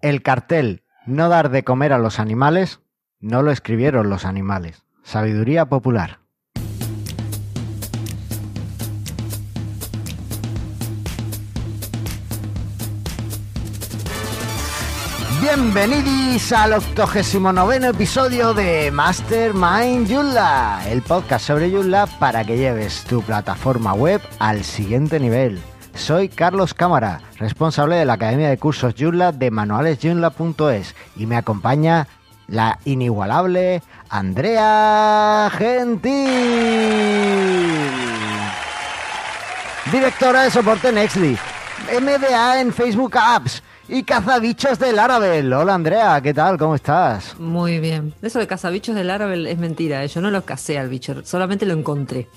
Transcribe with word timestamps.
El 0.00 0.22
cartel 0.22 0.84
no 1.06 1.28
dar 1.28 1.50
de 1.50 1.64
comer 1.64 1.92
a 1.92 1.98
los 1.98 2.20
animales 2.20 2.80
no 3.18 3.42
lo 3.42 3.50
escribieron 3.50 4.08
los 4.08 4.24
animales. 4.24 4.84
Sabiduría 5.02 5.68
popular. 5.68 6.20
Bienvenidos 15.40 16.52
al 16.52 16.74
89 16.74 17.88
episodio 17.88 18.54
de 18.54 18.92
Mastermind 18.92 20.08
Joomla, 20.08 20.82
el 20.88 21.02
podcast 21.02 21.46
sobre 21.46 21.72
Joomla 21.72 22.06
para 22.20 22.44
que 22.44 22.56
lleves 22.56 23.02
tu 23.04 23.20
plataforma 23.22 23.94
web 23.94 24.20
al 24.38 24.62
siguiente 24.62 25.18
nivel. 25.18 25.60
Soy 25.98 26.28
Carlos 26.28 26.74
Cámara, 26.74 27.20
responsable 27.38 27.96
de 27.96 28.06
la 28.06 28.14
Academia 28.14 28.48
de 28.48 28.56
Cursos 28.56 28.94
Joomla 28.96 29.32
de 29.32 29.50
manualesjoomla.es 29.50 30.94
y 31.16 31.26
me 31.26 31.36
acompaña 31.36 32.06
la 32.46 32.78
inigualable 32.84 33.82
Andrea 34.08 35.50
Gentil, 35.52 36.30
directora 39.92 40.44
de 40.44 40.50
soporte 40.50 40.92
Nextly, 40.92 41.36
MBA 42.00 42.60
en 42.60 42.72
Facebook 42.72 43.18
Apps 43.18 43.62
y 43.88 44.04
cazabichos 44.04 44.78
del 44.78 44.96
Laravel. 44.96 45.52
Hola 45.52 45.74
Andrea, 45.74 46.20
¿qué 46.22 46.32
tal? 46.32 46.56
¿Cómo 46.56 46.76
estás? 46.76 47.38
Muy 47.38 47.80
bien. 47.80 48.14
Eso 48.22 48.38
de 48.38 48.46
cazabichos 48.46 48.94
del 48.94 49.08
Laravel 49.08 49.46
es 49.46 49.58
mentira, 49.58 50.04
¿eh? 50.04 50.08
yo 50.08 50.22
no 50.22 50.30
lo 50.30 50.42
casé 50.44 50.78
al 50.78 50.88
bicho, 50.88 51.22
solamente 51.24 51.66
lo 51.66 51.74
encontré. 51.74 52.28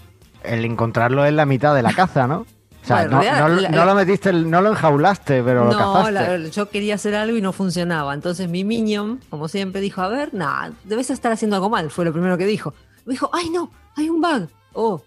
El 0.43 0.65
encontrarlo 0.65 1.23
es 1.23 1.31
la 1.31 1.45
mitad 1.45 1.73
de 1.75 1.83
la 1.83 1.93
caza, 1.93 2.27
¿no? 2.27 2.45
O 2.81 2.85
sea, 2.85 2.95
Bueno, 3.07 3.11
no, 3.11 3.17
en 3.17 3.23
realidad, 3.23 3.47
no- 3.47 3.61
la- 3.61 3.69
no 3.69 3.77
la- 3.77 3.85
lo 3.85 3.95
metiste, 3.95 4.33
no 4.33 4.61
lo 4.61 4.69
enjaulaste, 4.69 5.43
pero 5.43 5.65
lo 5.65 5.71
no, 5.71 5.77
cazaste. 5.93 6.37
la- 6.39 6.47
yo 6.49 6.69
quería 6.69 6.95
hacer 6.95 7.13
algo 7.15 7.37
y 7.37 7.41
no 7.41 7.53
funcionaba. 7.53 8.13
Entonces 8.13 8.49
mi 8.49 8.63
minion, 8.63 9.19
como 9.29 9.47
siempre, 9.47 9.81
dijo, 9.81 10.01
a 10.01 10.07
ver, 10.07 10.33
nada, 10.33 10.71
debes 10.83 11.09
estar 11.11 11.31
haciendo 11.31 11.55
algo 11.57 11.69
mal. 11.69 11.91
Fue 11.91 12.05
lo 12.05 12.11
primero 12.11 12.37
que 12.37 12.45
dijo. 12.45 12.73
Me 13.05 13.13
dijo, 13.13 13.29
ay 13.33 13.49
no, 13.49 13.71
hay 13.95 14.09
un 14.09 14.19
bug. 14.21 14.47
Oh, 14.73 15.01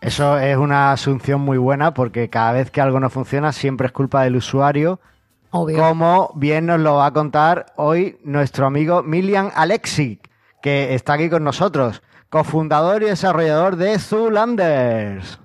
Eso 0.00 0.38
es 0.38 0.56
una 0.56 0.92
asunción 0.92 1.40
muy 1.40 1.56
buena 1.58 1.94
porque 1.94 2.28
cada 2.28 2.52
vez 2.52 2.70
que 2.70 2.80
algo 2.80 3.00
no 3.00 3.10
funciona 3.10 3.52
siempre 3.52 3.86
es 3.86 3.92
culpa 3.92 4.22
del 4.22 4.36
usuario, 4.36 5.00
obvio. 5.50 5.78
como 5.78 6.30
bien 6.34 6.66
nos 6.66 6.80
lo 6.80 6.96
va 6.96 7.06
a 7.06 7.10
contar 7.12 7.66
hoy 7.76 8.18
nuestro 8.24 8.66
amigo 8.66 9.02
Milian 9.02 9.50
Alexic, 9.54 10.28
que 10.62 10.94
está 10.94 11.14
aquí 11.14 11.30
con 11.30 11.44
nosotros, 11.44 12.02
cofundador 12.28 13.02
y 13.02 13.06
desarrollador 13.06 13.76
de 13.76 13.98
Zulanders. 13.98 15.38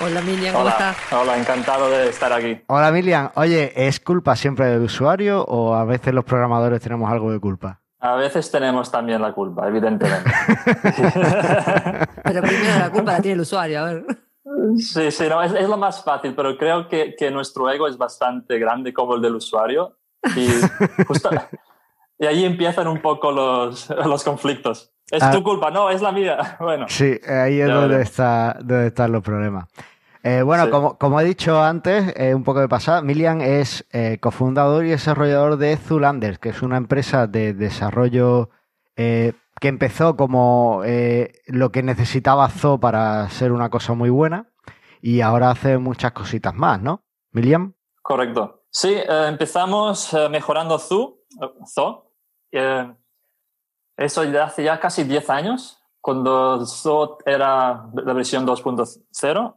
Hola 0.00 0.20
Miriam, 0.20 0.52
¿cómo 0.52 0.64
Hola, 0.64 0.70
estás? 0.72 0.96
hola, 1.12 1.38
encantado 1.38 1.90
de 1.90 2.08
estar 2.10 2.32
aquí. 2.32 2.60
Hola 2.66 2.92
Milian, 2.92 3.30
oye, 3.34 3.72
¿es 3.88 3.98
culpa 4.00 4.36
siempre 4.36 4.66
del 4.66 4.82
usuario 4.82 5.42
o 5.44 5.74
a 5.74 5.84
veces 5.84 6.12
los 6.12 6.24
programadores 6.24 6.80
tenemos 6.82 7.10
algo 7.10 7.32
de 7.32 7.40
culpa? 7.40 7.80
A 8.00 8.14
veces 8.16 8.50
tenemos 8.50 8.90
también 8.92 9.22
la 9.22 9.32
culpa, 9.32 9.66
evidentemente. 9.66 10.30
Pero 12.24 12.42
primero 12.42 12.78
la 12.78 12.90
culpa 12.90 13.12
la 13.12 13.22
tiene 13.22 13.34
el 13.34 13.40
usuario, 13.40 13.80
a 13.80 13.84
ver. 13.84 14.04
Sí, 14.78 15.10
sí, 15.10 15.24
no, 15.28 15.42
es, 15.42 15.52
es 15.54 15.68
lo 15.68 15.76
más 15.76 16.04
fácil, 16.04 16.34
pero 16.34 16.56
creo 16.56 16.86
que, 16.88 17.16
que 17.18 17.30
nuestro 17.32 17.68
ego 17.68 17.88
es 17.88 17.98
bastante 17.98 18.58
grande 18.60 18.92
como 18.94 19.16
el 19.16 19.22
del 19.22 19.34
usuario 19.34 19.98
y, 20.36 20.48
justo- 21.06 21.30
y 22.18 22.26
ahí 22.26 22.44
empiezan 22.44 22.86
un 22.86 23.00
poco 23.02 23.32
los, 23.32 23.90
los 23.90 24.22
conflictos. 24.22 24.92
Es 25.10 25.22
Ah. 25.22 25.30
tu 25.30 25.42
culpa, 25.42 25.70
no, 25.70 25.88
es 25.90 26.02
la 26.02 26.12
mía. 26.12 26.36
Bueno, 26.60 26.86
Sí, 26.88 27.18
ahí 27.28 27.60
es 27.60 27.68
donde, 27.68 28.02
está, 28.02 28.56
donde 28.60 28.88
están 28.88 29.12
los 29.12 29.22
problemas. 29.22 29.66
Eh, 30.22 30.42
bueno, 30.42 30.64
Sí. 30.64 30.70
como, 30.70 30.98
como 30.98 31.20
he 31.20 31.24
dicho 31.24 31.62
antes, 31.62 32.12
eh, 32.16 32.34
un 32.34 32.42
poco 32.42 32.58
de 32.60 32.68
pasada, 32.68 33.00
Milian 33.02 33.40
es 33.40 33.86
eh, 33.92 34.18
cofundador 34.20 34.84
y 34.84 34.90
desarrollador 34.90 35.56
de 35.56 35.76
Zulanders, 35.76 36.40
que 36.40 36.48
es 36.48 36.62
una 36.62 36.76
empresa 36.76 37.28
de 37.28 37.54
desarrollo 37.54 38.50
que 38.96 39.68
empezó 39.68 40.16
como 40.16 40.82
lo 41.46 41.70
que 41.70 41.82
necesitaba 41.82 42.48
Zo 42.48 42.80
para 42.80 43.28
ser 43.28 43.52
una 43.52 43.68
cosa 43.68 43.92
muy 43.94 44.08
buena 44.10 44.48
y 45.02 45.20
ahora 45.20 45.50
hace 45.50 45.76
muchas 45.78 46.12
cositas 46.12 46.54
más, 46.54 46.80
¿no? 46.80 47.04
Milian. 47.32 47.74
correcto. 48.02 48.62
Sí, 48.70 48.96
empezamos 49.08 50.16
mejorando 50.30 50.78
Zoo, 50.78 51.18
Zoo. 51.74 52.10
Eso 53.96 54.24
ya 54.24 54.44
hace 54.44 54.62
ya 54.64 54.78
casi 54.78 55.04
10 55.04 55.30
años, 55.30 55.82
cuando 56.00 56.64
Zoo 56.66 57.18
era 57.24 57.86
la 57.94 58.12
versión 58.12 58.46
2.0. 58.46 59.56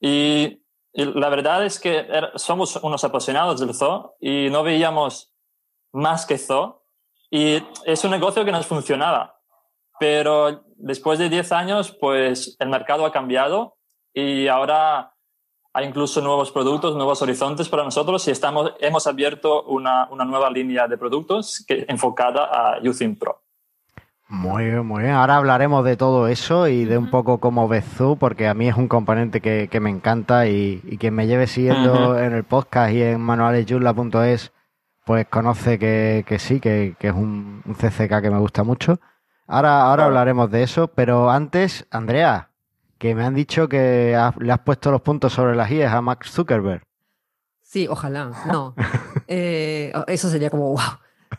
Y, 0.00 0.62
y 0.92 1.04
la 1.04 1.28
verdad 1.28 1.64
es 1.64 1.78
que 1.80 1.98
era- 1.98 2.32
somos 2.36 2.76
unos 2.76 3.04
apasionados 3.04 3.60
del 3.60 3.74
zoo 3.74 4.14
y 4.20 4.48
no 4.50 4.62
veíamos 4.62 5.32
más 5.92 6.26
que 6.26 6.38
zoo. 6.38 6.84
Y 7.30 7.62
es 7.84 8.04
un 8.04 8.10
negocio 8.10 8.44
que 8.44 8.52
nos 8.52 8.66
funcionaba. 8.66 9.40
Pero 9.98 10.64
después 10.76 11.18
de 11.18 11.28
10 11.28 11.52
años, 11.52 11.92
pues 12.00 12.56
el 12.58 12.68
mercado 12.68 13.04
ha 13.06 13.12
cambiado 13.12 13.76
y 14.12 14.48
ahora 14.48 15.14
hay 15.74 15.86
incluso 15.86 16.20
nuevos 16.20 16.50
productos, 16.50 16.94
nuevos 16.96 17.22
horizontes 17.22 17.68
para 17.68 17.84
nosotros 17.84 18.26
y 18.28 18.30
estamos, 18.30 18.72
hemos 18.80 19.06
abierto 19.06 19.62
una, 19.64 20.06
una 20.10 20.24
nueva 20.24 20.50
línea 20.50 20.86
de 20.86 20.98
productos 20.98 21.64
que, 21.66 21.86
enfocada 21.88 22.44
a 22.44 22.78
Using 22.82 23.16
Pro. 23.18 23.41
Muy 24.34 24.64
bien, 24.64 24.86
muy 24.86 25.02
bien. 25.02 25.14
Ahora 25.14 25.36
hablaremos 25.36 25.84
de 25.84 25.96
todo 25.98 26.26
eso 26.26 26.66
y 26.66 26.86
de 26.86 26.96
un 26.96 27.10
poco 27.10 27.38
cómo 27.38 27.68
ves 27.68 27.84
Zoo, 27.84 28.16
porque 28.16 28.48
a 28.48 28.54
mí 28.54 28.66
es 28.66 28.76
un 28.76 28.88
componente 28.88 29.42
que, 29.42 29.68
que 29.70 29.78
me 29.78 29.90
encanta 29.90 30.46
y, 30.46 30.80
y 30.84 30.96
quien 30.96 31.14
me 31.14 31.26
lleve 31.26 31.46
siguiendo 31.46 32.18
en 32.18 32.32
el 32.32 32.42
podcast 32.44 32.92
y 32.94 33.02
en 33.02 33.20
manualesjoomla.es, 33.20 34.52
pues 35.04 35.26
conoce 35.28 35.78
que, 35.78 36.24
que 36.26 36.38
sí, 36.38 36.60
que, 36.60 36.96
que 36.98 37.08
es 37.08 37.14
un, 37.14 37.60
un 37.66 37.74
CCK 37.74 38.22
que 38.22 38.30
me 38.30 38.38
gusta 38.38 38.62
mucho. 38.64 39.00
Ahora, 39.46 39.82
ahora 39.82 40.04
hablaremos 40.06 40.50
de 40.50 40.62
eso, 40.62 40.88
pero 40.88 41.30
antes, 41.30 41.86
Andrea, 41.90 42.48
que 42.96 43.14
me 43.14 43.24
han 43.26 43.34
dicho 43.34 43.68
que 43.68 44.16
has- 44.16 44.36
le 44.38 44.50
has 44.50 44.60
puesto 44.60 44.90
los 44.90 45.02
puntos 45.02 45.34
sobre 45.34 45.54
las 45.56 45.70
IES 45.70 45.90
a 45.92 46.00
Max 46.00 46.30
Zuckerberg. 46.30 46.82
Sí, 47.60 47.86
ojalá. 47.88 48.30
No. 48.50 48.74
Eh, 49.34 49.92
eso 50.08 50.28
sería 50.28 50.50
como 50.50 50.70
wow. 50.70 50.80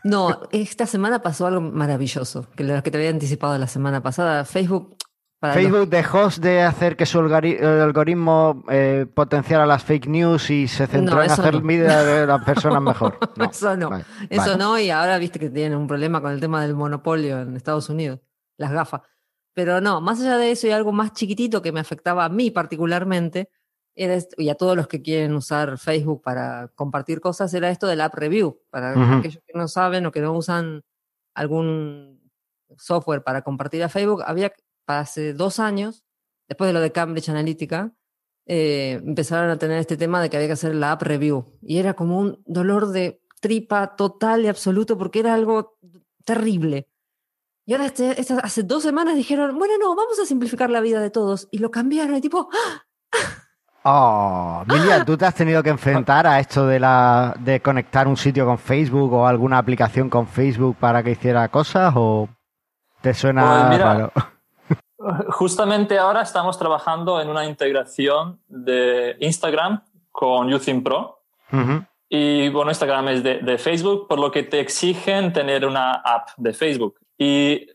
No, 0.04 0.42
esta 0.52 0.86
semana 0.86 1.22
pasó 1.22 1.46
algo 1.46 1.60
maravilloso, 1.60 2.46
que 2.56 2.62
lo 2.64 2.82
que 2.82 2.90
te 2.90 2.98
había 2.98 3.10
anticipado 3.10 3.56
la 3.58 3.66
semana 3.66 4.02
pasada. 4.02 4.44
Facebook, 4.44 4.96
para 5.40 5.54
los- 5.54 5.62
Facebook 5.64 5.88
dejó 5.88 6.28
de 6.40 6.62
hacer 6.62 6.96
que 6.96 7.06
su 7.06 7.18
algoritmo 7.20 8.64
eh, 8.68 9.06
potenciara 9.12 9.66
las 9.66 9.82
fake 9.82 10.06
news 10.06 10.50
y 10.50 10.68
se 10.68 10.86
centró 10.86 11.16
No, 11.16 11.22
en 11.22 11.30
hacer 11.30 11.54
no. 11.54 11.60
vida 11.62 12.04
de 12.04 12.26
las 12.26 12.44
personas 12.44 12.82
mejor. 12.82 13.18
No, 13.36 13.44
Eso 13.50 13.76
no. 13.76 13.90
vale, 13.90 14.04
Eso 14.30 14.42
vale. 14.42 14.56
no, 14.58 14.78
y 14.78 14.90
ahora 14.90 15.18
viste 15.18 15.38
que 15.38 15.50
tienen 15.50 15.78
un 15.78 15.86
problema 15.86 16.20
con 16.20 16.32
el 16.32 16.40
tema 16.40 16.62
del 16.62 16.74
monopolio 16.74 17.40
en 17.40 17.56
Estados 17.56 17.88
Unidos, 17.88 18.20
las 18.58 18.72
gafas. 18.72 19.02
Pero 19.54 19.80
no, 19.80 20.00
más 20.00 20.20
allá 20.20 20.36
de 20.36 20.50
eso 20.50 20.66
y 20.66 20.70
algo 20.72 20.92
más 20.92 21.12
chiquitito 21.12 21.62
que 21.62 21.72
me 21.72 21.80
afectaba 21.80 22.24
a 22.24 22.28
mí 22.28 22.50
particularmente, 22.50 23.48
era 23.96 24.14
esto- 24.14 24.34
y 24.40 24.48
a 24.48 24.54
todos 24.56 24.76
los 24.76 24.88
que 24.88 25.02
quieren 25.02 25.34
usar 25.34 25.78
Facebook 25.78 26.22
para 26.22 26.68
compartir 26.74 27.20
cosas, 27.20 27.52
era 27.54 27.70
esto 27.70 27.86
del 27.86 28.00
app 28.00 28.14
review. 28.14 28.60
Para 28.70 28.92
Ujú. 28.92 29.18
aquellos 29.18 29.42
que 29.46 29.56
no 29.58 29.68
saben 29.68 30.06
o 30.06 30.12
que 30.12 30.20
no 30.20 30.32
usan 30.32 30.82
algún 31.34 32.20
software 32.76 33.22
para 33.22 33.42
compartir 33.42 33.82
a 33.82 33.88
Facebook, 33.88 34.22
había 34.26 34.52
para 34.84 35.00
hace 35.00 35.32
dos 35.32 35.58
años, 35.60 36.04
después 36.48 36.68
de 36.68 36.72
lo 36.74 36.80
de 36.80 36.92
Cambridge 36.92 37.28
Analytica, 37.28 37.92
eh, 38.46 39.00
empezaron 39.04 39.48
a 39.50 39.58
tener 39.58 39.78
este 39.78 39.96
tema 39.96 40.20
de 40.20 40.28
que 40.28 40.36
había 40.36 40.48
que 40.48 40.52
hacer 40.54 40.74
la 40.74 40.92
app 40.92 41.02
review. 41.02 41.58
Y 41.62 41.78
era 41.78 41.94
como 41.94 42.18
un 42.18 42.42
dolor 42.46 42.88
de 42.88 43.22
tripa 43.40 43.96
total 43.96 44.44
y 44.44 44.48
absoluto 44.48 44.98
porque 44.98 45.20
era 45.20 45.34
algo 45.34 45.78
terrible. 46.24 46.88
Y 47.66 47.72
ahora 47.72 47.86
este- 47.86 48.20
esta- 48.20 48.40
hace 48.40 48.62
dos 48.62 48.82
semanas 48.82 49.16
dijeron, 49.16 49.56
bueno, 49.58 49.74
no, 49.78 49.94
vamos 49.94 50.18
a 50.18 50.26
simplificar 50.26 50.68
la 50.68 50.80
vida 50.82 51.00
de 51.00 51.10
todos. 51.10 51.48
Y 51.50 51.58
lo 51.58 51.70
cambiaron 51.70 52.16
y 52.16 52.20
tipo, 52.20 52.50
¡ah! 52.52 52.82
Oh, 53.86 54.64
Milia, 54.66 55.04
¿tú 55.04 55.16
te 55.16 55.26
has 55.26 55.34
tenido 55.34 55.62
que 55.62 55.68
enfrentar 55.68 56.26
a 56.26 56.40
esto 56.40 56.66
de 56.66 56.80
la 56.80 57.34
de 57.38 57.60
conectar 57.60 58.08
un 58.08 58.16
sitio 58.16 58.46
con 58.46 58.56
Facebook 58.56 59.12
o 59.12 59.26
alguna 59.26 59.58
aplicación 59.58 60.08
con 60.08 60.26
Facebook 60.26 60.76
para 60.80 61.02
que 61.02 61.10
hiciera 61.10 61.46
cosas 61.48 61.92
o 61.94 62.28
te 63.02 63.12
suena 63.12 63.42
Pues 63.68 63.78
mira, 63.78 63.84
raro? 63.94 64.12
Justamente 65.32 65.98
ahora 65.98 66.22
estamos 66.22 66.58
trabajando 66.58 67.20
en 67.20 67.28
una 67.28 67.44
integración 67.44 68.40
de 68.48 69.16
Instagram 69.20 69.82
con 70.10 70.52
Using 70.52 70.82
Pro. 70.82 71.20
Y 72.08 72.48
bueno, 72.48 72.70
Instagram 72.70 73.08
es 73.08 73.22
de, 73.22 73.38
de 73.40 73.58
Facebook, 73.58 74.08
por 74.08 74.18
lo 74.18 74.30
que 74.30 74.44
te 74.44 74.60
exigen 74.60 75.32
tener 75.32 75.66
una 75.66 75.94
app 75.94 76.28
de 76.36 76.52
Facebook. 76.54 76.98
Y 77.18 77.66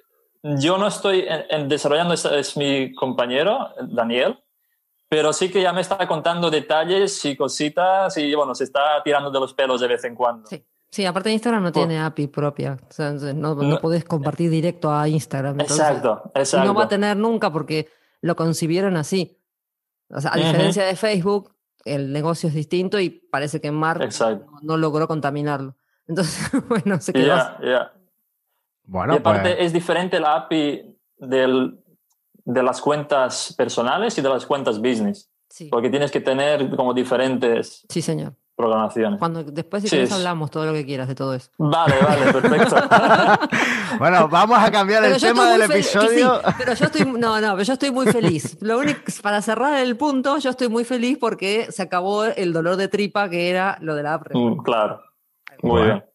yo 0.43 0.77
no 0.77 0.87
estoy 0.87 1.25
en- 1.27 1.45
en 1.49 1.69
desarrollando, 1.69 2.13
es, 2.13 2.25
es 2.25 2.57
mi 2.57 2.93
compañero, 2.95 3.69
Daniel, 3.89 4.39
pero 5.09 5.33
sí 5.33 5.49
que 5.51 5.61
ya 5.61 5.73
me 5.73 5.81
está 5.81 6.07
contando 6.07 6.49
detalles 6.49 7.25
y 7.25 7.35
cositas 7.35 8.15
y 8.17 8.33
bueno, 8.35 8.55
se 8.55 8.63
está 8.63 9.01
tirando 9.03 9.29
de 9.31 9.39
los 9.39 9.53
pelos 9.53 9.81
de 9.81 9.87
vez 9.87 10.03
en 10.05 10.15
cuando. 10.15 10.47
Sí. 10.47 10.63
Sí, 10.91 11.05
aparte 11.05 11.31
Instagram 11.31 11.61
no 11.63 11.71
Por- 11.71 11.81
tiene 11.83 11.99
API 11.99 12.27
propia. 12.27 12.77
O 12.89 12.91
sea, 12.91 13.11
no, 13.11 13.33
no 13.33 13.55
No. 13.55 13.79
podés 13.79 14.03
compartir 14.05 14.49
directo 14.49 14.91
a 14.91 15.07
Instagram. 15.07 15.59
entonces- 15.59 15.77
Exacto, 15.79 16.31
Y 16.35 16.39
exacto. 16.39 16.65
no 16.67 16.73
va 16.73 16.85
a 16.85 16.87
tener 16.87 17.15
nunca 17.17 17.51
porque 17.51 17.89
lo 18.21 18.35
concibieron 18.35 18.97
así. 18.97 19.37
O 20.09 20.19
sea, 20.19 20.33
a 20.33 20.37
diferencia 20.37 20.83
de 20.85 20.95
Facebook, 20.95 21.53
el 21.85 22.11
negocio 22.11 22.49
es 22.49 22.55
distinto 22.55 22.99
y 22.99 23.09
parece 23.11 23.61
que 23.61 23.71
Mark 23.71 24.09
no, 24.19 24.59
no 24.63 24.77
logró 24.77 25.07
contaminarlo. 25.07 25.75
Entonces, 26.07 26.49
bueno, 26.69 26.99
se 26.99 27.13
quedó. 27.13 27.27
Ya, 27.27 27.57
ya. 27.63 27.93
Bueno, 28.85 29.13
y 29.13 29.17
aparte 29.17 29.53
pues, 29.53 29.65
es 29.67 29.73
diferente 29.73 30.19
la 30.19 30.35
API 30.37 30.97
del, 31.19 31.79
de 32.51 32.63
las 32.63 32.81
cuentas 32.81 33.53
personales 33.57 34.17
y 34.17 34.21
de 34.21 34.29
las 34.29 34.45
cuentas 34.45 34.79
business, 34.79 35.29
Sí, 35.49 35.67
porque 35.71 35.89
tienes 35.89 36.09
que 36.11 36.19
tener 36.21 36.69
como 36.75 36.93
diferentes 36.93 37.85
sí, 37.89 38.01
señor. 38.01 38.33
programaciones. 38.55 39.19
Cuando 39.19 39.43
después, 39.43 39.83
si 39.83 39.89
Sí, 39.89 39.95
quieres, 39.95 40.09
es- 40.09 40.15
hablamos 40.15 40.49
todo 40.51 40.65
lo 40.65 40.73
que 40.73 40.85
quieras 40.85 41.07
de 41.07 41.15
todo 41.15 41.33
eso. 41.35 41.49
Vale, 41.57 41.95
vale, 42.01 42.33
perfecto. 42.33 42.75
bueno, 43.99 44.27
vamos 44.29 44.57
a 44.59 44.71
cambiar 44.71 45.03
el 45.05 45.17
yo 45.17 45.27
tema 45.27 45.51
del 45.51 45.61
episodio. 45.63 46.41
sí, 46.45 46.53
pero 46.57 46.73
yo 46.73 46.85
estoy, 46.85 47.05
no, 47.05 47.39
no, 47.39 47.51
pero 47.53 47.63
yo 47.63 47.73
estoy 47.73 47.91
muy 47.91 48.07
feliz. 48.07 48.57
Lo 48.61 48.79
único, 48.79 48.99
para 49.21 49.41
cerrar 49.41 49.75
el 49.79 49.95
punto, 49.97 50.37
yo 50.39 50.49
estoy 50.49 50.69
muy 50.69 50.83
feliz 50.85 51.17
porque 51.19 51.67
se 51.71 51.83
acabó 51.83 52.25
el 52.25 52.51
dolor 52.53 52.75
de 52.75 52.87
tripa 52.87 53.29
que 53.29 53.49
era 53.49 53.77
lo 53.81 53.95
de 53.95 54.03
la 54.03 54.15
app. 54.15 54.27
Mm, 54.33 54.57
claro. 54.63 55.01
Muy 55.61 55.71
Bueno. 55.71 55.85
bien. 55.85 56.05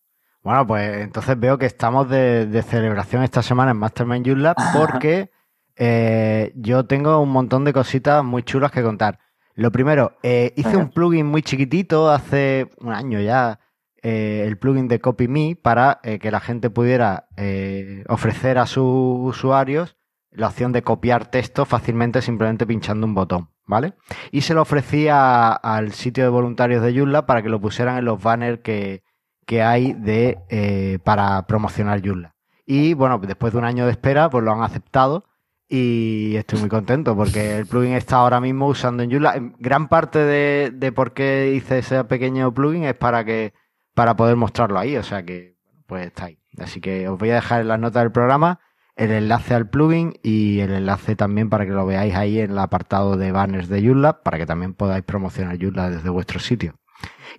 Bueno, 0.43 0.67
pues 0.67 0.97
entonces 0.99 1.41
veo 1.41 1.57
que 1.59 1.65
estamos 1.67 2.09
de, 2.11 2.45
de 2.47 2.63
celebración 2.63 3.23
esta 3.23 3.41
semana 3.43 3.71
en 3.71 3.79
Mastermind 3.79 4.27
YouLab 4.27 4.57
porque 4.77 5.31
eh, 5.77 6.53
yo 6.57 6.87
tengo 6.87 7.19
un 7.21 7.31
montón 7.31 7.65
de 7.65 7.73
cositas 7.73 8.23
muy 8.25 8.43
chulas 8.43 8.71
que 8.71 8.83
contar. 8.83 9.19
Lo 9.55 9.71
primero, 9.71 10.17
eh, 10.23 10.53
hice 10.57 10.77
un 10.77 10.91
plugin 10.91 11.27
muy 11.27 11.43
chiquitito 11.43 12.11
hace 12.11 12.71
un 12.81 12.93
año 12.93 13.21
ya, 13.21 13.61
eh, 14.03 14.45
el 14.47 14.59
plugin 14.59 14.89
de 14.89 15.01
CopyMe, 15.01 15.57
para 15.61 16.01
que 16.03 16.31
la 16.31 16.41
gente 16.41 16.71
pudiera 16.71 17.29
eh, 17.37 18.05
ofrecer 18.09 18.59
a 18.59 18.67
sus 18.67 18.85
usuarios 18.85 19.97
la 20.33 20.49
opción 20.49 20.73
de 20.73 20.83
copiar 20.83 21.31
texto 21.31 21.65
fácilmente 21.65 22.21
simplemente 22.21 22.67
pinchando 22.67 23.07
un 23.07 23.15
botón, 23.15 23.51
¿vale? 23.67 23.95
Y 24.33 24.41
se 24.41 24.53
lo 24.55 24.63
ofrecí 24.63 25.07
a- 25.09 25.53
al 25.53 25.93
sitio 25.93 26.25
de 26.25 26.31
voluntarios 26.31 26.83
de 26.83 26.93
YouLab 26.93 27.25
para 27.25 27.41
que 27.43 27.49
lo 27.49 27.61
pusieran 27.61 27.97
en 27.99 28.05
los 28.05 28.21
banners 28.21 28.59
que, 28.61 29.05
que 29.47 29.63
hay 29.63 29.93
de 29.93 30.99
para 31.05 31.47
promocionar 31.47 32.03
Joomla. 32.05 32.35
Y 32.67 32.95
bueno, 32.95 33.19
después 33.19 33.53
de 33.53 33.59
un 33.61 33.65
año 33.65 33.85
de 33.87 33.93
espera, 33.93 34.29
pues 34.29 34.43
lo 34.43 34.51
han 34.53 34.63
aceptado 34.63 35.25
y 35.69 36.37
estoy 36.37 36.61
muy 36.61 36.69
contento 36.69 37.17
porque 37.17 37.57
el 37.57 37.67
plugin 37.67 37.95
está 37.95 38.17
ahora 38.17 38.41
mismo 38.41 38.69
usando 38.69 39.03
en 39.03 39.11
Joomla. 39.11 39.35
Gran 39.59 39.89
parte 39.89 40.19
de, 40.19 40.71
de 40.73 40.93
por 40.93 41.15
qué 41.15 41.53
hice 41.55 41.79
ese 41.79 42.05
pequeño 42.05 42.53
plugin 42.53 42.85
es 42.85 42.95
para 42.95 43.25
que 43.25 43.55
para 43.95 44.17
poder 44.17 44.37
mostrarlo 44.37 44.79
ahí, 44.79 44.97
o 44.97 45.03
sea 45.03 45.25
que 45.25 45.57
pues 45.87 46.07
está 46.07 46.27
ahí. 46.27 46.39
Así 46.59 46.81
que 46.81 47.09
os 47.09 47.19
voy 47.19 47.31
a 47.31 47.37
dejar 47.37 47.63
en 47.63 47.69
las 47.69 47.81
notas 47.81 48.03
del 48.03 48.13
programa 48.13 48.61
el 48.97 49.11
enlace 49.11 49.55
al 49.55 49.69
plugin 49.69 50.15
y 50.23 50.61
el 50.61 50.73
enlace 50.73 51.17
también 51.17 51.51
para 51.51 51.67
que 51.67 51.73
lo 51.73 51.85
veáis 51.85 52.15
ahí 52.15 52.39
en 52.39 52.53
el 52.53 52.59
apartado 52.59 53.17
de 53.17 53.33
banners 53.33 53.69
de 53.69 53.83
Joomla 53.83 54.23
para 54.23 54.39
que 54.39 54.47
también 54.47 54.75
podáis 54.75 55.05
promocionar 55.05 55.59
Joomla 55.61 55.91
desde 55.91 56.11
vuestro 56.11 56.39
sitio. 56.39 56.75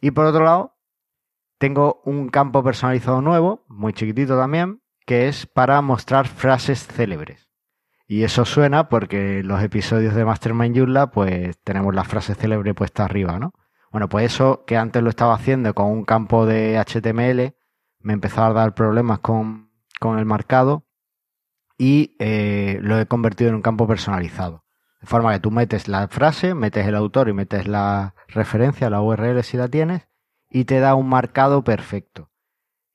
Y 0.01 0.11
por 0.11 0.25
otro 0.25 0.43
lado, 0.43 0.77
tengo 1.57 2.01
un 2.03 2.29
campo 2.29 2.63
personalizado 2.63 3.21
nuevo, 3.21 3.65
muy 3.69 3.93
chiquitito 3.93 4.37
también, 4.37 4.81
que 5.05 5.27
es 5.27 5.45
para 5.45 5.81
mostrar 5.81 6.27
frases 6.27 6.85
célebres. 6.85 7.44
Y 8.07 8.23
eso 8.23 8.45
suena 8.45 8.87
porque 8.87 9.41
los 9.43 9.63
episodios 9.63 10.13
de 10.13 10.25
Mastermind 10.25 10.77
Joomla, 10.77 11.11
pues 11.11 11.57
tenemos 11.63 11.95
las 11.95 12.07
frases 12.07 12.37
célebres 12.37 12.75
puestas 12.75 13.05
arriba, 13.05 13.39
¿no? 13.39 13.53
Bueno, 13.91 14.09
pues 14.09 14.25
eso 14.25 14.63
que 14.67 14.77
antes 14.77 15.01
lo 15.01 15.09
estaba 15.09 15.33
haciendo 15.33 15.73
con 15.73 15.87
un 15.87 16.05
campo 16.05 16.45
de 16.45 16.77
HTML, 16.77 17.55
me 17.99 18.13
empezó 18.13 18.43
a 18.43 18.53
dar 18.53 18.75
problemas 18.75 19.19
con, 19.19 19.71
con 19.99 20.19
el 20.19 20.25
marcado 20.25 20.85
y 21.77 22.15
eh, 22.19 22.77
lo 22.81 22.99
he 22.99 23.07
convertido 23.07 23.49
en 23.49 23.55
un 23.55 23.61
campo 23.61 23.87
personalizado. 23.87 24.65
De 25.01 25.07
forma 25.07 25.33
que 25.33 25.39
tú 25.39 25.49
metes 25.49 25.87
la 25.87 26.07
frase, 26.07 26.53
metes 26.53 26.85
el 26.85 26.95
autor 26.95 27.29
y 27.29 27.33
metes 27.33 27.67
la 27.67 28.15
referencia, 28.27 28.89
la 28.89 29.01
URL 29.01 29.43
si 29.43 29.57
la 29.57 29.67
tienes, 29.67 30.07
y 30.49 30.65
te 30.65 30.79
da 30.79 30.95
un 30.95 31.09
marcado 31.09 31.63
perfecto. 31.63 32.29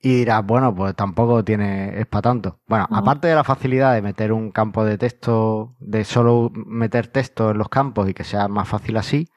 Y 0.03 0.17
dirás, 0.17 0.45
bueno, 0.47 0.75
pues 0.75 0.95
tampoco 0.97 1.45
tiene, 1.45 2.01
es 2.01 2.07
para 2.07 2.23
tanto. 2.23 2.61
Bueno, 2.67 2.87
aparte 2.91 3.29
de 3.29 3.35
la 3.35 3.45
facilidad 3.45 3.95
de 3.95 4.01
meter 4.01 4.33
un 4.33 4.51
campo 4.51 4.85
de 4.85 4.97
texto, 4.97 5.77
de 5.79 6.05
solo 6.05 6.51
meter 6.55 7.09
texto 7.09 7.51
en 7.51 7.59
los 7.59 7.69
campos 7.69 8.09
y 8.09 8.15
que 8.15 8.25
sea 8.25 8.49
más 8.49 8.67
fácil 8.67 8.97
así, 8.97 9.29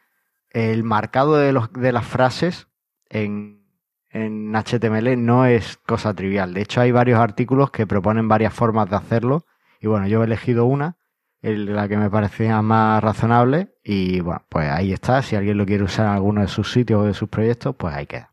el 0.52 0.84
marcado 0.84 1.36
de, 1.36 1.52
los, 1.52 1.74
de 1.74 1.92
las 1.92 2.06
frases 2.06 2.68
en, 3.10 3.64
en 4.10 4.54
HTML 4.54 5.24
no 5.24 5.46
es 5.46 5.78
cosa 5.78 6.14
trivial. 6.14 6.54
De 6.54 6.62
hecho, 6.62 6.80
hay 6.80 6.92
varios 6.92 7.20
artículos 7.20 7.72
que 7.72 7.88
proponen 7.88 8.30
varias 8.30 8.54
formas 8.54 8.90
de 8.90 8.96
hacerlo. 8.96 9.46
Y 9.82 9.88
bueno, 9.88 10.08
yo 10.08 10.22
he 10.22 10.26
elegido 10.26 10.66
una, 10.66 10.98
la 11.42 11.90
que 11.90 11.98
me 11.98 12.10
parecía 12.10 12.62
más 12.62 13.04
razonable. 13.04 13.76
Y 13.84 14.22
bueno, 14.22 14.46
pues 14.48 14.70
ahí 14.70 14.94
está. 14.94 15.22
Si 15.24 15.36
alguien 15.36 15.58
lo 15.58 15.66
quiere 15.66 15.84
usar 15.84 16.06
en 16.06 16.14
alguno 16.14 16.42
de 16.42 16.48
sus 16.48 16.72
sitios 16.72 17.02
o 17.02 17.06
de 17.06 17.14
sus 17.14 17.28
proyectos, 17.28 17.76
pues 17.76 17.94
ahí 17.94 18.06
queda. 18.06 18.33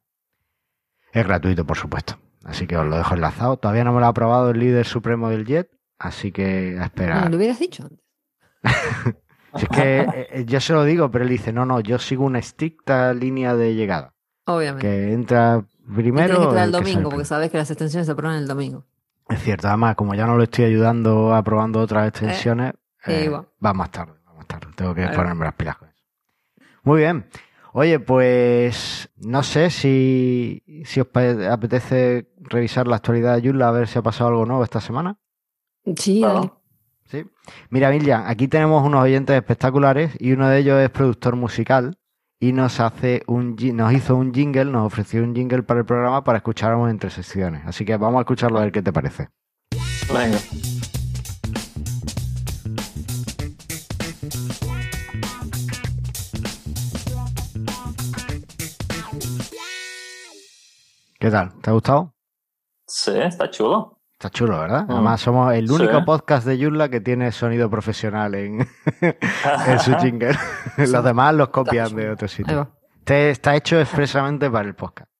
Es 1.13 1.27
gratuito, 1.27 1.65
por 1.65 1.77
supuesto. 1.77 2.19
Así 2.45 2.67
que 2.67 2.77
os 2.77 2.87
lo 2.87 2.97
dejo 2.97 3.15
enlazado. 3.15 3.57
Todavía 3.57 3.85
no 3.85 3.93
me 3.93 4.01
lo 4.01 4.07
ha 4.07 4.11
aprobado 4.11 4.51
el 4.51 4.59
líder 4.59 4.87
supremo 4.87 5.29
del 5.29 5.47
JET. 5.47 5.71
Así 5.99 6.33
que 6.33 6.79
a 6.81 6.85
esperar. 6.85 7.25
No, 7.25 7.31
lo 7.31 7.37
hubieras 7.37 7.59
dicho 7.59 7.85
antes. 7.85 8.05
Si 9.57 9.65
es 9.65 9.69
que 9.69 10.01
eh, 10.03 10.29
eh, 10.31 10.45
yo 10.47 10.61
se 10.61 10.73
lo 10.73 10.85
digo, 10.85 11.11
pero 11.11 11.25
él 11.25 11.31
dice, 11.31 11.53
no, 11.53 11.67
no, 11.67 11.81
yo 11.81 11.99
sigo 11.99 12.25
una 12.25 12.39
estricta 12.39 13.13
línea 13.13 13.57
de 13.57 13.75
llegada. 13.75 14.15
Obviamente. 14.45 14.87
Que 14.87 15.13
entra 15.13 15.65
primero. 15.93 16.37
Que 16.37 16.45
entrar 16.45 16.65
el 16.67 16.71
domingo, 16.71 17.11
porque 17.11 17.25
sabes 17.25 17.51
que 17.51 17.59
las 17.59 17.69
extensiones 17.69 18.07
se 18.07 18.13
aprueban 18.13 18.39
el 18.39 18.47
domingo. 18.47 18.87
Es 19.29 19.43
cierto, 19.43 19.69
además, 19.69 19.95
como 19.95 20.15
ya 20.15 20.27
no 20.27 20.37
lo 20.37 20.43
estoy 20.43 20.65
ayudando 20.65 21.35
aprobando 21.35 21.81
otras 21.81 22.09
extensiones, 22.09 22.75
eh, 23.07 23.23
eh, 23.23 23.25
igual. 23.27 23.47
va 23.65 23.73
más 23.73 23.91
tarde, 23.91 24.15
va 24.27 24.35
más 24.35 24.47
tarde. 24.47 24.69
Tengo 24.75 24.95
que 24.95 25.07
ponerme 25.09 25.45
las 25.45 25.55
pilas 25.55 25.77
con 25.77 25.89
eso. 25.89 25.99
Muy 26.83 26.99
bien. 27.01 27.27
Oye, 27.73 28.01
pues 28.01 29.11
no 29.17 29.43
sé 29.43 29.71
si, 29.71 30.63
si 30.85 31.01
os 31.01 31.09
apetece 31.51 32.29
revisar 32.39 32.89
la 32.89 32.97
actualidad 32.97 33.37
de 33.37 33.43
Joomla 33.43 33.69
a 33.69 33.73
ver 33.73 33.89
si 33.89 33.99
ha 33.99 34.03
pasado 34.03 34.31
algo 34.31 34.47
nuevo 34.47 34.65
esta 34.65 34.81
semana. 34.81 35.19
Sí, 35.97 36.21
dale. 36.21 36.51
Sí. 37.07 37.25
Mira, 37.71 37.91
Miriam, 37.91 38.25
aquí 38.27 38.49
tenemos 38.49 38.85
unos 38.85 39.03
oyentes 39.03 39.37
espectaculares 39.37 40.13
y 40.19 40.33
uno 40.33 40.49
de 40.49 40.59
ellos 40.59 40.81
es 40.81 40.91
productor 40.91 41.37
musical 41.37 41.99
y 42.39 42.53
nos 42.53 42.81
hace 42.81 43.23
un 43.27 43.57
nos 43.75 43.93
hizo 43.93 44.17
un 44.17 44.33
jingle, 44.33 44.67
nos 44.67 44.87
ofreció 44.87 45.23
un 45.23 45.35
jingle 45.35 45.63
para 45.63 45.81
el 45.81 45.87
programa 45.87 46.25
para 46.25 46.39
escucharnos 46.39 46.91
entre 46.91 47.11
secciones. 47.11 47.63
Así 47.67 47.85
que 47.85 47.97
vamos 47.97 48.19
a 48.19 48.23
escucharlo 48.23 48.59
a 48.59 48.63
ver 48.63 48.73
qué 48.73 48.83
te 48.83 48.93
parece. 48.93 49.29
Venga. 50.13 50.39
¿Qué 61.21 61.31
tal? 61.31 61.53
¿Te 61.61 61.69
ha 61.71 61.73
gustado? 61.75 62.15
Sí, 62.87 63.13
está 63.17 63.51
chulo. 63.51 63.99
Está 64.13 64.31
chulo, 64.31 64.59
¿verdad? 64.59 64.87
Mm. 64.87 64.91
Además, 64.93 65.21
somos 65.21 65.53
el 65.55 65.69
Sí. 65.69 65.75
único 65.75 66.05
podcast 66.05 66.47
de 66.47 66.59
Joomla 66.59 66.89
que 66.89 67.01
tiene 67.01 67.31
sonido 67.31 67.69
profesional 67.71 68.35
en, 68.35 68.67
en 69.67 69.79
su 69.81 69.95
jingle. 69.97 70.35
Los 70.79 71.05
demás 71.05 71.35
los 71.35 71.51
copian 71.51 71.95
de 71.95 72.17
sitios. 72.29 72.59
va. 72.67 72.71
Este 72.99 73.31
está 73.31 73.55
hecho 73.55 73.79
expresamente 73.79 74.51
para 74.51 74.67
el 74.69 74.75
podcast. 74.75 75.11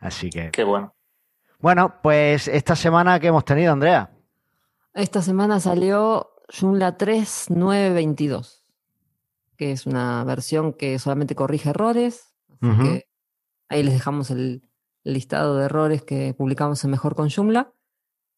Así 0.00 0.30
que. 0.30 0.50
Qué 0.50 0.64
bueno. 0.64 0.94
Bueno, 1.60 1.94
pues 2.02 2.48
esta 2.48 2.74
semana 2.76 3.18
que 3.20 3.28
hemos 3.28 3.44
tenido, 3.44 3.72
Andrea. 3.72 4.10
Esta 4.94 5.22
semana 5.22 5.60
salió 5.60 6.30
Joomla 6.48 6.96
3.922, 6.98 8.62
que 9.56 9.72
es 9.72 9.86
una 9.86 10.24
versión 10.24 10.72
que 10.72 10.98
solamente 10.98 11.34
corrige 11.36 11.70
errores. 11.70 12.34
Así 12.60 12.82
que 12.82 13.04
ahí 13.68 13.82
les 13.84 13.94
dejamos 13.94 14.30
el 14.30 14.65
listado 15.06 15.56
de 15.56 15.64
errores 15.66 16.02
que 16.02 16.34
publicamos 16.36 16.82
en 16.84 16.90
Mejor 16.90 17.14
con 17.14 17.30
Joomla. 17.30 17.72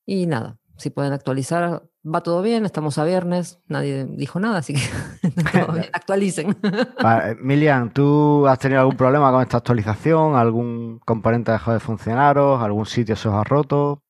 Y 0.06 0.26
nada, 0.26 0.58
si 0.76 0.90
pueden 0.90 1.12
actualizar, 1.12 1.82
va 2.04 2.22
todo 2.22 2.40
bien, 2.40 2.64
estamos 2.64 2.98
a 2.98 3.04
viernes, 3.04 3.60
nadie 3.66 4.04
dijo 4.04 4.38
nada, 4.38 4.58
así 4.58 4.74
que 4.74 4.80
actualicen. 5.92 6.56
Milian, 7.40 7.92
¿tú 7.92 8.46
has 8.46 8.58
tenido 8.58 8.80
algún 8.80 8.96
problema 8.96 9.30
con 9.32 9.42
esta 9.42 9.58
actualización? 9.58 10.36
¿Algún 10.36 11.00
componente 11.04 11.50
ha 11.50 11.54
dejado 11.54 11.74
de 11.74 11.80
funcionaros? 11.80 12.62
¿Algún 12.62 12.86
sitio 12.86 13.16
se 13.16 13.28
os 13.28 13.34
ha 13.34 13.44
roto? 13.44 14.02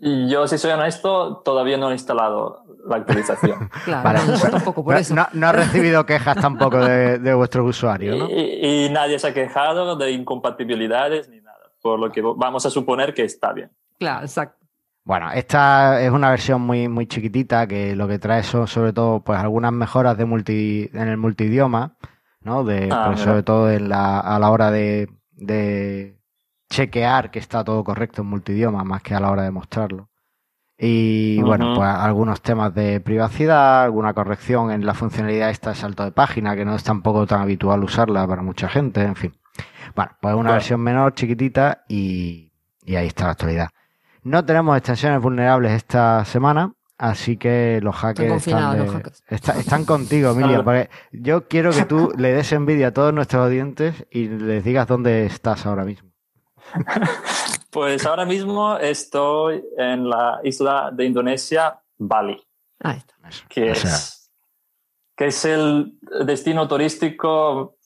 Y 0.00 0.28
yo, 0.30 0.46
si 0.46 0.58
soy 0.58 0.70
honesto, 0.70 1.38
todavía 1.44 1.76
no 1.76 1.90
he 1.90 1.94
instalado 1.94 2.62
la 2.86 2.96
actualización. 2.96 3.68
Claro, 3.84 4.04
Vale. 4.04 4.20
no, 4.26 4.36
yo 4.36 4.50
tampoco 4.50 4.84
por 4.84 4.94
no, 4.94 5.00
eso. 5.00 5.14
no, 5.14 5.26
no 5.32 5.48
has 5.48 5.56
recibido 5.56 6.06
quejas 6.06 6.36
tampoco 6.36 6.78
de, 6.78 7.18
de 7.18 7.34
vuestros 7.34 7.68
usuarios, 7.68 8.16
¿no? 8.16 8.30
y, 8.30 8.84
y 8.86 8.90
nadie 8.90 9.18
se 9.18 9.26
ha 9.26 9.34
quejado 9.34 9.96
de 9.96 10.12
incompatibilidades 10.12 11.28
ni. 11.28 11.37
Por 11.80 11.98
lo 11.98 12.10
que 12.10 12.20
vamos 12.20 12.66
a 12.66 12.70
suponer 12.70 13.14
que 13.14 13.22
está 13.24 13.52
bien. 13.52 13.70
Claro, 13.98 14.22
exacto. 14.24 14.66
Bueno, 15.04 15.32
esta 15.32 16.02
es 16.02 16.10
una 16.10 16.30
versión 16.30 16.60
muy, 16.60 16.86
muy 16.88 17.06
chiquitita 17.06 17.66
que 17.66 17.96
lo 17.96 18.06
que 18.06 18.18
trae 18.18 18.42
son 18.42 18.66
sobre 18.66 18.92
todo 18.92 19.20
pues 19.20 19.38
algunas 19.38 19.72
mejoras 19.72 20.18
de 20.18 20.26
multi, 20.26 20.90
en 20.92 21.08
el 21.08 21.16
multidioma, 21.16 21.96
¿no? 22.42 22.62
De, 22.62 22.90
Ah, 22.92 23.06
pues, 23.06 23.20
sobre 23.20 23.42
todo 23.42 23.70
en 23.70 23.88
la, 23.88 24.20
a 24.20 24.38
la 24.38 24.50
hora 24.50 24.70
de, 24.70 25.08
de 25.32 26.18
chequear 26.68 27.30
que 27.30 27.38
está 27.38 27.64
todo 27.64 27.82
correcto 27.84 28.20
en 28.20 28.28
multidioma, 28.28 28.84
más 28.84 29.02
que 29.02 29.14
a 29.14 29.20
la 29.20 29.30
hora 29.30 29.42
de 29.44 29.50
mostrarlo. 29.50 30.10
Y 30.80 31.42
bueno, 31.42 31.74
pues 31.74 31.88
algunos 31.88 32.40
temas 32.40 32.72
de 32.72 33.00
privacidad, 33.00 33.82
alguna 33.82 34.14
corrección 34.14 34.70
en 34.70 34.86
la 34.86 34.94
funcionalidad 34.94 35.50
esta 35.50 35.70
de 35.70 35.76
salto 35.76 36.04
de 36.04 36.12
página, 36.12 36.54
que 36.54 36.64
no 36.64 36.76
es 36.76 36.84
tampoco 36.84 37.26
tan 37.26 37.40
habitual 37.40 37.82
usarla 37.82 38.26
para 38.28 38.42
mucha 38.42 38.68
gente, 38.68 39.02
en 39.02 39.16
fin. 39.16 39.34
Bueno, 39.96 40.12
pues 40.20 40.34
una 40.34 40.42
Claro. 40.42 40.54
versión 40.54 40.80
menor, 40.80 41.14
chiquitita, 41.14 41.82
y, 41.88 42.52
y 42.84 42.94
ahí 42.94 43.08
está 43.08 43.24
la 43.24 43.30
actualidad. 43.32 43.68
No 44.22 44.44
tenemos 44.44 44.76
extensiones 44.76 45.20
vulnerables 45.20 45.72
esta 45.72 46.24
semana, 46.24 46.72
así 46.96 47.36
que 47.36 47.80
los 47.82 47.96
hackers 47.96 48.46
están, 48.46 48.78
los 48.78 48.86
de- 48.86 48.92
hackers. 48.98 49.24
está- 49.28 49.58
están 49.58 49.84
contigo, 49.84 50.32
Miriam, 50.34 50.62
porque 50.62 50.90
yo 51.10 51.48
quiero 51.48 51.72
que 51.72 51.86
tú 51.86 52.12
le 52.16 52.32
des 52.34 52.52
envidia 52.52 52.88
a 52.88 52.92
todos 52.92 53.12
nuestros 53.12 53.44
audientes 53.46 54.06
y 54.12 54.28
les 54.28 54.62
digas 54.62 54.86
dónde 54.86 55.26
estás 55.26 55.66
ahora 55.66 55.84
mismo. 55.84 56.07
Pues 57.70 58.06
ahora 58.06 58.24
mismo 58.24 58.78
estoy 58.78 59.62
en 59.76 60.08
la 60.08 60.40
isla 60.42 60.90
de 60.92 61.04
Indonesia, 61.04 61.78
Bali, 61.98 62.42
Ahí 62.80 62.96
está. 62.98 63.14
Eso, 63.28 63.44
que 63.48 63.70
o 63.72 63.74
sea, 63.74 63.90
es, 63.90 64.30
que 65.16 65.26
es 65.26 65.44
el 65.44 65.98
destino 66.24 66.66
turístico 66.66 67.76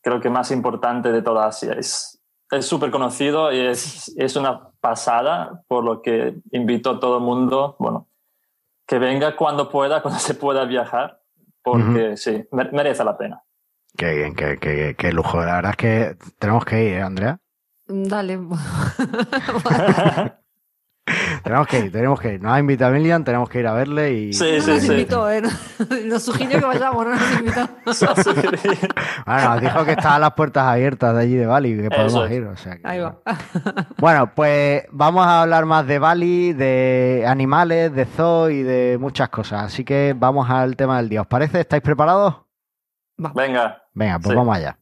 creo 0.00 0.18
que 0.20 0.30
más 0.30 0.50
importante 0.50 1.12
de 1.12 1.22
toda 1.22 1.46
Asia. 1.46 1.74
Es 1.74 2.18
es 2.50 2.66
súper 2.66 2.90
conocido 2.90 3.50
y 3.52 3.60
es, 3.60 4.12
es 4.16 4.36
una 4.36 4.68
pasada, 4.80 5.62
por 5.68 5.84
lo 5.84 6.02
que 6.02 6.34
invito 6.50 6.90
a 6.90 7.00
todo 7.00 7.16
el 7.18 7.22
mundo, 7.24 7.76
bueno, 7.78 8.08
que 8.86 8.98
venga 8.98 9.36
cuando 9.36 9.70
pueda, 9.70 10.02
cuando 10.02 10.20
se 10.20 10.34
pueda 10.34 10.64
viajar, 10.66 11.20
porque 11.62 12.16
sí, 12.18 12.44
me- 12.50 12.70
merece 12.72 13.04
la 13.04 13.16
pena. 13.16 13.42
Qué 13.96 14.16
bien, 14.16 14.34
qué, 14.34 14.58
qué- 14.58 14.94
qué 14.98 15.12
lujo. 15.12 15.38
La 15.42 15.54
verdad 15.56 15.70
es 15.72 15.76
que 15.76 16.16
tenemos 16.38 16.64
que 16.66 16.82
ir, 16.84 16.92
¿eh, 16.94 17.02
Andrea? 17.02 17.38
Dale. 17.92 18.38
Tenemos 21.42 21.66
que 21.66 21.80
ir, 21.80 21.90
tenemos 21.92 22.20
que 22.20 22.34
ir. 22.34 22.40
Nos 22.42 22.52
ha 22.52 22.60
invitado 22.60 22.94
a 22.94 22.96
Miriam, 22.96 23.24
tenemos 23.24 23.48
que 23.48 23.58
ir 23.58 23.66
a 23.66 23.72
verle 23.72 24.12
y... 24.12 24.32
Sí, 24.32 24.52
no 24.58 24.62
sí, 24.62 24.70
nos 24.70 24.80
sí. 24.82 24.86
invitó, 24.92 25.28
¿eh? 25.30 25.42
Nos 26.06 26.22
sugirió 26.22 26.60
que 26.60 26.64
vayamos, 26.64 27.04
no 27.04 27.10
nos 27.16 27.32
invitó. 27.40 27.68
Bueno, 29.26 29.50
nos 29.50 29.60
dijo 29.60 29.84
que 29.84 29.90
estaban 29.92 30.20
las 30.20 30.32
puertas 30.34 30.64
abiertas 30.64 31.14
de 31.16 31.22
allí 31.22 31.34
de 31.34 31.46
Bali, 31.46 31.76
que 31.76 31.90
podemos 31.90 32.30
es. 32.30 32.36
ir. 32.36 32.44
O 32.44 32.56
sea 32.56 32.76
que- 32.76 32.82
Ahí 32.84 33.00
va. 33.00 33.18
Bueno, 33.98 34.32
pues 34.32 34.84
vamos 34.92 35.26
a 35.26 35.42
hablar 35.42 35.66
más 35.66 35.84
de 35.88 35.98
Bali, 35.98 36.52
de 36.52 37.24
animales, 37.26 37.92
de 37.92 38.04
zoo 38.04 38.48
y 38.48 38.62
de 38.62 38.96
muchas 39.00 39.28
cosas. 39.28 39.64
Así 39.64 39.84
que 39.84 40.14
vamos 40.16 40.48
al 40.48 40.76
tema 40.76 40.98
del 40.98 41.08
día. 41.08 41.22
¿Os 41.22 41.26
parece? 41.26 41.60
¿Estáis 41.60 41.82
preparados? 41.82 42.36
Venga, 43.34 43.82
Venga, 43.92 44.18
pues 44.20 44.30
Sí. 44.30 44.36
vamos 44.36 44.56
allá. 44.56 44.78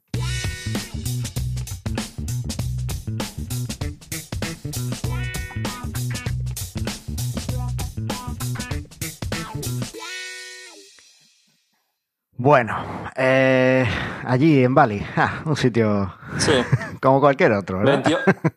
Bueno, 12.51 12.77
eh, 13.15 13.87
allí 14.25 14.65
en 14.65 14.75
Bali, 14.75 15.01
un 15.45 15.55
sitio 15.55 16.13
sí, 16.37 16.51
como 17.01 17.21
cualquier 17.21 17.53
otro, 17.53 17.79
¿verdad? 17.79 18.03
20 18.05 18.51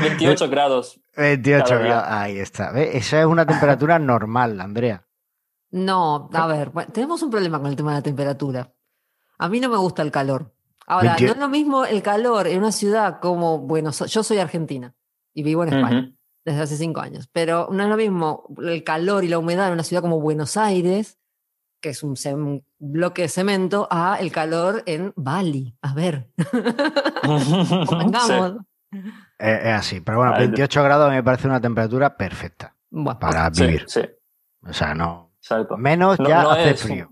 28 0.00 0.48
grados. 0.48 1.00
28 1.16 1.64
Cada 1.64 1.80
día. 1.80 1.88
grados, 1.88 2.08
ahí 2.08 2.38
está. 2.38 2.70
¿Ves? 2.70 2.94
Esa 2.94 3.18
es 3.18 3.26
una 3.26 3.44
temperatura 3.44 3.98
normal, 3.98 4.60
Andrea. 4.60 5.08
No, 5.72 6.30
a 6.32 6.46
ver, 6.46 6.70
bueno, 6.70 6.92
tenemos 6.92 7.20
un 7.24 7.30
problema 7.30 7.58
con 7.58 7.66
el 7.66 7.74
tema 7.74 7.90
de 7.90 7.96
la 7.96 8.02
temperatura. 8.02 8.72
A 9.38 9.48
mí 9.48 9.58
no 9.58 9.68
me 9.68 9.76
gusta 9.76 10.02
el 10.02 10.12
calor. 10.12 10.54
Ahora, 10.86 11.16
28. 11.16 11.26
no 11.26 11.32
es 11.32 11.40
lo 11.40 11.48
mismo 11.48 11.84
el 11.86 12.02
calor 12.02 12.46
en 12.46 12.58
una 12.58 12.70
ciudad 12.70 13.18
como 13.18 13.58
Buenos 13.58 14.00
Aires. 14.00 14.14
Yo 14.14 14.22
soy 14.22 14.38
argentina 14.38 14.94
y 15.34 15.42
vivo 15.42 15.64
en 15.64 15.72
España 15.72 16.12
desde 16.44 16.60
hace 16.60 16.76
cinco 16.76 17.00
años, 17.00 17.28
pero 17.32 17.70
no 17.72 17.82
es 17.82 17.88
lo 17.88 17.96
mismo 17.96 18.44
el 18.62 18.84
calor 18.84 19.24
y 19.24 19.28
la 19.28 19.40
humedad 19.40 19.66
en 19.66 19.72
una 19.72 19.82
ciudad 19.82 20.00
como 20.00 20.20
Buenos 20.20 20.56
Aires, 20.56 21.18
que 21.80 21.90
es 21.90 22.02
un, 22.02 22.14
un 22.34 22.64
bloque 22.78 23.22
de 23.22 23.28
cemento, 23.28 23.88
a 23.90 24.18
el 24.20 24.30
calor 24.32 24.82
en 24.86 25.12
Bali. 25.16 25.74
A 25.82 25.94
ver, 25.94 26.28
convengamos. 27.86 28.56
Eh, 29.38 29.60
es 29.64 29.72
así, 29.74 30.00
pero 30.00 30.18
bueno, 30.18 30.32
Ay, 30.34 30.46
28 30.48 30.82
grados 30.82 31.10
me 31.10 31.22
parece 31.22 31.46
una 31.46 31.60
temperatura 31.60 32.16
perfecta 32.16 32.74
Bueno, 32.90 33.18
para 33.18 33.52
Sí, 33.54 33.62
vivir. 33.66 33.84
sí, 33.86 34.00
O 34.66 34.72
sea, 34.72 34.94
no. 34.94 35.32
exacto. 35.38 35.76
Menos 35.76 36.18
No- 36.18 36.28
ya 36.28 36.42
no 36.42 36.50
hace 36.50 36.70
es- 36.70 36.82
frío. 36.82 37.10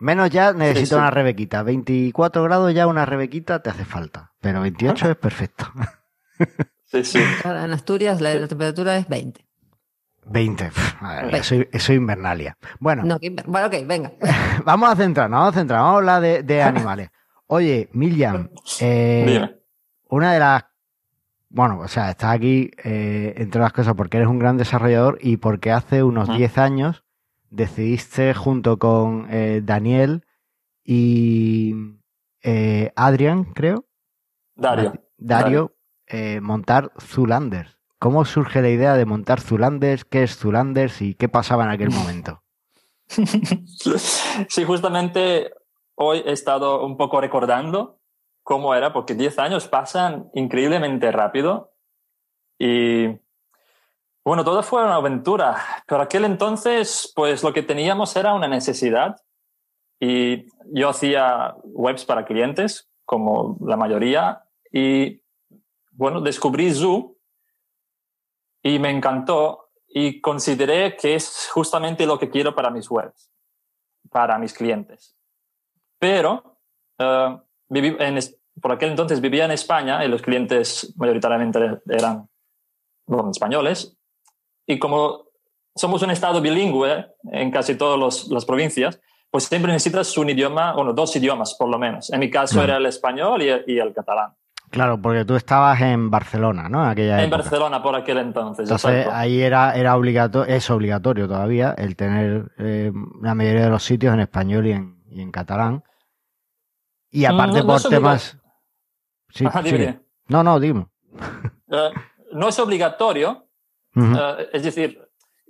Menos 0.00 0.30
ya 0.30 0.52
necesito 0.52 0.94
sí. 0.96 1.00
una 1.00 1.10
rebequita. 1.10 1.62
24 1.62 2.42
grados 2.44 2.72
ya 2.74 2.86
una 2.86 3.04
rebequita 3.04 3.62
te 3.62 3.70
hace 3.70 3.84
falta. 3.84 4.32
Pero 4.40 4.60
28 4.62 5.10
es 5.10 5.16
perfecto. 5.16 5.66
Sí, 6.90 7.04
sí. 7.04 7.18
en 7.44 7.70
Asturias 7.72 8.22
la, 8.22 8.32
la 8.34 8.48
temperatura 8.48 8.96
es 8.96 9.06
20. 9.08 9.46
20. 10.30 10.64
pf, 10.66 11.02
madre 11.02 11.22
mía, 11.22 11.30
Veinte. 11.32 11.38
eso, 11.38 11.54
eso 11.72 11.92
es 11.92 11.96
invernalia. 11.96 12.56
Bueno, 12.80 13.02
No, 13.04 13.18
que 13.18 13.32
inver- 13.32 13.44
bueno, 13.46 13.66
ok, 13.68 13.74
venga. 13.86 14.12
vamos 14.64 14.90
a 14.90 14.96
centrarnos, 14.96 15.38
vamos 15.38 15.54
a 15.54 15.58
centrarnos, 15.58 15.84
vamos 15.86 15.94
a 15.94 15.98
hablar 15.98 16.22
de, 16.22 16.42
de 16.42 16.62
animales. 16.62 17.10
Oye, 17.46 17.88
Miriam, 17.92 18.50
eh, 18.80 19.48
una 20.10 20.32
de 20.34 20.38
las. 20.38 20.64
Bueno, 21.50 21.78
o 21.80 21.88
sea, 21.88 22.10
estás 22.10 22.34
aquí, 22.34 22.70
eh, 22.84 23.32
entre 23.38 23.60
las 23.62 23.72
cosas, 23.72 23.94
porque 23.94 24.18
eres 24.18 24.28
un 24.28 24.38
gran 24.38 24.58
desarrollador 24.58 25.18
y 25.22 25.38
porque 25.38 25.70
hace 25.72 26.02
unos 26.02 26.28
Ujú. 26.28 26.36
10 26.36 26.58
años 26.58 27.04
decidiste, 27.48 28.34
junto 28.34 28.78
con 28.78 29.26
eh, 29.30 29.62
Daniel 29.64 30.26
y 30.84 31.74
eh, 32.42 32.92
Adrian, 32.96 33.44
creo, 33.44 33.86
Dario. 34.54 34.92
Dario, 35.16 35.74
eh, 36.06 36.40
montar 36.42 36.92
Zulanders. 36.98 37.77
¿Cómo 37.98 38.24
surge 38.24 38.62
la 38.62 38.68
idea 38.68 38.94
de 38.94 39.04
montar 39.04 39.40
Zulanders? 39.40 40.04
¿Qué 40.04 40.22
es 40.22 40.36
Zulanders 40.36 41.02
y 41.02 41.14
qué 41.14 41.28
pasaba 41.28 41.64
en 41.64 41.70
aquel 41.70 41.90
momento? 41.90 42.42
Sí, 44.48 44.64
justamente 44.64 45.50
hoy 45.94 46.22
he 46.26 46.32
estado 46.32 46.84
un 46.84 46.96
poco 46.96 47.20
recordando 47.20 47.98
cómo 48.42 48.74
era, 48.74 48.92
porque 48.92 49.14
10 49.14 49.38
años 49.38 49.66
pasan 49.66 50.30
increíblemente 50.34 51.10
rápido 51.10 51.72
y 52.58 53.08
bueno, 54.24 54.44
todo 54.44 54.62
fue 54.62 54.84
una 54.84 54.96
aventura, 54.96 55.56
pero 55.86 56.02
aquel 56.02 56.24
entonces 56.24 57.12
pues 57.16 57.42
lo 57.42 57.52
que 57.52 57.62
teníamos 57.62 58.14
era 58.14 58.34
una 58.34 58.46
necesidad 58.46 59.16
y 59.98 60.46
yo 60.72 60.90
hacía 60.90 61.54
webs 61.64 62.04
para 62.04 62.26
clientes, 62.26 62.90
como 63.04 63.56
la 63.64 63.76
mayoría, 63.76 64.44
y 64.70 65.22
bueno, 65.92 66.20
descubrí 66.20 66.72
Zoo 66.72 67.17
y 68.62 68.78
me 68.78 68.90
encantó 68.90 69.70
y 69.88 70.20
consideré 70.20 70.96
que 70.96 71.14
es 71.14 71.48
justamente 71.52 72.06
lo 72.06 72.18
que 72.18 72.30
quiero 72.30 72.54
para 72.54 72.70
mis 72.70 72.90
webs, 72.90 73.30
para 74.10 74.38
mis 74.38 74.52
clientes. 74.52 75.16
Pero 75.98 76.58
eh, 76.98 77.38
viví 77.68 77.96
en 77.98 78.18
por 78.60 78.72
aquel 78.72 78.90
entonces 78.90 79.20
vivía 79.20 79.44
en 79.44 79.52
España 79.52 80.04
y 80.04 80.08
los 80.08 80.22
clientes 80.22 80.92
mayoritariamente 80.96 81.80
eran 81.88 82.28
bueno, 83.06 83.30
españoles. 83.30 83.96
Y 84.66 84.78
como 84.78 85.26
somos 85.74 86.02
un 86.02 86.10
estado 86.10 86.40
bilingüe 86.40 87.06
en 87.30 87.50
casi 87.50 87.76
todas 87.76 88.28
las 88.28 88.44
provincias, 88.44 89.00
pues 89.30 89.44
siempre 89.44 89.72
necesitas 89.72 90.16
un 90.18 90.30
idioma, 90.30 90.74
bueno, 90.74 90.92
dos 90.92 91.14
idiomas 91.16 91.54
por 91.54 91.68
lo 91.68 91.78
menos. 91.78 92.10
En 92.12 92.20
mi 92.20 92.30
caso 92.30 92.62
era 92.62 92.76
el 92.78 92.86
español 92.86 93.42
y, 93.42 93.72
y 93.72 93.78
el 93.78 93.92
catalán. 93.92 94.34
Claro, 94.70 95.00
porque 95.00 95.24
tú 95.24 95.34
estabas 95.36 95.80
en 95.80 96.10
Barcelona, 96.10 96.68
¿no? 96.68 96.82
En 96.84 96.90
aquella 96.90 97.18
En 97.18 97.26
época. 97.28 97.38
Barcelona 97.42 97.82
por 97.82 97.94
aquel 97.94 98.18
entonces. 98.18 98.64
Entonces 98.64 98.90
exacto. 98.90 99.16
ahí 99.16 99.40
era, 99.40 99.74
era 99.74 99.96
obligatorio, 99.96 100.54
es 100.54 100.68
obligatorio 100.70 101.26
todavía 101.26 101.74
el 101.78 101.96
tener 101.96 102.52
eh, 102.58 102.92
la 103.22 103.34
mayoría 103.34 103.64
de 103.64 103.70
los 103.70 103.82
sitios 103.82 104.12
en 104.14 104.20
español 104.20 104.66
y 104.66 104.72
en, 104.72 105.02
y 105.10 105.22
en 105.22 105.30
catalán. 105.30 105.82
Y 107.10 107.22
Mm, 107.26 107.30
aparte 107.30 107.58
no- 107.62 107.64
no 107.64 107.72
por 107.80 107.82
temas. 107.90 108.36
Sí, 109.30 109.46
Ajá, 109.46 109.62
dime. 109.62 110.00
No, 110.28 110.42
no, 110.42 110.60
dime. 110.60 110.86
Eh, 111.70 111.90
no 112.32 112.48
es 112.48 112.58
obligatorio. 112.58 113.46
Eh, 113.96 114.48
es 114.52 114.62
decir, 114.62 115.00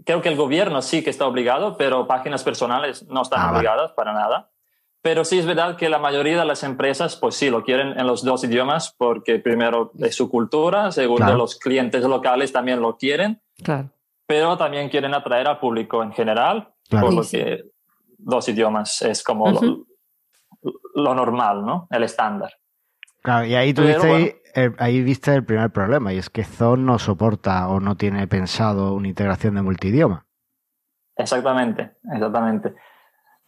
creo 0.04 0.22
que 0.22 0.28
el 0.28 0.37
gobierno 0.37 0.80
sí 0.80 1.02
que 1.02 1.10
está 1.10 1.26
obligado, 1.26 1.76
pero 1.76 2.06
páginas 2.06 2.44
personales 2.44 3.04
no 3.08 3.22
están 3.22 3.40
Ah, 3.40 3.44
vale. 3.46 3.58
obligadas 3.58 3.92
para 3.92 4.12
nada. 4.12 4.50
Pero 5.09 5.25
sí 5.25 5.38
es 5.38 5.47
verdad 5.47 5.75
que 5.79 5.88
la 5.88 5.99
mayoría 5.99 6.38
de 6.38 6.45
las 6.45 6.62
empresas, 6.65 7.17
pues 7.17 7.35
sí, 7.35 7.49
lo 7.49 7.65
quieren 7.65 7.99
en 7.99 8.07
los 8.07 8.23
dos 8.23 8.45
idiomas 8.45 8.95
porque 8.99 9.38
primero 9.38 9.91
es 9.99 10.15
su 10.15 10.29
cultura, 10.29 10.93
segundo 10.93 11.25
Claro. 11.25 11.38
los 11.38 11.59
clientes 11.59 12.05
locales 12.05 12.53
también 12.53 12.83
lo 12.83 12.99
quieren, 12.99 13.41
Claro. 13.65 13.88
pero 14.27 14.59
también 14.59 14.91
quieren 14.91 15.15
atraer 15.15 15.49
al 15.49 15.61
público 15.61 16.03
en 16.03 16.12
general, 16.12 16.75
Claro. 16.91 17.07
por 17.07 17.15
lo 17.15 17.23
que 17.23 17.62
dos 18.19 18.47
idiomas 18.50 19.00
es 19.00 19.25
como 19.25 19.50
lo- 19.50 19.61
Ujú. 19.61 19.87
lo, 20.95 21.15
normal, 21.15 21.65
¿no? 21.65 21.88
El 21.91 22.03
estándar. 22.03 22.53
Claro, 23.23 23.47
y 23.47 23.55
ahí 23.55 23.73
Pero 23.73 23.87
tuviste, 23.87 24.09
bueno. 24.09 24.27
el- 24.57 24.75
ahí 24.79 25.03
viste 25.03 25.35
el 25.35 25.43
primer 25.47 25.71
problema, 25.71 26.12
y 26.12 26.19
es 26.19 26.29
que 26.29 26.45
Zone 26.45 26.83
no 26.83 26.99
soporta 26.99 27.67
o 27.69 27.81
no 27.81 27.97
tiene 27.97 28.27
pensado 28.29 28.93
una 28.93 29.09
integración 29.09 29.55
de 29.55 29.62
multidioma. 29.62 30.27
Exactamente, 31.17 31.93
exactamente. 32.12 32.75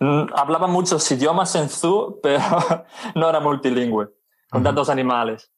Mm, 0.00 0.32
Hablaba 0.34 0.66
muchos 0.66 1.10
idiomas 1.12 1.54
en 1.54 1.68
Zoo, 1.68 2.18
pero 2.22 2.40
no 3.14 3.28
era 3.28 3.40
multilingüe, 3.40 4.08
con 4.50 4.62
tantos 4.62 4.88
animales. 4.88 5.52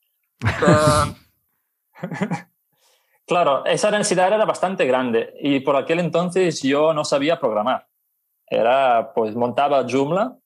Ah, 0.45 1.15
Claro, 3.27 3.65
esa 3.65 3.91
necesidad 3.91 4.33
era 4.33 4.45
bastante 4.45 4.85
grande 4.85 5.33
y 5.41 5.61
por 5.61 5.77
aquel 5.77 6.01
entonces 6.01 6.61
yo 6.63 6.93
no 6.93 7.05
sabía 7.05 7.39
programar. 7.39 7.87
Era, 8.47 9.13
pues 9.15 9.35
montaba 9.35 9.87
Joomla 9.89 10.37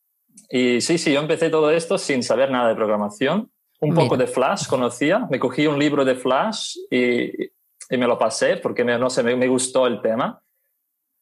y 0.50 0.80
sí, 0.80 0.98
sí, 0.98 1.12
yo 1.12 1.20
empecé 1.20 1.50
todo 1.50 1.70
esto 1.70 1.98
sin 1.98 2.22
saber 2.22 2.50
nada 2.50 2.68
de 2.68 2.76
programación. 2.76 3.50
Un 3.80 3.94
poco 3.94 4.16
de 4.16 4.26
Flash 4.26 4.68
conocía, 4.68 5.26
me 5.30 5.38
cogí 5.38 5.66
un 5.66 5.78
libro 5.78 6.04
de 6.04 6.14
Flash 6.14 6.76
y, 6.90 7.44
y 7.44 7.98
me 7.98 8.06
lo 8.06 8.16
pasé 8.16 8.56
porque 8.56 8.84
me, 8.84 8.98
no 8.98 9.10
sé, 9.10 9.22
me, 9.22 9.36
me, 9.36 9.48
gustó 9.48 9.86
el 9.86 10.00
tema. 10.00 10.40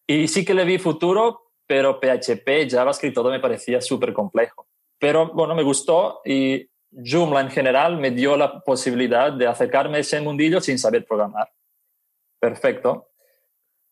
Y 0.06 0.28
sí 0.28 0.44
que 0.44 0.54
le 0.54 0.64
vi 0.64 0.78
futuro, 0.78 1.43
pero 1.66 2.00
PHP, 2.00 2.68
JavaScript, 2.68 3.14
todo 3.14 3.30
me 3.30 3.40
parecía 3.40 3.80
súper 3.80 4.12
complejo. 4.12 4.66
Pero 4.98 5.32
bueno, 5.32 5.54
me 5.54 5.62
gustó 5.62 6.20
y 6.24 6.68
Joomla 6.90 7.40
en 7.40 7.50
general 7.50 7.96
me 7.96 8.10
dio 8.10 8.36
la 8.36 8.60
posibilidad 8.60 9.32
de 9.32 9.46
acercarme 9.46 9.98
a 9.98 10.00
ese 10.00 10.20
mundillo 10.20 10.60
sin 10.60 10.78
saber 10.78 11.04
programar. 11.04 11.50
Perfecto. 12.38 13.10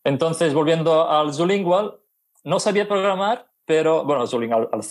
Entonces, 0.03 0.53
volviendo 0.53 1.09
al 1.09 1.33
Zulingual, 1.33 1.99
no 2.43 2.59
sabía 2.59 2.87
programar, 2.87 3.49
pero, 3.65 4.03
bueno, 4.03 4.27
Zulingual 4.27 4.69
al 4.71 4.81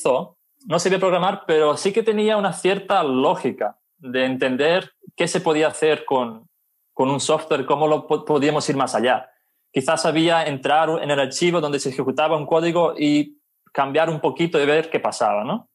no 0.67 0.79
sabía 0.79 0.99
programar, 0.99 1.45
pero 1.47 1.77
sí 1.77 1.93
que 1.93 2.03
tenía 2.03 2.37
una 2.37 2.53
cierta 2.53 3.03
lógica 3.03 3.79
de 3.99 4.25
entender 4.25 4.93
qué 5.17 5.29
se 5.29 5.41
podía 5.41 5.69
hacer 5.69 6.05
con, 6.05 6.49
con 6.93 7.11
un 7.11 7.21
software, 7.21 7.67
cómo 7.67 7.87
lo 7.87 8.07
podíamos 8.07 8.69
ir 8.69 8.77
más 8.77 8.95
allá. 8.95 9.29
Quizás 9.73 10.03
sabía 10.03 10.47
entrar 10.47 10.91
en 11.03 11.11
el 11.11 11.19
archivo 11.19 11.61
donde 11.61 11.81
se 11.81 11.89
ejecutaba 11.89 12.37
un 12.37 12.47
código 12.47 12.95
y 12.99 13.39
cambiar 13.73 14.11
un 14.11 14.21
poquito 14.21 14.61
y 14.61 14.67
ver 14.67 14.91
qué 14.91 15.01
pasaba, 15.01 15.45
¿no? 15.45 15.69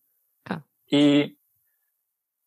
Ah. 0.49 0.61
Y, 0.89 1.37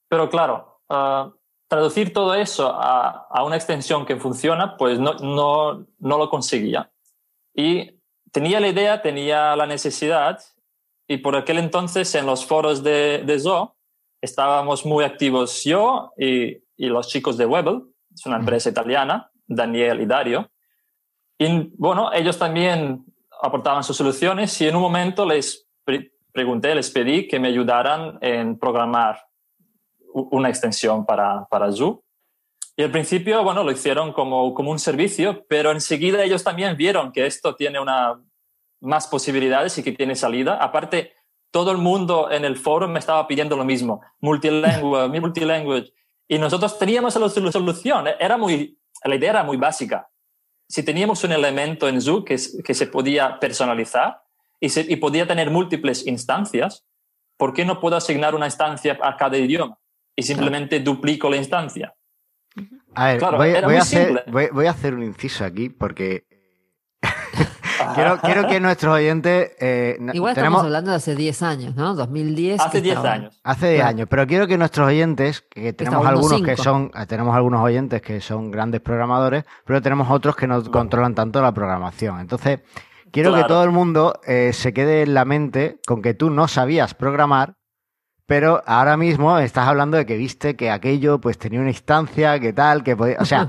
pero 0.08 0.30
claro, 0.30 0.80
uh, 0.88 1.32
traducir 1.66 2.12
todo 2.12 2.34
eso 2.34 2.68
a, 2.68 3.26
a, 3.28 3.44
una 3.44 3.56
extensión 3.56 4.06
que 4.06 4.16
funciona, 4.16 4.76
pues 4.76 4.98
no, 4.98 5.14
no, 5.14 5.86
no 5.98 6.18
lo 6.18 6.30
conseguía. 6.30 6.90
Y 7.54 8.00
tenía 8.30 8.60
la 8.60 8.68
idea, 8.68 9.02
tenía 9.02 9.56
la 9.56 9.66
necesidad, 9.66 10.40
y 11.08 11.18
por 11.18 11.34
aquel 11.34 11.58
entonces 11.58 12.14
en 12.14 12.26
los 12.26 12.46
foros 12.46 12.84
de, 12.84 13.24
de 13.26 13.40
Zoo 13.40 13.74
estábamos 14.20 14.86
muy 14.86 15.02
activos 15.02 15.64
yo 15.64 16.12
y, 16.16 16.62
y 16.76 16.86
los 16.86 17.08
chicos 17.08 17.36
de 17.36 17.46
Webel, 17.46 17.82
es 18.14 18.26
una 18.26 18.36
empresa 18.36 18.70
italiana, 18.70 19.30
Daniel 19.46 20.00
y 20.00 20.06
Dario. 20.06 20.50
Y 21.40 21.72
bueno, 21.78 22.12
ellos 22.12 22.38
también 22.38 23.02
aportaban 23.40 23.82
sus 23.82 23.96
soluciones 23.96 24.60
y 24.60 24.68
en 24.68 24.76
un 24.76 24.82
momento 24.82 25.24
les 25.24 25.66
pre 25.84 26.12
pregunté, 26.32 26.74
les 26.74 26.90
pedí 26.90 27.26
que 27.26 27.40
me 27.40 27.48
ayudaran 27.48 28.18
en 28.20 28.58
programar 28.58 29.26
una 30.12 30.50
extensión 30.50 31.06
para, 31.06 31.46
para 31.46 31.72
Zoo. 31.72 32.04
Y 32.76 32.82
al 32.82 32.90
principio, 32.90 33.42
bueno, 33.42 33.64
lo 33.64 33.72
hicieron 33.72 34.12
como, 34.12 34.52
como 34.52 34.70
un 34.70 34.78
servicio, 34.78 35.44
pero 35.48 35.72
enseguida 35.72 36.22
ellos 36.22 36.44
también 36.44 36.76
vieron 36.76 37.10
que 37.10 37.26
esto 37.26 37.56
tiene 37.56 37.80
una, 37.80 38.22
más 38.80 39.06
posibilidades 39.06 39.76
y 39.78 39.82
que 39.82 39.92
tiene 39.92 40.16
salida. 40.16 40.56
Aparte, 40.62 41.14
todo 41.50 41.72
el 41.72 41.78
mundo 41.78 42.30
en 42.30 42.44
el 42.44 42.56
foro 42.56 42.86
me 42.86 42.98
estaba 42.98 43.26
pidiendo 43.26 43.56
lo 43.56 43.64
mismo, 43.64 44.02
multilanguage, 44.20 45.20
multilanguage. 45.20 45.94
Y 46.28 46.38
nosotros 46.38 46.78
teníamos 46.78 47.16
la 47.16 47.28
solución. 47.28 48.06
Era 48.20 48.36
muy, 48.36 48.78
la 49.04 49.16
idea 49.16 49.30
era 49.30 49.42
muy 49.42 49.56
básica. 49.56 50.10
Si 50.70 50.84
teníamos 50.84 51.24
un 51.24 51.32
elemento 51.32 51.88
en 51.88 52.00
Zoo 52.00 52.24
que, 52.24 52.36
que 52.64 52.74
se 52.74 52.86
podía 52.86 53.40
personalizar 53.40 54.22
y, 54.60 54.68
se, 54.68 54.82
y 54.82 54.94
podía 54.96 55.26
tener 55.26 55.50
múltiples 55.50 56.06
instancias, 56.06 56.86
¿por 57.36 57.52
qué 57.52 57.64
no 57.64 57.80
puedo 57.80 57.96
asignar 57.96 58.36
una 58.36 58.46
instancia 58.46 58.96
a 59.02 59.16
cada 59.16 59.36
idioma? 59.36 59.78
Y 60.14 60.22
simplemente 60.22 60.76
claro. 60.76 60.92
duplico 60.92 61.28
la 61.28 61.38
instancia. 61.38 61.96
A 62.94 63.08
ver, 63.08 63.18
claro, 63.18 63.38
voy, 63.38 63.52
voy, 63.64 63.74
a 63.74 63.80
hacer, 63.80 64.24
voy, 64.28 64.48
voy, 64.52 64.66
a 64.66 64.70
hacer 64.70 64.94
un 64.94 65.02
inciso 65.02 65.44
aquí 65.44 65.70
porque 65.70 66.26
quiero, 67.94 68.18
quiero, 68.20 68.46
que 68.46 68.60
nuestros 68.60 68.94
oyentes. 68.94 69.52
Eh, 69.60 69.96
Igual 70.12 70.34
tenemos... 70.34 70.58
estamos 70.58 70.64
hablando 70.64 70.90
de 70.90 70.96
hace 70.96 71.14
10 71.14 71.42
años, 71.42 71.74
¿no? 71.76 71.94
2010. 71.94 72.60
Hace 72.60 72.80
10 72.80 72.98
años. 72.98 73.40
Hace 73.42 73.66
10 73.68 73.76
claro. 73.76 73.88
años. 73.90 74.08
Pero 74.10 74.26
quiero 74.26 74.46
que 74.46 74.58
nuestros 74.58 74.88
oyentes, 74.88 75.42
que 75.42 75.72
tenemos 75.72 76.06
algunos 76.06 76.30
cinco. 76.30 76.46
que 76.46 76.56
son. 76.56 76.90
Tenemos 77.08 77.34
algunos 77.34 77.62
oyentes 77.62 78.02
que 78.02 78.20
son 78.20 78.50
grandes 78.50 78.80
programadores, 78.80 79.44
pero 79.64 79.80
tenemos 79.82 80.10
otros 80.10 80.36
que 80.36 80.46
no 80.46 80.56
bueno. 80.56 80.70
controlan 80.70 81.14
tanto 81.14 81.42
la 81.42 81.52
programación. 81.52 82.20
Entonces, 82.20 82.60
quiero 83.10 83.30
claro. 83.30 83.44
que 83.44 83.48
todo 83.48 83.64
el 83.64 83.70
mundo 83.70 84.20
eh, 84.26 84.52
se 84.52 84.72
quede 84.72 85.02
en 85.02 85.14
la 85.14 85.24
mente 85.24 85.78
con 85.86 86.02
que 86.02 86.14
tú 86.14 86.30
no 86.30 86.48
sabías 86.48 86.94
programar 86.94 87.54
pero 88.30 88.62
ahora 88.64 88.96
mismo 88.96 89.36
estás 89.40 89.66
hablando 89.66 89.96
de 89.96 90.06
que 90.06 90.16
viste 90.16 90.54
que 90.54 90.70
aquello 90.70 91.20
pues 91.20 91.36
tenía 91.36 91.58
una 91.58 91.70
instancia, 91.70 92.38
que 92.38 92.52
tal, 92.52 92.84
que 92.84 92.94
podía, 92.94 93.16
o 93.18 93.24
sea, 93.24 93.44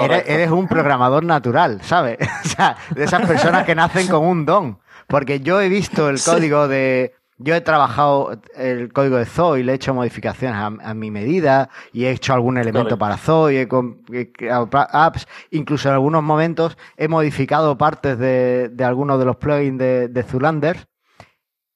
eres, 0.00 0.24
eres, 0.26 0.50
un 0.50 0.66
programador 0.66 1.22
natural, 1.24 1.78
¿sabes? 1.82 2.16
O 2.42 2.48
sea, 2.48 2.74
de 2.94 3.04
esas 3.04 3.26
personas 3.26 3.66
que 3.66 3.74
nacen 3.74 4.08
con 4.08 4.24
un 4.24 4.46
don. 4.46 4.78
Porque 5.06 5.40
yo 5.40 5.60
he 5.60 5.68
visto 5.68 6.08
el 6.08 6.18
código 6.22 6.68
de, 6.68 7.12
yo 7.36 7.54
he 7.54 7.60
trabajado 7.60 8.40
el 8.56 8.90
código 8.94 9.18
de 9.18 9.26
Zoo 9.26 9.58
y 9.58 9.62
le 9.62 9.72
he 9.72 9.74
hecho 9.74 9.92
modificaciones 9.92 10.56
a, 10.56 10.68
a 10.68 10.94
mi 10.94 11.10
medida 11.10 11.68
y 11.92 12.06
he 12.06 12.12
hecho 12.12 12.32
algún 12.32 12.56
elemento 12.56 12.96
para 12.96 13.18
Zoo 13.18 13.50
y 13.50 13.56
he, 13.58 13.68
he, 14.14 14.32
creado 14.32 14.70
apps. 14.72 15.28
Incluso 15.50 15.90
en 15.90 15.96
algunos 15.96 16.22
momentos 16.22 16.78
he 16.96 17.08
modificado 17.08 17.76
partes 17.76 18.16
de, 18.16 18.70
de 18.72 18.84
algunos 18.84 19.18
de 19.18 19.26
los 19.26 19.36
plugins 19.36 19.78
de, 19.78 20.08
de 20.08 20.22
Zulander 20.22 20.88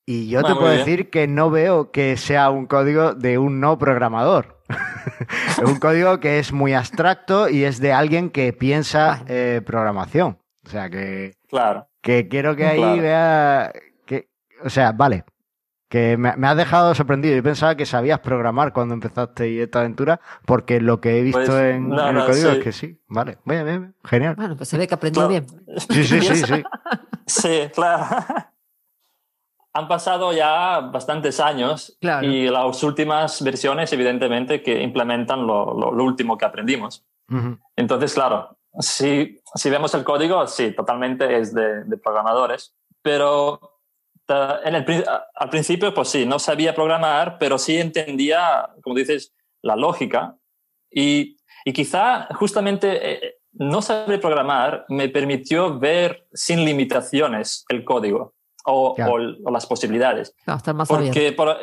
y 0.09 0.29
yo 0.29 0.41
ah, 0.41 0.45
te 0.45 0.55
puedo 0.55 0.71
bien. 0.71 0.79
decir 0.79 1.11
que 1.11 1.27
no 1.27 1.51
veo 1.51 1.91
que 1.91 2.17
sea 2.17 2.49
un 2.51 2.67
código 2.67 3.15
de 3.15 3.39
un 3.39 3.59
no 3.59 3.77
programador. 3.77 4.63
es 5.51 5.59
un 5.59 5.81
código 5.81 6.21
que 6.21 6.39
es 6.39 6.53
muy 6.53 6.75
abstracto 6.75 7.49
y 7.49 7.65
es 7.65 7.81
de 7.81 7.93
alguien 7.93 8.31
que 8.31 8.53
piensa 8.53 9.25
eh, 9.27 9.61
programación. 9.67 10.39
O 10.65 10.71
sea 10.71 10.89
que. 10.89 11.35
Claro. 11.49 11.89
Que 12.01 12.29
quiero 12.29 12.55
que 12.55 12.67
ahí 12.67 12.79
claro. 12.79 13.03
vea. 13.03 13.73
Que, 14.07 14.29
o 14.65 14.71
sea, 14.71 14.93
vale. 14.93 15.25
Que 15.89 16.17
me, 16.17 16.37
me, 16.37 16.47
has 16.47 16.57
dejado 16.57 16.95
sorprendido. 16.95 17.35
Yo 17.35 17.43
pensaba 17.43 17.77
que 17.77 17.87
sabías 17.87 18.21
programar 18.21 18.73
cuando 18.73 18.95
empezaste 18.95 19.61
esta 19.61 19.81
aventura, 19.81 20.21
porque 20.45 20.81
lo 20.81 21.01
que 21.01 21.19
he 21.19 21.23
visto 21.23 21.41
pues, 21.41 21.75
en, 21.75 21.89
no, 21.89 22.09
en, 22.09 22.17
el 22.17 22.25
código 22.27 22.51
sí. 22.51 22.59
es 22.59 22.65
que 22.65 22.73
sí. 22.73 23.01
Vale, 23.09 23.39
bien, 23.45 23.65
bien, 23.65 23.95
genial. 24.05 24.35
Bueno, 24.37 24.57
pues 24.57 24.69
se 24.69 24.79
ve 24.79 24.87
que 24.87 24.95
aprendió 24.95 25.29
claro. 25.29 25.47
bien. 25.47 25.47
Sí, 25.91 26.05
sí, 26.05 26.21
sí, 26.21 26.37
sí. 26.37 26.65
sí, 27.27 27.71
claro 27.73 28.07
han 29.77 29.89
pasado 29.89 30.33
ya 30.33 30.81
bastantes 30.81 31.39
años 31.39 31.97
claro. 32.01 32.27
y 32.27 32.49
las 32.49 32.83
últimas 32.83 33.43
versiones, 33.43 33.93
evidentemente, 33.93 34.63
que 34.63 34.83
implementan 34.83 35.47
lo, 35.47 35.75
lo, 35.75 35.93
lo 35.93 36.05
último 36.05 36.39
que 36.39 36.47
aprendimos. 36.47 37.05
Uh 37.29 37.35
-huh. 37.35 37.59
Entonces, 37.77 38.15
claro, 38.15 38.57
si, 38.79 39.39
si, 39.55 39.71
vemos 39.71 39.95
el 39.95 40.03
código, 40.03 40.47
sí, 40.47 40.73
totalmente 40.73 41.39
es 41.39 41.53
de, 41.55 41.85
de 41.85 41.97
programadores, 41.99 42.75
pero 43.03 43.61
en 44.65 44.75
el, 44.75 45.05
al 45.35 45.51
principio, 45.51 45.93
pues 45.93 46.09
sí, 46.09 46.25
no 46.27 46.39
sabía 46.39 46.75
programar, 46.75 47.37
pero 47.39 47.59
sí 47.59 47.79
entendía, 47.79 48.71
como 48.83 48.97
dices, 48.97 49.35
la 49.63 49.77
lógica 49.77 50.37
y, 50.91 51.37
y 51.65 51.73
quizá 51.73 52.29
justamente 52.35 53.13
eh, 53.13 53.35
no 53.53 53.83
saber 53.83 54.21
programar 54.21 54.85
me 54.89 55.09
permitió 55.09 55.79
ver 55.79 56.27
sin 56.33 56.65
limitaciones 56.65 57.65
el 57.69 57.85
código 57.85 58.36
o, 58.67 58.95
claro. 58.95 59.15
o, 59.15 59.49
o 59.49 59.51
las 59.51 59.67
posibilidades. 59.67 60.35
Claro, 60.45 60.59
estar 60.59 60.75
más 60.75 60.89
porque, 60.89 61.33
por, 61.33 61.57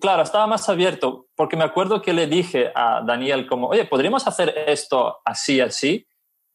claro, 0.00 0.22
estaba 0.22 0.46
más 0.46 0.68
abierto, 0.68 1.26
porque 1.34 1.56
me 1.56 1.64
acuerdo 1.64 2.00
que 2.00 2.12
le 2.12 2.26
dije 2.26 2.70
a 2.74 3.02
Daniel 3.04 3.46
como, 3.46 3.68
oye, 3.68 3.84
¿podríamos 3.84 4.26
hacer 4.26 4.54
esto 4.66 5.18
así, 5.24 5.60
así? 5.60 6.06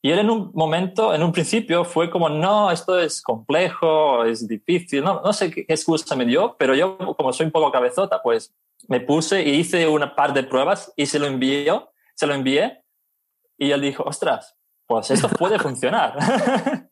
Y 0.01 0.11
él 0.11 0.19
en 0.19 0.29
un 0.29 0.51
momento, 0.53 1.15
en 1.15 1.23
un 1.23 1.31
principio, 1.31 1.83
fue 1.83 2.11
como, 2.11 2.29
no, 2.29 2.69
esto 2.69 2.99
es 2.99 3.21
complejo, 3.21 4.23
es 4.23 4.47
difícil, 4.47 5.03
no, 5.03 5.21
no 5.21 5.33
sé 5.33 5.49
qué 5.49 5.65
excusa 5.67 6.15
me 6.15 6.25
dio, 6.25 6.55
pero 6.59 6.75
yo, 6.75 6.97
como 7.17 7.33
soy 7.33 7.47
un 7.47 7.51
poco 7.51 7.71
cabezota, 7.71 8.21
pues 8.21 8.53
me 8.87 8.99
puse 8.99 9.41
y 9.43 9.55
hice 9.55 9.87
una 9.87 10.15
par 10.15 10.33
de 10.33 10.43
pruebas 10.43 10.93
y 10.95 11.07
se 11.07 11.17
lo 11.17 11.25
envió, 11.25 11.91
se 12.13 12.27
lo 12.27 12.35
envié, 12.35 12.83
y 13.57 13.71
él 13.71 13.81
dijo, 13.81 14.03
ostras, 14.03 14.55
pues 14.85 15.09
esto 15.09 15.27
puede 15.27 15.57
funcionar. 15.67 16.17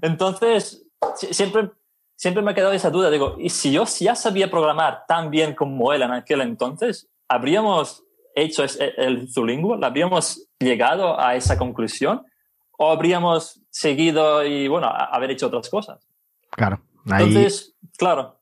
Entonces, 0.00 0.87
siempre, 1.18 1.70
siempre 2.16 2.42
me 2.42 2.50
ha 2.50 2.54
quedado 2.54 2.72
esa 2.72 2.90
duda. 2.90 3.10
Digo, 3.10 3.36
¿y 3.38 3.50
si 3.50 3.72
yo 3.72 3.84
ya 3.84 4.14
sabía 4.14 4.50
programar 4.50 5.04
tan 5.06 5.30
bien 5.30 5.54
como 5.54 5.92
él 5.92 6.02
en 6.02 6.12
aquel 6.12 6.40
entonces, 6.40 7.08
habríamos 7.28 8.04
hecho 8.34 8.64
el 8.96 9.28
Zulingual? 9.32 9.82
¿Habríamos 9.84 10.48
llegado 10.58 11.20
a 11.20 11.34
esa 11.34 11.58
conclusión? 11.58 12.24
¿O 12.78 12.90
habríamos 12.90 13.60
seguido 13.70 14.44
y, 14.44 14.68
bueno, 14.68 14.88
haber 14.88 15.32
hecho 15.32 15.48
otras 15.48 15.68
cosas? 15.68 16.06
Claro. 16.50 16.80
Ahí... 17.10 17.26
Entonces, 17.26 17.74
claro. 17.96 18.38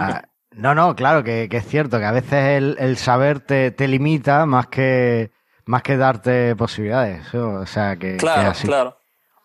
Ah, 0.00 0.24
no, 0.50 0.74
no, 0.74 0.96
claro, 0.96 1.22
que, 1.22 1.48
que, 1.48 1.58
es 1.58 1.66
cierto, 1.66 1.98
que 1.98 2.04
a 2.04 2.12
veces 2.12 2.56
el, 2.56 2.76
el 2.78 2.96
saber 2.96 3.40
te, 3.40 3.70
te, 3.70 3.88
limita 3.88 4.46
más 4.46 4.66
que, 4.68 5.30
más 5.64 5.82
que 5.82 5.96
darte 5.96 6.56
posibilidades. 6.56 7.32
O 7.34 7.66
sea, 7.66 7.96
que. 7.96 8.16
Claro, 8.16 8.42
que 8.42 8.48
así. 8.48 8.66
claro. 8.66 8.98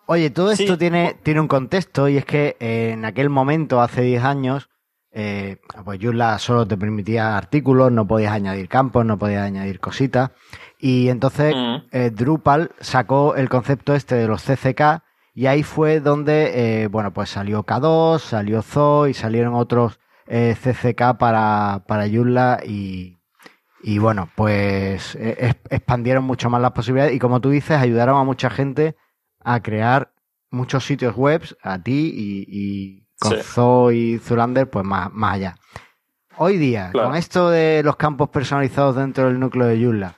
Oye, 0.07 0.29
todo 0.29 0.51
esto 0.51 0.73
sí. 0.73 0.77
tiene, 0.79 1.15
tiene 1.23 1.39
un 1.39 1.47
contexto 1.47 2.09
y 2.09 2.17
es 2.17 2.25
que 2.25 2.57
en 2.59 3.05
aquel 3.05 3.29
momento, 3.29 3.81
hace 3.81 4.01
10 4.01 4.23
años, 4.23 4.69
eh, 5.13 5.57
pues 5.85 5.99
Joomla 6.01 6.37
solo 6.39 6.67
te 6.67 6.77
permitía 6.77 7.37
artículos, 7.37 7.91
no 7.91 8.07
podías 8.07 8.33
añadir 8.33 8.67
campos, 8.67 9.05
no 9.05 9.17
podías 9.17 9.43
añadir 9.45 9.79
cositas. 9.79 10.31
Y 10.79 11.09
entonces 11.09 11.55
Mm. 11.55 11.75
eh, 11.91 12.09
Drupal 12.13 12.71
sacó 12.79 13.35
el 13.35 13.47
concepto 13.49 13.93
este 13.93 14.15
de 14.15 14.27
los 14.27 14.41
CCK 14.43 15.03
y 15.33 15.45
ahí 15.45 15.63
fue 15.63 15.99
donde, 16.01 16.83
eh, 16.83 16.87
bueno, 16.87 17.13
pues 17.13 17.29
salió 17.29 17.63
K2, 17.65 18.19
salió 18.19 18.61
Zoo 18.61 19.07
y 19.07 19.13
salieron 19.13 19.53
otros 19.53 19.99
eh, 20.27 20.55
CCK 20.61 21.17
para, 21.17 21.83
para 21.87 22.07
Joomla 22.09 22.61
y, 22.65 23.19
y 23.83 23.97
bueno, 23.97 24.29
pues 24.35 25.15
eh, 25.15 25.35
es- 25.39 25.55
expandieron 25.69 26.23
mucho 26.23 26.49
más 26.49 26.61
las 26.61 26.71
posibilidades 26.71 27.13
y 27.15 27.19
como 27.19 27.39
tú 27.41 27.49
dices, 27.49 27.77
ayudaron 27.77 28.17
a 28.17 28.23
mucha 28.23 28.49
gente 28.49 28.95
a 29.43 29.61
crear 29.61 30.11
muchos 30.49 30.83
sitios 30.85 31.15
web, 31.15 31.41
a 31.63 31.79
ti 31.81 32.11
y, 32.13 32.45
y 32.47 33.07
con 33.19 33.31
Sí. 33.31 33.37
Zoo 33.43 33.91
y 33.91 34.17
Zulander, 34.19 34.69
pues 34.69 34.83
más, 34.85 35.11
más 35.13 35.35
allá. 35.35 35.55
Hoy 36.37 36.57
día, 36.57 36.89
Claro. 36.91 37.09
con 37.09 37.17
esto 37.17 37.49
de 37.49 37.83
los 37.83 37.95
campos 37.95 38.29
personalizados 38.29 38.95
dentro 38.95 39.25
del 39.25 39.39
núcleo 39.39 39.67
de 39.67 39.81
Joomla, 39.83 40.15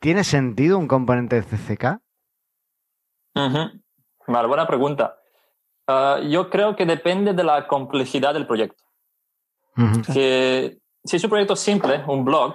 ¿tiene 0.00 0.22
sentido 0.24 0.78
un 0.78 0.86
componente 0.86 1.36
de 1.36 1.42
CCK? 1.42 2.00
Vale, 4.26 4.48
buena 4.48 4.66
pregunta. 4.66 5.16
Ah, 5.86 6.18
yo 6.28 6.50
creo 6.50 6.76
que 6.76 6.84
depende 6.86 7.32
de 7.32 7.44
la 7.44 7.66
complejidad 7.66 8.34
del 8.34 8.46
proyecto. 8.46 8.84
Que 10.12 10.78
si 11.04 11.16
es 11.16 11.24
un 11.24 11.30
proyecto 11.30 11.54
simple, 11.56 12.02
un 12.08 12.24
blog, 12.24 12.54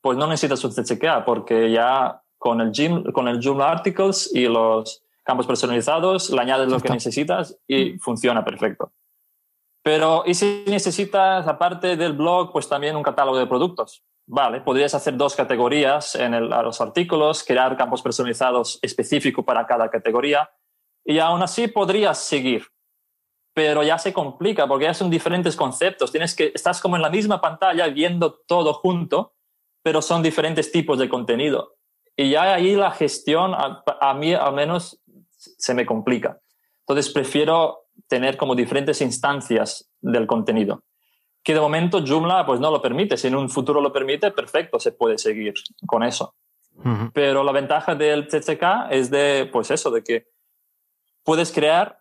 pues 0.00 0.16
no 0.18 0.26
necesitas 0.26 0.62
un 0.64 0.72
CCK 0.72 1.24
porque 1.24 1.70
ya 1.72 2.22
con 2.38 2.60
el, 2.60 2.72
Gym, 2.72 3.04
con 3.12 3.28
el 3.28 3.44
Joomla 3.44 3.70
Articles 3.70 4.30
y 4.34 4.46
los 4.46 5.02
campos 5.24 5.46
personalizados 5.46 6.30
le 6.30 6.40
añades 6.40 6.68
lo 6.68 6.80
que 6.80 6.88
necesitas 6.88 7.58
y 7.66 7.98
funciona 7.98 8.44
perfecto. 8.44 8.92
Pero, 9.82 10.22
¿y 10.26 10.34
si 10.34 10.64
necesitas, 10.66 11.46
aparte 11.46 11.96
del 11.96 12.12
blog, 12.12 12.52
pues 12.52 12.68
también 12.68 12.96
un 12.96 13.02
catálogo 13.02 13.38
de 13.38 13.46
productos? 13.46 14.04
Vale, 14.26 14.60
podrías 14.60 14.94
hacer 14.94 15.16
dos 15.16 15.34
categorías 15.34 16.14
en 16.14 16.34
el- 16.34 16.52
a 16.52 16.62
los 16.62 16.80
artículos, 16.80 17.42
crear 17.42 17.76
campos 17.76 18.02
personalizados 18.02 18.78
específicos 18.82 19.44
para 19.44 19.66
cada 19.66 19.90
categoría 19.90 20.50
y 21.04 21.18
aún 21.18 21.42
así 21.42 21.68
podrías 21.68 22.18
seguir. 22.18 22.66
Pero 23.54 23.82
ya 23.82 23.98
se 23.98 24.12
complica 24.12 24.68
porque 24.68 24.84
ya 24.84 24.94
son 24.94 25.08
diferentes 25.08 25.56
conceptos. 25.56 26.12
Tienes 26.12 26.34
que, 26.36 26.52
estás 26.54 26.80
como 26.82 26.96
en 26.96 27.02
la 27.02 27.10
misma 27.10 27.40
pantalla 27.40 27.86
viendo 27.88 28.34
todo 28.46 28.74
junto, 28.74 29.34
pero 29.82 30.02
son 30.02 30.22
diferentes 30.22 30.70
tipos 30.70 30.98
de 30.98 31.08
contenido. 31.08 31.77
Y 32.20 32.30
ya 32.30 32.54
ahí 32.54 32.74
la 32.74 32.90
gestión, 32.90 33.54
a, 33.54 33.84
a 34.00 34.12
mí 34.12 34.34
al 34.34 34.52
menos, 34.52 35.00
se 35.30 35.72
me 35.72 35.86
complica. 35.86 36.40
Entonces 36.80 37.12
prefiero 37.12 37.84
tener 38.08 38.36
como 38.36 38.56
diferentes 38.56 39.00
instancias 39.00 39.88
del 40.00 40.26
contenido. 40.26 40.82
Que 41.44 41.54
de 41.54 41.60
momento 41.60 42.04
Joomla 42.04 42.44
pues 42.44 42.58
no 42.58 42.72
lo 42.72 42.82
permite. 42.82 43.16
Si 43.16 43.28
en 43.28 43.36
un 43.36 43.48
futuro 43.48 43.80
lo 43.80 43.92
permite, 43.92 44.32
perfecto, 44.32 44.80
se 44.80 44.90
puede 44.90 45.16
seguir 45.16 45.54
con 45.86 46.02
eso. 46.02 46.34
Pero 47.12 47.44
la 47.44 47.52
ventaja 47.52 47.94
del 47.94 48.26
CCK 48.26 48.90
es 48.90 49.10
de, 49.10 49.48
pues 49.52 49.70
eso, 49.70 49.92
de 49.92 50.02
que 50.02 50.26
puedes 51.22 51.52
crear 51.52 52.00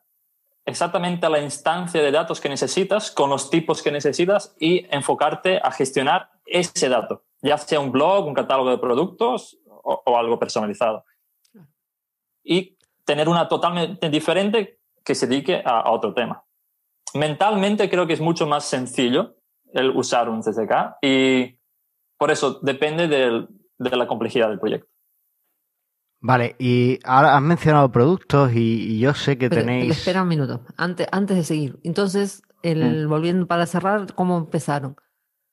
exactamente 0.65 1.29
la 1.29 1.41
instancia 1.41 2.01
de 2.01 2.11
datos 2.11 2.41
que 2.41 2.49
necesitas 2.49 3.11
con 3.11 3.29
los 3.29 3.51
tipos 3.51 3.83
que 3.83 3.91
necesitas 3.91 4.55
y 4.59 4.87
enfocarte 4.89 5.59
a 5.63 5.71
gestionar 5.71 6.31
ese 6.45 6.89
dato, 6.89 7.23
ya 7.41 7.57
sea 7.57 7.79
un 7.79 7.91
blog, 7.91 8.25
un 8.25 8.33
catálogo 8.33 8.71
de 8.71 8.77
productos 8.77 9.57
o, 9.87 10.01
o 10.05 10.17
algo 10.17 10.37
personalizado. 10.37 11.03
Y 12.43 12.77
tener 13.05 13.29
una 13.29 13.47
totalmente 13.47 14.09
diferente 14.09 14.79
que 15.03 15.15
se 15.15 15.27
dedique 15.27 15.61
a, 15.65 15.79
a 15.81 15.91
otro 15.91 16.13
tema. 16.13 16.43
Mentalmente 17.13 17.89
creo 17.89 18.05
que 18.05 18.13
es 18.13 18.21
mucho 18.21 18.45
más 18.47 18.65
sencillo 18.65 19.37
el 19.73 19.89
usar 19.91 20.29
un 20.29 20.41
CCK 20.43 20.97
y 21.01 21.57
por 22.17 22.31
eso 22.31 22.59
depende 22.61 23.07
del- 23.07 23.47
de 23.79 23.95
la 23.95 24.07
complejidad 24.07 24.49
del 24.49 24.59
proyecto. 24.59 24.89
Vale, 26.19 26.55
y 26.57 26.99
ahora 27.05 27.35
has 27.37 27.41
mencionado 27.43 27.91
productos 27.91 28.51
y, 28.53 28.95
y 28.95 28.99
yo 28.99 29.13
sé 29.13 29.37
que 29.37 29.49
Pero, 29.49 29.61
tenéis... 29.61 29.97
Espera 29.99 30.23
un 30.23 30.27
minuto, 30.27 30.61
antes, 30.75 31.07
antes 31.11 31.37
de 31.37 31.43
seguir. 31.43 31.79
Entonces, 31.83 32.41
el, 32.63 33.07
volviendo 33.07 33.45
para 33.45 33.67
cerrar, 33.67 34.13
¿cómo 34.15 34.37
empezaron? 34.39 34.95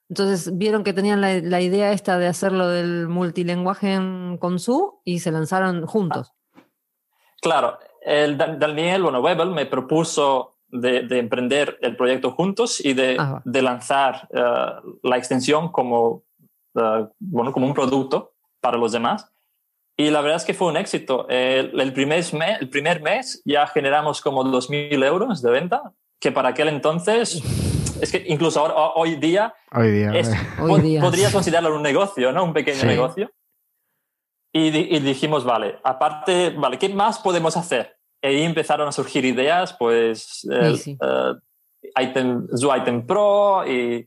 Entonces, 0.09 0.57
vieron 0.57 0.85
que 0.85 0.93
tenían 0.93 1.21
la, 1.21 1.35
la 1.41 1.61
idea 1.61 1.93
esta 1.93 2.19
de 2.19 2.27
hacerlo 2.27 2.69
del 2.69 3.09
multilenguaje 3.09 3.95
en- 3.95 4.37
con 4.39 4.59
su 4.59 5.01
y 5.05 5.21
se 5.21 5.31
lanzaron 5.33 5.87
juntos. 5.87 6.33
Claro, 7.41 7.79
el 8.03 8.37
Da- 8.37 8.55
Daniel, 8.57 9.03
bueno, 9.03 9.21
Webel 9.21 9.51
me 9.51 9.67
propuso 9.67 10.57
de, 10.69 11.03
de 11.03 11.19
emprender 11.19 11.79
el 11.83 11.97
proyecto 11.97 12.33
juntos 12.33 12.85
y 12.85 12.95
de, 12.95 13.17
Ah, 13.19 13.41
de 13.45 13.63
lanzar 13.63 14.29
eh, 14.33 14.43
la 15.03 15.17
extensión 15.17 15.71
como, 15.71 16.23
eh, 16.75 17.07
bueno, 17.19 17.53
como 17.53 17.67
un 17.67 17.75
producto 17.75 18.33
para 18.61 18.77
los 18.77 18.93
demás. 18.93 19.31
Y 19.97 20.11
la 20.11 20.21
verdad 20.23 20.39
es 20.39 20.45
que 20.45 20.55
fue 20.55 20.69
un 20.69 20.77
éxito. 20.77 21.29
El, 21.29 21.79
el 21.81 21.93
primer, 21.93 22.19
mes, 22.35 22.61
el 22.61 22.69
primer 22.69 23.01
mes 23.01 23.41
ya 23.45 23.67
generamos 23.69 24.21
como 24.21 24.43
2.000 24.45 25.03
euros 25.05 25.41
de 25.41 25.51
venta, 25.51 25.93
que 26.19 26.33
para 26.33 26.49
aquel 26.49 26.69
entonces, 26.69 27.41
es 28.01 28.11
que 28.13 28.25
incluso 28.27 28.61
ahora, 28.61 28.75
hoy 28.97 29.17
día 29.17 29.55
Hoy 29.73 29.91
día. 29.91 30.11
es- 30.15 30.29
eh. 30.33 30.37
Hoy 30.61 30.81
día. 30.81 31.01
podrías 31.01 31.33
considerarlo 31.33 31.75
un 31.75 31.83
negocio, 31.83 32.33
¿no? 32.33 32.45
Un 32.45 32.53
pequeño 32.53 32.81
Sí. 32.81 32.87
negocio. 32.87 33.31
Y, 34.53 34.71
di- 34.71 34.89
y 34.91 35.01
dijimos, 35.01 35.45
vale, 35.45 35.79
aparte, 35.83 36.51
vale, 36.51 36.79
¿qué 36.79 36.89
más 36.89 37.19
podemos 37.19 37.57
hacer? 37.57 37.97
Y 38.23 38.27
ahí 38.29 38.43
empezaron 38.43 38.87
a 38.89 38.93
surgir 38.93 39.25
ideas, 39.25 39.75
pues, 39.79 40.45
el, 40.51 40.79
sí. 40.79 40.97
eh, 41.03 41.33
item, 42.03 42.47
Zoo 42.57 42.75
Item 42.77 43.05
Pro 43.07 43.67
y 43.67 44.07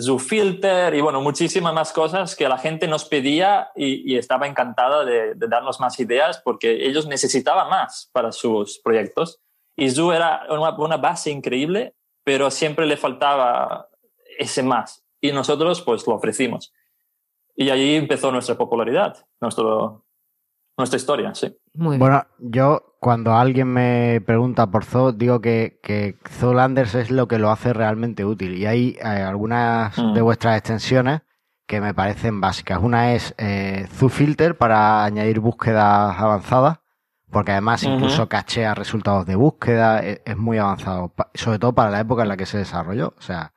Zoo 0.00 0.18
Filter 0.18 0.94
y 0.94 1.02
bueno, 1.02 1.20
muchísimas 1.20 1.74
más 1.74 1.92
cosas 1.92 2.34
que 2.34 2.48
la 2.48 2.56
gente 2.56 2.88
nos 2.88 3.04
pedía 3.04 3.68
y, 3.76 4.14
y 4.14 4.16
estaba 4.16 4.46
encantada 4.46 5.04
de, 5.04 5.34
de 5.34 5.48
darnos 5.48 5.78
más 5.80 6.00
ideas 6.00 6.40
porque 6.42 6.86
ellos 6.86 7.06
necesitaban 7.06 7.68
más 7.68 8.08
para 8.12 8.32
sus 8.32 8.80
proyectos. 8.80 9.40
Y 9.76 9.90
Zoo 9.90 10.14
era 10.14 10.46
una, 10.48 10.70
una 10.78 10.96
base 10.96 11.30
increíble, 11.30 11.94
pero 12.24 12.50
siempre 12.50 12.86
le 12.86 12.96
faltaba 12.96 13.88
ese 14.38 14.62
más. 14.62 15.04
Y 15.20 15.32
nosotros 15.32 15.82
pues 15.82 16.06
lo 16.06 16.14
ofrecimos. 16.14 16.72
Y 17.54 17.70
ahí 17.70 17.94
empezó 17.96 18.32
nuestra 18.32 18.56
popularidad, 18.56 19.26
nuestro, 19.40 20.06
nuestra 20.76 20.96
historia, 20.96 21.34
sí. 21.34 21.54
Muy 21.74 21.96
bien. 21.96 22.00
Bueno, 22.00 22.26
yo 22.38 22.96
cuando 22.98 23.34
alguien 23.34 23.68
me 23.68 24.20
pregunta 24.24 24.70
por 24.70 24.84
Zoo, 24.84 25.12
digo 25.12 25.40
que, 25.40 25.78
que 25.82 26.16
Zoolanders 26.28 26.94
es 26.94 27.10
lo 27.10 27.28
que 27.28 27.38
lo 27.38 27.50
hace 27.50 27.72
realmente 27.72 28.24
útil. 28.24 28.56
Y 28.56 28.66
hay 28.66 28.96
eh, 29.00 29.04
algunas 29.06 29.96
Mm. 29.98 30.14
de 30.14 30.22
vuestras 30.22 30.56
extensiones 30.58 31.20
que 31.66 31.80
me 31.80 31.94
parecen 31.94 32.40
básicas. 32.40 32.80
Una 32.82 33.12
es 33.14 33.34
eh, 33.38 33.86
Zoo 33.92 34.08
Filter 34.08 34.56
para 34.56 35.04
añadir 35.04 35.40
búsquedas 35.40 36.18
avanzadas, 36.18 36.78
porque 37.32 37.52
además 37.52 37.82
incluso 37.82 38.28
cachea 38.28 38.74
resultados 38.74 39.24
de 39.24 39.34
búsqueda, 39.34 40.00
es, 40.00 40.20
es 40.24 40.36
muy 40.36 40.58
avanzado, 40.58 41.14
sobre 41.32 41.58
todo 41.58 41.74
para 41.74 41.90
la 41.90 42.00
época 42.00 42.22
en 42.22 42.28
la 42.28 42.36
que 42.36 42.44
se 42.44 42.58
desarrolló. 42.58 43.14
O 43.18 43.22
sea, 43.22 43.54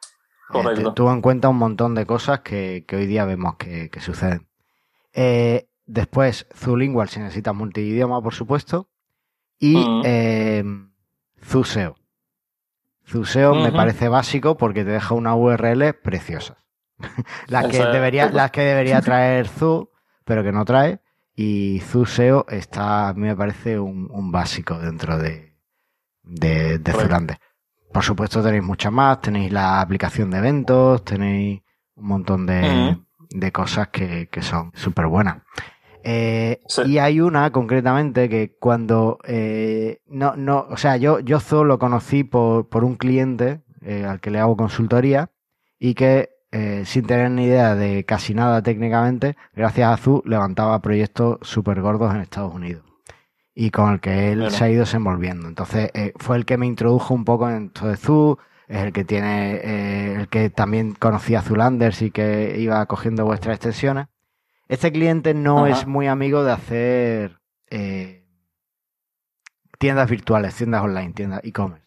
eh, 0.54 0.86
tuvo 0.96 1.12
en 1.12 1.22
cuenta 1.22 1.50
un 1.50 1.58
montón 1.58 1.94
de 1.94 2.06
cosas 2.06 2.40
que, 2.40 2.86
que 2.88 2.96
hoy 2.96 3.06
día 3.06 3.26
vemos 3.26 3.58
que, 3.58 3.90
que 3.90 4.00
suceden. 4.00 4.48
Eh, 5.14 5.68
después, 5.86 6.48
Zulingual 6.56 7.10
si 7.10 7.20
necesitas 7.20 7.54
multidioma, 7.54 8.22
por 8.22 8.34
supuesto. 8.34 8.90
Y 9.60 9.86
eh, 10.06 10.64
Zuseo. 11.44 11.98
Zuseo 13.06 13.56
me 13.56 13.74
parece 13.74 14.08
básico 14.08 14.58
porque 14.58 14.86
te 14.86 14.92
deja 14.92 15.14
una 15.16 15.36
URL 15.36 15.94
preciosas. 15.96 16.58
las, 17.48 17.68
que 17.68 17.84
debería, 17.84 18.30
las 18.30 18.52
que 18.52 18.62
debería 18.62 19.02
traer 19.02 19.50
Zu, 19.50 19.92
pero 20.24 20.44
que 20.44 20.54
no 20.54 20.64
trae. 20.64 21.02
Y 21.36 21.82
Zuseo 21.82 22.46
está, 22.50 23.10
a 23.10 23.14
mí 23.14 23.22
me 23.22 23.36
parece 23.36 23.78
un, 23.78 24.10
un 24.12 24.32
básico 24.32 24.80
dentro 24.80 25.18
de, 25.18 25.58
de, 26.24 26.80
de. 26.80 26.92
Zulander. 26.94 27.38
Por 27.92 28.04
supuesto 28.04 28.42
tenéis 28.44 28.64
muchas 28.64 28.92
más, 28.92 29.22
tenéis 29.22 29.52
la 29.52 29.82
aplicación 29.82 30.32
de 30.32 30.38
eventos, 30.38 31.04
tenéis 31.04 31.62
un 31.96 32.08
montón 32.08 32.46
de, 32.46 32.98
de 33.30 33.52
cosas 33.52 33.88
que, 33.90 34.28
que 34.30 34.42
son 34.42 34.72
súper 34.74 35.08
buenas. 35.08 35.38
Eh, 36.04 36.60
Sí. 36.68 36.84
Y 36.84 36.98
hay 37.00 37.20
una 37.20 37.52
concretamente 37.52 38.30
que 38.30 38.56
cuando 38.60 39.18
eh, 39.24 40.02
no, 40.08 40.36
no, 40.36 40.68
o 40.70 40.78
sea, 40.78 40.98
yo, 40.98 41.20
yo 41.20 41.40
Zoo 41.40 41.64
lo 41.64 41.80
conocí 41.80 42.24
por, 42.24 42.70
por 42.70 42.84
un 42.84 42.96
cliente 42.96 43.62
eh, 43.82 44.06
al 44.06 44.20
que 44.20 44.30
le 44.30 44.40
hago 44.40 44.56
consultoría 44.56 45.32
y 45.80 45.96
que 45.96 46.30
eh, 46.58 46.86
sin 46.86 47.06
tener 47.06 47.32
ni 47.32 47.48
idea 47.48 47.76
de 47.76 48.06
casi 48.06 48.34
nada 48.34 48.62
técnicamente, 48.62 49.36
gracias 49.54 49.92
a 49.92 49.98
Zoo 49.98 50.24
levantaba 50.26 50.82
proyectos 50.82 51.40
súper 51.42 51.82
gordos 51.82 52.16
en 52.16 52.22
Estados 52.22 52.54
Unidos 52.54 52.82
y 53.54 53.72
con 53.72 53.92
el 53.92 54.00
que 54.00 54.32
él 54.32 54.50
se 54.52 54.64
ha 54.64 54.70
ido 54.70 54.80
desenvolviendo. 54.86 55.50
Entonces 55.50 55.92
eh, 55.94 56.14
fue 56.16 56.38
el 56.38 56.46
que 56.46 56.58
me 56.58 56.66
introdujo 56.66 57.14
un 57.14 57.26
poco 57.26 57.50
en 57.50 57.66
esto 57.66 57.90
de 57.90 57.98
Zoo, 57.98 58.40
es 58.70 58.84
el 58.84 58.94
que 58.94 59.04
tiene, 59.04 59.56
eh, 59.56 60.16
el 60.16 60.30
que 60.30 60.50
también 60.50 60.94
conocía 60.94 61.42
Zulanders 61.42 62.02
y 62.02 62.10
que 62.10 62.56
iba 62.58 62.86
cogiendo 62.86 63.26
vuestras 63.26 63.56
extensiones. 63.58 64.08
Este 64.70 64.94
cliente 64.94 65.34
no 65.34 65.66
Ajá. 65.66 65.76
es 65.76 65.88
muy 65.88 66.08
amigo 66.08 66.46
de 66.46 66.54
hacer 66.54 67.42
tiendas 69.78 70.10
virtuales, 70.10 70.56
tiendas 70.56 70.84
online, 70.84 71.12
tiendas 71.12 71.42
e-commerce. 71.44 71.86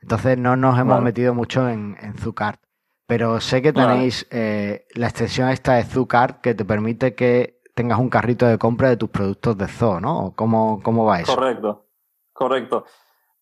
Entonces 0.00 0.38
no 0.38 0.54
nos 0.54 0.78
hemos 0.78 1.02
metido 1.02 1.34
mucho 1.34 1.68
en, 1.68 1.96
en 2.00 2.14
Zucart. 2.16 2.60
Pero 3.06 3.40
sé 3.40 3.60
que 3.60 3.72
tenéis 3.72 4.26
eh, 4.30 4.86
la 4.94 5.08
extensión 5.08 5.50
esta 5.50 5.74
de 5.74 5.84
Zucart 5.84 6.40
que 6.40 6.54
te 6.54 6.64
permite 6.64 7.14
que 7.14 7.60
tengas 7.74 7.98
un 7.98 8.08
carrito 8.08 8.46
de 8.46 8.56
compra 8.56 8.88
de 8.88 8.96
tus 8.96 9.10
productos 9.10 9.58
de 9.58 9.68
Zoo, 9.68 10.00
¿no? 10.00 10.32
¿Cómo, 10.36 10.80
cómo 10.82 11.04
va 11.04 11.20
eso? 11.20 11.34
Correcto, 11.34 11.86
correcto. 12.32 12.84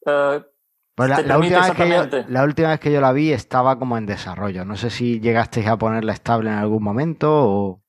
Eh, 0.04 0.42
pues 0.94 1.08
la, 1.26 1.38
última 1.38 1.60
vez 1.60 1.76
que 1.76 1.88
yo, 1.88 2.24
la 2.28 2.44
última 2.44 2.68
vez 2.70 2.80
que 2.80 2.92
yo 2.92 3.00
la 3.00 3.12
vi 3.12 3.32
estaba 3.32 3.78
como 3.78 3.96
en 3.96 4.06
desarrollo. 4.06 4.64
No 4.64 4.76
sé 4.76 4.90
si 4.90 5.20
llegasteis 5.20 5.66
a 5.66 5.78
ponerla 5.78 6.12
estable 6.12 6.50
en 6.50 6.56
algún 6.56 6.82
momento 6.82 7.28
o... 7.30 7.82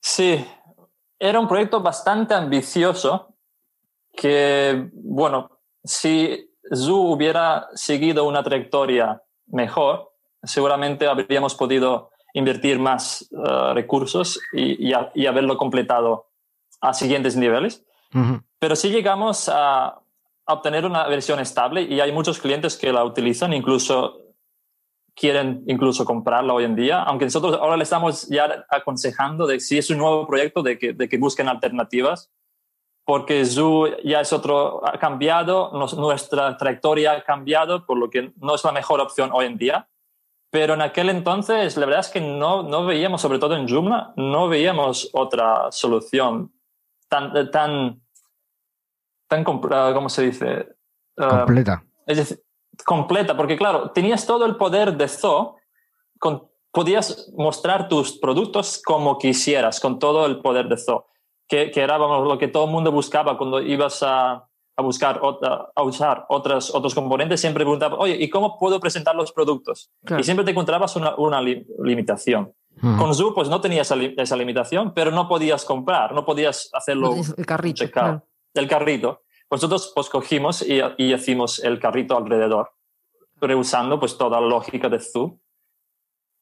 Sí, 0.00 0.46
era 1.18 1.40
un 1.40 1.48
proyecto 1.48 1.82
bastante 1.82 2.34
ambicioso 2.34 3.34
que, 4.12 4.88
bueno, 4.92 5.60
si 5.82 6.54
Zoo 6.72 7.12
hubiera 7.12 7.66
seguido 7.74 8.26
una 8.26 8.42
trayectoria 8.42 9.20
mejor, 9.46 10.07
seguramente 10.42 11.06
habríamos 11.06 11.54
podido 11.54 12.10
invertir 12.34 12.78
más 12.78 13.28
eh, 13.32 13.74
recursos 13.74 14.40
y, 14.52 14.92
y, 15.14 15.26
haberlo 15.26 15.56
completado 15.56 16.28
a 16.80 16.94
siguientes 16.94 17.36
niveles. 17.36 17.84
Pero 18.58 18.76
si 18.76 18.90
llegamos 18.90 19.50
a, 19.52 20.00
obtener 20.48 20.86
una 20.86 21.06
versión 21.06 21.40
estable 21.40 21.82
y 21.82 22.00
hay 22.00 22.10
muchos 22.10 22.38
clientes 22.38 22.76
que 22.76 22.90
la 22.90 23.04
utilizan, 23.04 23.52
incluso 23.52 24.18
quieren 25.14 25.62
incluso 25.66 26.04
comprarla 26.04 26.54
hoy 26.54 26.64
en 26.64 26.74
día, 26.74 27.02
aunque 27.02 27.26
nosotros 27.26 27.58
ahora 27.60 27.76
le 27.76 27.82
estamos 27.82 28.28
ya 28.28 28.64
aconsejando 28.70 29.46
de 29.46 29.60
si 29.60 29.76
es 29.76 29.90
un 29.90 29.98
nuevo 29.98 30.26
proyecto 30.26 30.62
de 30.62 30.78
que, 30.78 30.92
de 30.94 31.08
que 31.08 31.18
busquen 31.18 31.48
alternativas, 31.48 32.30
porque 33.04 33.44
Zoo 33.44 33.88
ya 34.04 34.20
es 34.20 34.32
otro, 34.32 34.86
ha 34.86 34.98
cambiado, 34.98 35.70
nuestra 35.96 36.56
trayectoria 36.56 37.12
ha 37.12 37.24
cambiado, 37.24 37.84
por 37.84 37.98
lo 37.98 38.08
que 38.08 38.32
no 38.36 38.54
es 38.54 38.64
la 38.64 38.72
mejor 38.72 39.00
opción 39.00 39.30
hoy 39.32 39.46
en 39.46 39.58
día. 39.58 39.88
Pero 40.50 40.74
en 40.74 40.82
aquel 40.82 41.10
entonces, 41.10 41.76
la 41.76 41.86
verdad 41.86 42.00
es 42.00 42.08
que 42.08 42.20
no, 42.20 42.62
no 42.62 42.86
veíamos, 42.86 43.20
sobre 43.20 43.38
todo 43.38 43.54
en 43.54 43.68
Joomla, 43.68 44.14
no 44.16 44.48
veíamos 44.48 45.10
otra 45.12 45.70
solución 45.70 46.52
tan, 47.08 47.50
tan, 47.50 48.00
tan, 49.26 49.44
¿cómo 49.44 50.08
se 50.08 50.22
dice? 50.22 50.68
Ah, 51.18 51.40
completa. 51.40 51.84
es 52.06 52.16
decir, 52.16 52.42
completa, 52.84 53.36
porque 53.36 53.56
claro, 53.56 53.90
tenías 53.90 54.26
todo 54.26 54.46
el 54.46 54.56
poder 54.56 54.96
de 54.96 55.08
Zoo, 55.08 55.56
con, 56.18 56.48
podías 56.70 57.30
mostrar 57.36 57.88
tus 57.88 58.18
productos 58.18 58.80
como 58.82 59.18
quisieras, 59.18 59.80
con 59.80 59.98
todo 59.98 60.24
el 60.24 60.40
poder 60.40 60.68
de 60.68 60.78
Zoo, 60.78 61.06
que, 61.46 61.70
que 61.70 61.82
era 61.82 61.98
lo 61.98 62.38
que 62.38 62.48
todo 62.48 62.64
el 62.64 62.70
mundo 62.70 62.90
buscaba 62.90 63.36
cuando 63.36 63.60
ibas 63.60 64.02
a, 64.02 64.47
a 64.78 64.82
buscar 64.82 65.20
a 65.74 65.82
usar 65.82 66.24
otros, 66.28 66.72
otros 66.72 66.94
componentes, 66.94 67.40
siempre 67.40 67.64
preguntabas, 67.64 67.98
oye, 68.00 68.16
¿y 68.16 68.30
cómo 68.30 68.56
puedo 68.56 68.78
presentar 68.78 69.12
los 69.16 69.32
productos? 69.32 69.90
Y 70.16 70.22
siempre 70.22 70.44
te 70.44 70.52
encontrabas 70.52 70.94
una, 70.94 71.16
una 71.16 71.42
limitación. 71.42 72.54
Con 72.80 73.12
Zoo, 73.12 73.34
pues 73.34 73.48
no 73.48 73.60
tenías 73.60 73.90
esa, 73.90 74.00
esa, 74.16 74.36
limitación, 74.36 74.94
pero 74.94 75.10
no 75.10 75.26
podías 75.26 75.64
comprar, 75.64 76.14
no 76.14 76.24
podías 76.24 76.70
hacerlo. 76.72 77.12
El 77.36 77.44
carrito. 77.44 77.84
El 78.54 78.68
carrito. 78.68 79.22
Nosotros 79.50 79.90
pues 79.92 80.08
cogimos 80.08 80.62
y, 80.62 80.80
y 80.96 81.12
hicimos 81.12 81.58
el 81.58 81.80
carrito 81.80 82.16
alrededor, 82.16 82.70
reusando 83.40 83.98
pues 83.98 84.16
toda 84.16 84.40
la 84.40 84.46
lógica 84.46 84.88
de 84.88 85.00
Zoo. 85.00 85.40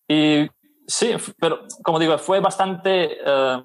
Y 0.06 0.46
sí, 0.86 1.14
pero 1.40 1.60
como 1.82 1.98
digo, 1.98 2.18
fue 2.18 2.40
bastante 2.40 3.16
eh, 3.24 3.62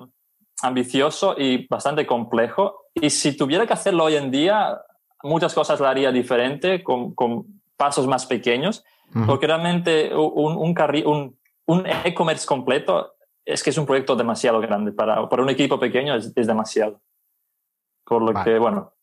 ambicioso 0.63 1.35
y 1.37 1.67
bastante 1.67 2.05
complejo. 2.05 2.87
Y 2.93 3.09
si 3.09 3.35
tuviera 3.35 3.65
que 3.65 3.73
hacerlo 3.73 4.05
hoy 4.05 4.15
en 4.15 4.31
día, 4.31 4.79
muchas 5.23 5.53
cosas 5.53 5.79
lo 5.79 5.87
haría 5.87 6.11
diferente, 6.11 6.83
con, 6.83 7.13
con 7.13 7.61
pasos 7.77 8.07
más 8.07 8.25
pequeños, 8.25 8.83
porque 9.25 9.47
realmente 9.47 10.15
un, 10.15 10.55
un, 10.55 10.75
un, 11.05 11.37
un 11.65 11.85
e-commerce 12.05 12.45
completo 12.45 13.15
es 13.45 13.63
que 13.63 13.71
es 13.71 13.77
un 13.77 13.85
proyecto 13.85 14.15
demasiado 14.15 14.59
grande. 14.61 14.91
Para, 14.91 15.27
para 15.27 15.43
un 15.43 15.49
equipo 15.49 15.79
pequeño 15.79 16.15
es, 16.15 16.31
es 16.35 16.47
demasiado. 16.47 17.01
Por 18.05 18.21
lo 18.21 18.43
que, 18.43 18.57
bueno. 18.59 18.93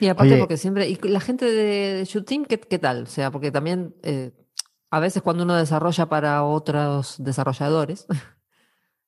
Y 0.00 0.08
aparte, 0.08 0.38
porque 0.38 0.56
siempre. 0.56 0.88
¿Y 0.88 0.96
la 1.02 1.20
gente 1.20 1.44
de, 1.44 2.04
Shooting, 2.04 2.44
¿qué, 2.44 2.58
¿qué, 2.58 2.78
tal? 2.78 3.04
O 3.04 3.06
sea, 3.06 3.30
porque 3.30 3.50
también 3.50 3.94
eh, 4.02 4.32
a 4.90 5.00
veces 5.00 5.22
cuando 5.22 5.44
uno 5.44 5.56
desarrolla 5.56 6.06
para 6.06 6.44
otros 6.44 7.16
desarrolladores, 7.18 8.06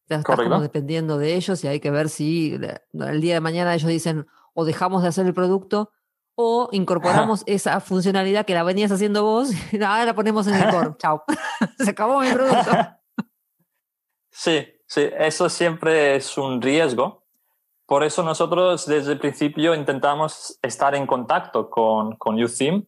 estás 0.08 0.24
como 0.24 0.60
dependiendo 0.60 1.18
de 1.18 1.34
ellos 1.34 1.62
y 1.64 1.68
hay 1.68 1.80
que 1.80 1.90
ver 1.90 2.08
si 2.08 2.58
el 2.92 3.20
día 3.20 3.34
de 3.34 3.40
mañana 3.40 3.74
ellos 3.74 3.88
dicen 3.88 4.26
o 4.54 4.64
dejamos 4.64 5.02
de 5.02 5.08
hacer 5.08 5.26
el 5.26 5.34
producto 5.34 5.90
o 6.34 6.68
incorporamos 6.72 7.42
esa 7.46 7.80
funcionalidad 7.80 8.46
que 8.46 8.54
la 8.54 8.62
venías 8.62 8.92
haciendo 8.92 9.24
vos 9.24 9.50
y 9.72 9.82
ahora 9.82 10.04
la 10.04 10.14
ponemos 10.14 10.46
en 10.46 10.54
el 10.54 10.70
core. 10.70 10.94
Chao. 10.98 11.24
Se 11.78 11.90
acabó 11.90 12.20
mi 12.20 12.30
producto. 12.30 12.70
Sí, 14.30 14.66
sí, 14.86 15.08
eso 15.18 15.48
siempre 15.48 16.16
es 16.16 16.38
un 16.38 16.62
riesgo 16.62 17.18
por 17.88 18.04
eso 18.04 18.22
nosotros 18.22 18.84
desde 18.84 19.12
el 19.12 19.18
principio 19.18 19.74
intentamos 19.74 20.58
estar 20.60 20.94
en 20.94 21.06
contacto 21.06 21.70
con, 21.70 22.16
con 22.16 22.34
UTheme 22.34 22.84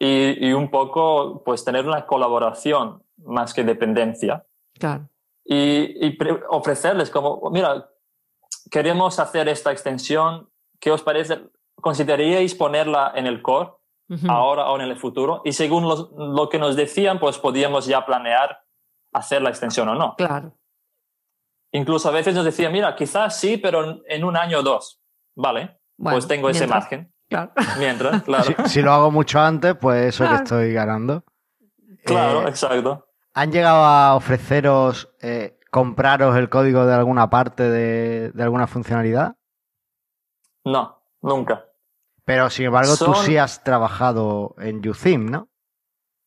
y, 0.00 0.48
y, 0.48 0.52
un 0.52 0.72
poco 0.72 1.44
pues 1.44 1.64
tener 1.64 1.86
una 1.86 2.04
colaboración 2.04 3.00
más 3.18 3.54
que 3.54 3.62
dependencia. 3.62 4.44
Claro. 4.76 5.08
Y, 5.44 6.06
y 6.06 6.18
ofrecerles 6.48 7.10
como, 7.10 7.50
mira, 7.50 7.90
queremos 8.70 9.18
hacer 9.18 9.48
esta 9.48 9.72
extensión, 9.72 10.50
¿qué 10.80 10.90
os 10.90 11.02
parece? 11.02 11.42
¿Consideraríais 11.76 12.54
ponerla 12.54 13.12
en 13.14 13.26
el 13.26 13.42
core 13.42 13.70
ahora 14.28 14.70
o 14.70 14.76
en 14.76 14.82
el 14.82 14.96
futuro? 14.96 15.42
Y 15.44 15.52
según 15.52 15.86
lo 15.86 16.48
que 16.48 16.58
nos 16.58 16.76
decían, 16.76 17.18
pues 17.18 17.38
podíamos 17.38 17.86
ya 17.86 18.06
planear 18.06 18.64
hacer 19.12 19.42
la 19.42 19.50
extensión 19.50 19.88
o 19.88 19.94
no. 19.94 20.14
Claro. 20.16 20.56
Incluso 21.72 22.08
a 22.08 22.12
veces 22.12 22.34
nos 22.34 22.44
decía, 22.44 22.70
mira, 22.70 22.94
quizás 22.94 23.38
sí, 23.38 23.56
pero 23.56 24.02
en 24.06 24.24
un 24.24 24.36
año 24.36 24.60
o 24.60 24.62
dos. 24.62 25.00
Vale, 25.36 25.78
pues 25.96 26.26
tengo 26.28 26.48
ese 26.48 26.66
margen. 26.66 27.12
Claro. 27.28 27.52
Mientras, 27.78 28.22
claro. 28.22 28.54
Si, 28.66 28.82
lo 28.82 28.92
hago 28.92 29.10
mucho 29.10 29.40
antes, 29.40 29.74
pues 29.80 30.14
eso 30.14 30.28
que 30.28 30.34
estoy 30.34 30.72
ganando. 30.72 31.24
Claro, 32.04 32.46
eh, 32.46 32.50
exacto. 32.50 33.08
¿Han 33.34 33.52
llegado 33.52 33.84
a 33.84 34.14
ofreceros 34.14 35.12
eh, 35.20 35.58
compraros 35.70 36.36
el 36.36 36.48
código 36.48 36.86
de 36.86 36.94
alguna 36.94 37.28
parte 37.30 37.68
de, 37.68 38.32
alguna 38.42 38.66
funcionalidad? 38.66 39.36
No, 40.64 41.02
nunca. 41.20 41.66
Pero 42.24 42.48
sin 42.48 42.66
embargo, 42.66 42.96
tú 42.96 43.14
sí 43.14 43.36
has 43.36 43.62
trabajado 43.62 44.54
en 44.58 44.86
UTheme, 44.88 45.30
¿no? 45.30 45.48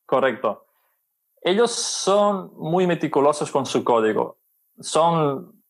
Correcto. 0.06 0.67
Ellos 1.41 1.72
son 1.72 2.52
muy 2.56 2.86
meticulosos 2.86 3.52
con 3.52 3.65
su 3.65 3.84
código 3.84 4.38
son, 4.80 5.63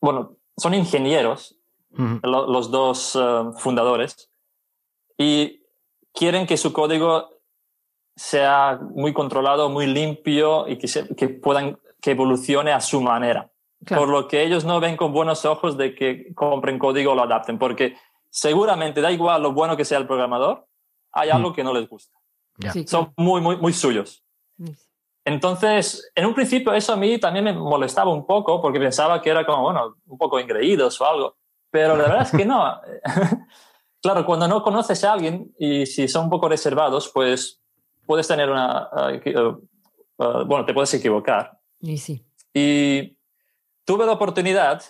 bueno, 0.00 0.36
son 0.56 0.74
ingenieros, 0.74 1.56
los 2.22 2.70
dos 2.70 3.16
eh, 3.16 3.50
fundadores, 3.58 4.30
y 5.16 5.62
quieren 6.12 6.46
que 6.46 6.56
su 6.56 6.72
código 6.72 7.30
sea 8.20 8.78
muy 8.94 9.14
controlado, 9.14 9.70
muy 9.70 9.86
limpio 9.86 10.68
y 10.68 10.76
que, 10.76 10.86
que 11.16 11.30
puedan 11.30 11.78
que 12.02 12.10
evolucione 12.10 12.70
a 12.70 12.80
su 12.82 13.00
manera. 13.00 13.50
Por 13.88 14.10
lo 14.10 14.28
que 14.28 14.42
ellos 14.42 14.66
no 14.66 14.78
ven 14.78 14.98
con 14.98 15.10
buenos 15.10 15.46
ojos 15.46 15.78
de 15.78 15.94
que 15.94 16.34
compren 16.34 16.78
código 16.78 17.12
o 17.12 17.14
lo 17.14 17.22
adapten, 17.22 17.58
porque 17.58 17.96
seguramente 18.28 19.00
da 19.00 19.10
igual 19.10 19.42
lo 19.42 19.54
bueno 19.54 19.74
que 19.74 19.86
sea 19.86 19.96
el 19.96 20.06
programador, 20.06 20.66
hay 21.12 21.30
algo 21.30 21.54
que 21.54 21.64
no 21.64 21.72
les 21.72 21.88
gusta. 21.88 22.18
son 22.86 23.14
muy, 23.16 23.40
muy, 23.40 23.56
muy 23.56 23.72
suyos. 23.72 24.22
Entonces, 25.24 26.12
en 26.14 26.26
un 26.26 26.34
principio 26.34 26.74
eso 26.74 26.92
a 26.92 26.96
mí 26.96 27.16
también 27.16 27.46
me 27.46 27.54
molestaba 27.54 28.12
un 28.12 28.26
poco 28.26 28.60
porque 28.60 28.78
pensaba 28.78 29.22
que 29.22 29.30
era 29.30 29.46
como, 29.46 29.62
bueno, 29.62 29.96
un 30.04 30.18
poco 30.18 30.38
engreídos 30.38 31.00
o 31.00 31.06
algo. 31.06 31.36
Pero 31.70 31.96
la 31.96 32.02
verdad 32.02 32.22
es 32.22 32.32
que 32.32 32.44
no. 32.44 32.80
claro, 34.02 34.26
cuando 34.26 34.46
no 34.46 34.62
conoces 34.62 35.02
a 35.04 35.14
alguien 35.14 35.54
y 35.58 35.86
si 35.86 36.06
son 36.06 36.24
un 36.24 36.30
poco 36.30 36.50
reservados, 36.50 37.10
pues 37.14 37.59
puedes 38.10 38.26
tener 38.26 38.50
una... 38.50 38.88
Uh, 38.90 39.62
uh, 40.18 40.44
bueno, 40.44 40.66
te 40.66 40.74
puedes 40.74 40.92
equivocar. 40.94 41.56
Y 41.80 41.96
sí. 41.96 42.26
Y 42.52 43.16
tuve 43.84 44.04
la 44.04 44.10
oportunidad 44.10 44.82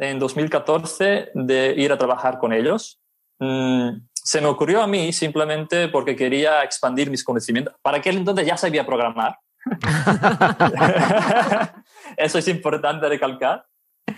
en 0.00 0.18
2014 0.18 1.30
de 1.34 1.74
ir 1.76 1.92
a 1.92 1.98
trabajar 1.98 2.40
con 2.40 2.52
ellos. 2.52 3.00
Mm, 3.38 3.90
se 4.12 4.40
me 4.40 4.48
ocurrió 4.48 4.82
a 4.82 4.88
mí 4.88 5.12
simplemente 5.12 5.86
porque 5.86 6.16
quería 6.16 6.64
expandir 6.64 7.10
mis 7.10 7.22
conocimientos. 7.22 7.76
Para 7.80 7.98
aquel 7.98 8.16
entonces 8.16 8.44
ya 8.44 8.56
sabía 8.56 8.84
programar 8.84 9.38
Eso 12.16 12.38
es 12.38 12.48
importante 12.48 13.08
recalcar. 13.08 13.64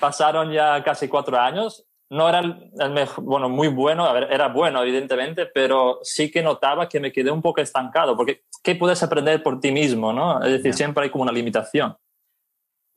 Pasaron 0.01 0.51
ya 0.51 0.83
casi 0.83 1.09
cuatro 1.09 1.39
años. 1.39 1.85
No 2.09 2.29
era 2.29 2.39
el, 2.39 2.91
mejor, 2.93 3.25
bueno, 3.25 3.49
muy 3.49 3.67
bueno, 3.69 4.17
era 4.17 4.49
bueno, 4.49 4.83
evidentemente, 4.83 5.47
pero 5.47 5.99
sí 6.03 6.31
que 6.31 6.41
notaba 6.43 6.89
que 6.89 7.01
me 7.01 7.11
quedé 7.11 7.33
un 7.33 7.43
poco 7.43 7.61
estancado, 7.61 8.17
porque 8.17 8.45
¿qué 8.63 8.77
puedes 8.77 9.03
aprender 9.03 9.43
por 9.43 9.59
ti 9.59 9.73
mismo? 9.73 10.13
¿no? 10.13 10.41
Es 10.43 10.53
decir, 10.53 10.75
siempre 10.75 11.05
hay 11.05 11.11
como 11.11 11.23
una 11.23 11.33
limitación. 11.33 11.97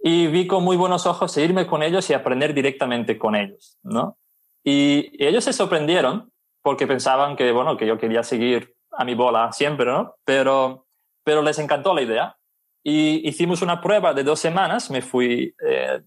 Y 0.01 0.27
vi 0.27 0.45
con 0.45 0.63
muy 0.63 0.77
buenos 0.77 1.07
ojos 1.07 1.35
irme 1.37 1.65
con 1.65 1.81
ellos 1.81 2.09
y 2.09 2.13
aprender 2.13 2.53
directamente 2.53 3.17
con 3.17 3.35
ellos. 3.35 3.79
¿no? 3.83 4.17
Y, 4.63 5.11
ellos 5.23 5.43
se 5.43 5.53
sorprendieron 5.53 6.31
porque 6.61 6.85
pensaban 6.85 7.35
que, 7.35 7.51
bueno, 7.51 7.77
que 7.77 7.87
yo 7.87 7.97
quería 7.97 8.23
seguir 8.23 8.75
a 8.91 9.05
mi 9.05 9.15
bola 9.15 9.51
siempre, 9.51 9.85
¿no? 9.87 10.15
Pero, 10.23 10.85
pero 11.23 11.41
les 11.41 11.57
encantó 11.57 11.93
la 11.93 12.01
idea. 12.01 12.37
Y 12.83 13.27
hicimos 13.27 13.61
una 13.61 13.81
prueba 13.81 14.13
de 14.13 14.23
dos 14.23 14.39
semanas. 14.39 14.91
Me 14.91 15.01
fui, 15.01 15.55
eh, 15.65 16.01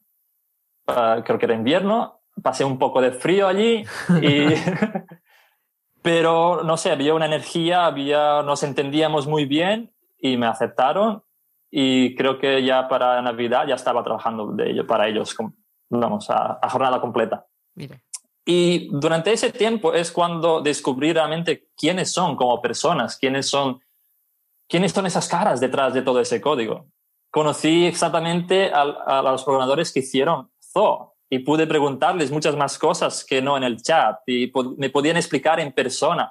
creo 0.86 1.38
que 1.38 1.46
era 1.46 1.54
invierno, 1.54 2.21
pasé 2.42 2.64
un 2.64 2.78
poco 2.78 3.00
de 3.00 3.12
frío 3.12 3.48
allí 3.48 3.84
y... 4.20 4.46
pero 6.02 6.64
no 6.64 6.76
sé, 6.76 6.90
había 6.90 7.14
una 7.14 7.26
energía, 7.26 7.86
había, 7.86 8.42
nos 8.42 8.64
entendíamos 8.64 9.26
muy 9.26 9.46
bien 9.46 9.94
y 10.18 10.36
me 10.36 10.46
aceptaron 10.46 11.22
y 11.70 12.14
creo 12.16 12.38
que 12.38 12.62
ya 12.64 12.88
para 12.88 13.22
Navidad 13.22 13.66
ya 13.66 13.76
estaba 13.76 14.02
trabajando 14.02 14.48
de 14.48 14.70
ello, 14.70 14.86
para 14.86 15.08
ellos, 15.08 15.34
vamos, 15.88 16.28
a, 16.28 16.58
a 16.60 16.68
jornada 16.68 17.00
completa. 17.00 17.46
Mira. 17.74 18.02
Y 18.44 18.88
durante 18.90 19.32
ese 19.32 19.52
tiempo 19.52 19.94
es 19.94 20.10
cuando 20.10 20.60
descubrí 20.60 21.12
realmente 21.12 21.68
quiénes 21.76 22.12
son 22.12 22.34
como 22.34 22.60
personas, 22.60 23.16
quiénes 23.16 23.48
son, 23.48 23.80
quiénes 24.68 24.92
son 24.92 25.06
esas 25.06 25.28
caras 25.28 25.60
detrás 25.60 25.94
de 25.94 26.02
todo 26.02 26.20
ese 26.20 26.40
código. 26.40 26.88
Conocí 27.30 27.86
exactamente 27.86 28.72
a, 28.72 28.82
a 28.82 29.22
los 29.22 29.44
programadores 29.44 29.92
que 29.92 30.00
hicieron 30.00 30.50
Zoo 30.60 31.11
y 31.32 31.38
pude 31.38 31.66
preguntarles 31.66 32.30
muchas 32.30 32.54
más 32.56 32.78
cosas 32.78 33.24
que 33.24 33.40
no 33.40 33.56
en 33.56 33.62
el 33.62 33.80
chat 33.80 34.18
y 34.26 34.52
me 34.76 34.90
podían 34.90 35.16
explicar 35.16 35.60
en 35.60 35.72
persona. 35.72 36.30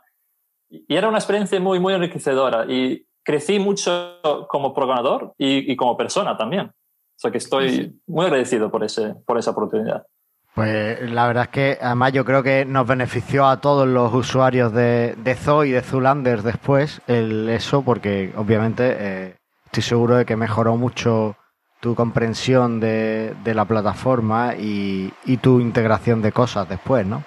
Y 0.70 0.96
era 0.96 1.08
una 1.08 1.18
experiencia 1.18 1.60
muy, 1.60 1.80
muy 1.80 1.96
enriquecedora 1.96 2.66
y 2.68 3.04
crecí 3.24 3.58
mucho 3.58 4.20
como 4.48 4.76
programador 4.76 5.34
y, 5.40 5.72
y 5.72 5.76
como 5.76 5.98
persona 5.98 6.38
también. 6.38 6.68
O 6.68 7.18
sea 7.18 7.32
que 7.32 7.40
estoy 7.40 8.00
muy 8.06 8.28
agradecido 8.28 8.70
por, 8.70 8.84
ese, 8.84 9.16
por 9.26 9.40
esa 9.40 9.50
oportunidad. 9.50 10.06
Pues 10.54 11.12
la 11.12 11.26
verdad 11.26 11.46
es 11.46 11.50
que 11.50 11.78
además 11.82 12.14
yo 12.14 12.24
creo 12.24 12.44
que 12.44 12.64
nos 12.66 12.86
benefició 12.86 13.48
a 13.48 13.60
todos 13.60 13.88
los 13.88 14.14
usuarios 14.14 14.72
de, 14.72 15.16
de 15.18 15.34
Zoo 15.34 15.66
y 15.66 15.72
de 15.72 15.82
Zulander 15.82 16.44
después 16.44 17.02
el 17.08 17.50
eso, 17.50 17.82
porque 17.82 18.34
obviamente 18.38 18.98
eh, 19.00 19.36
estoy 19.66 19.82
seguro 19.82 20.18
de 20.18 20.26
que 20.28 20.36
mejoró 20.36 20.78
mucho 20.78 21.38
tu 21.82 21.96
comprensión 21.96 22.80
de, 22.80 23.34
de 23.44 23.54
la 23.54 23.66
plataforma 23.66 24.54
y, 24.56 25.12
y, 25.26 25.38
tu 25.38 25.60
integración 25.60 26.22
de 26.22 26.32
cosas 26.32 26.70
después, 26.70 27.06
¿no? 27.06 27.24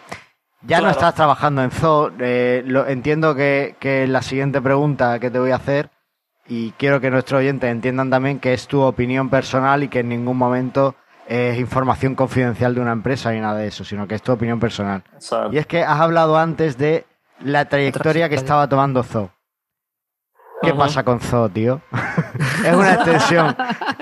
Ya 0.62 0.80
no 0.80 0.88
estás 0.88 1.14
trabajando 1.14 1.62
en 1.62 1.70
Zoo, 1.70 2.10
eh, 2.20 2.62
lo, 2.64 2.86
entiendo 2.86 3.34
que, 3.34 3.74
que 3.78 4.06
la 4.06 4.22
siguiente 4.22 4.62
pregunta 4.62 5.18
que 5.18 5.30
te 5.30 5.38
voy 5.38 5.50
a 5.50 5.56
hacer 5.56 5.90
y 6.46 6.70
quiero 6.72 7.00
que 7.00 7.10
nuestros 7.10 7.40
oyentes 7.40 7.70
entiendan 7.70 8.08
también 8.08 8.38
que 8.38 8.54
es 8.54 8.66
tu 8.66 8.80
opinión 8.80 9.28
personal 9.28 9.82
y 9.82 9.88
que 9.88 10.00
en 10.00 10.08
ningún 10.08 10.38
momento 10.38 10.94
es 11.26 11.58
información 11.58 12.14
confidencial 12.14 12.74
de 12.74 12.80
una 12.80 12.92
empresa 12.92 13.32
ni 13.32 13.40
nada 13.40 13.58
de 13.58 13.66
eso, 13.66 13.84
sino 13.84 14.06
que 14.06 14.14
es 14.14 14.22
tu 14.22 14.32
opinión 14.32 14.60
personal. 14.60 15.02
Y 15.50 15.58
es 15.58 15.66
que 15.66 15.82
has 15.82 16.00
hablado 16.00 16.38
antes 16.38 16.78
de 16.78 17.06
la 17.40 17.66
trayectoria 17.66 18.28
que 18.28 18.34
estaba 18.36 18.68
tomando 18.68 19.02
Zo. 19.02 19.30
¿Qué 20.64 20.74
pasa 20.74 21.02
con 21.02 21.20
Zo, 21.20 21.48
tío? 21.48 21.80
es 22.64 22.74
una 22.74 22.94
extensión, 22.94 23.56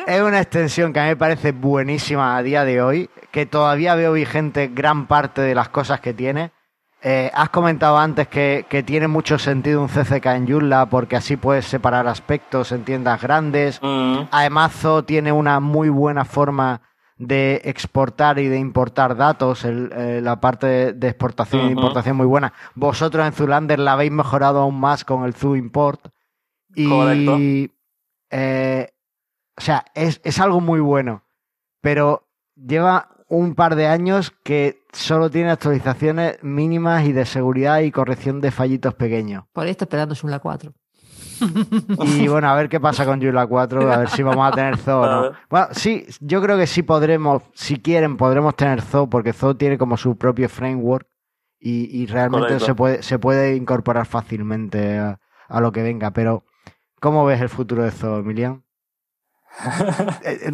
es 0.06 0.20
una 0.20 0.40
extensión 0.40 0.92
que 0.92 1.00
a 1.00 1.04
mí 1.04 1.08
me 1.10 1.16
parece 1.16 1.52
buenísima 1.52 2.36
a 2.36 2.42
día 2.42 2.64
de 2.64 2.82
hoy, 2.82 3.10
que 3.30 3.46
todavía 3.46 3.94
veo 3.94 4.12
vigente 4.12 4.70
gran 4.72 5.06
parte 5.06 5.40
de 5.42 5.54
las 5.54 5.68
cosas 5.68 6.00
que 6.00 6.14
tiene. 6.14 6.52
Eh, 7.04 7.30
has 7.34 7.50
comentado 7.50 7.98
antes 7.98 8.28
que, 8.28 8.64
que, 8.68 8.84
tiene 8.84 9.08
mucho 9.08 9.36
sentido 9.36 9.82
un 9.82 9.88
CCK 9.88 10.26
en 10.26 10.48
Joomla 10.48 10.86
porque 10.86 11.16
así 11.16 11.36
puedes 11.36 11.66
separar 11.66 12.06
aspectos 12.06 12.70
en 12.70 12.84
tiendas 12.84 13.20
grandes. 13.20 13.80
Además, 14.30 14.72
Zo 14.72 15.02
tiene 15.04 15.32
una 15.32 15.58
muy 15.58 15.88
buena 15.88 16.24
forma 16.24 16.80
de 17.18 17.60
exportar 17.64 18.38
y 18.38 18.48
de 18.48 18.58
importar 18.58 19.16
datos, 19.16 19.64
eh, 19.64 20.20
la 20.22 20.40
parte 20.40 20.92
de, 20.92 21.08
exportación 21.08 21.68
e 21.68 21.70
importación 21.70 22.16
muy 22.16 22.26
buena. 22.26 22.52
Vosotros 22.74 23.24
en 23.24 23.32
Zulander 23.32 23.78
la 23.78 23.92
habéis 23.92 24.10
mejorado 24.10 24.60
aún 24.60 24.80
más 24.80 25.04
con 25.04 25.24
el 25.24 25.34
Zoo 25.34 25.54
Import. 25.54 26.08
Y, 26.74 27.70
eh, 28.30 28.90
o 29.56 29.60
sea, 29.60 29.84
es, 29.94 30.20
es 30.24 30.40
algo 30.40 30.60
muy 30.60 30.80
bueno, 30.80 31.24
pero 31.80 32.28
lleva 32.54 33.08
un 33.28 33.54
par 33.54 33.76
de 33.76 33.86
años 33.86 34.32
que 34.42 34.82
solo 34.92 35.30
tiene 35.30 35.50
actualizaciones 35.50 36.42
mínimas 36.42 37.04
y 37.06 37.12
de 37.12 37.24
seguridad 37.24 37.80
y 37.80 37.90
corrección 37.90 38.40
de 38.40 38.50
fallitos 38.50 38.94
pequeños. 38.94 39.44
Por 39.52 39.64
ahí 39.64 39.70
está 39.70 39.84
esperando 39.84 40.14
Joomla 40.14 40.38
4. 40.38 40.72
Y 42.04 42.28
bueno, 42.28 42.48
a 42.48 42.54
ver 42.54 42.68
qué 42.68 42.78
pasa 42.78 43.04
con 43.04 43.20
Joomla 43.20 43.46
4, 43.46 43.92
a 43.92 43.96
ver 43.96 44.08
si 44.10 44.22
vamos 44.22 44.46
a 44.46 44.54
tener 44.54 44.76
Zoo 44.76 45.06
no. 45.06 45.32
Bueno, 45.50 45.68
sí, 45.72 46.06
yo 46.20 46.42
creo 46.42 46.56
que 46.58 46.66
sí 46.66 46.82
podremos, 46.82 47.42
si 47.54 47.80
quieren, 47.80 48.16
podremos 48.16 48.54
tener 48.54 48.82
Zoo, 48.82 49.08
porque 49.08 49.32
Zoo 49.32 49.56
tiene 49.56 49.78
como 49.78 49.96
su 49.96 50.16
propio 50.16 50.48
framework 50.48 51.08
y, 51.64 52.06
realmente 52.06 52.58
se 52.58 52.74
puede, 52.74 53.02
se 53.04 53.20
puede 53.20 53.54
incorporar 53.54 54.04
fácilmente 54.04 54.98
a, 54.98 55.18
lo 55.60 55.70
que 55.70 55.82
venga. 55.82 56.10
Pero, 56.10 56.44
¿cómo 57.02 57.26
ves 57.26 57.40
el 57.40 57.48
futuro 57.48 57.82
de 57.82 57.90
Zoo, 57.90 58.18
Emilian? 58.18 58.64
Eh, 60.24 60.50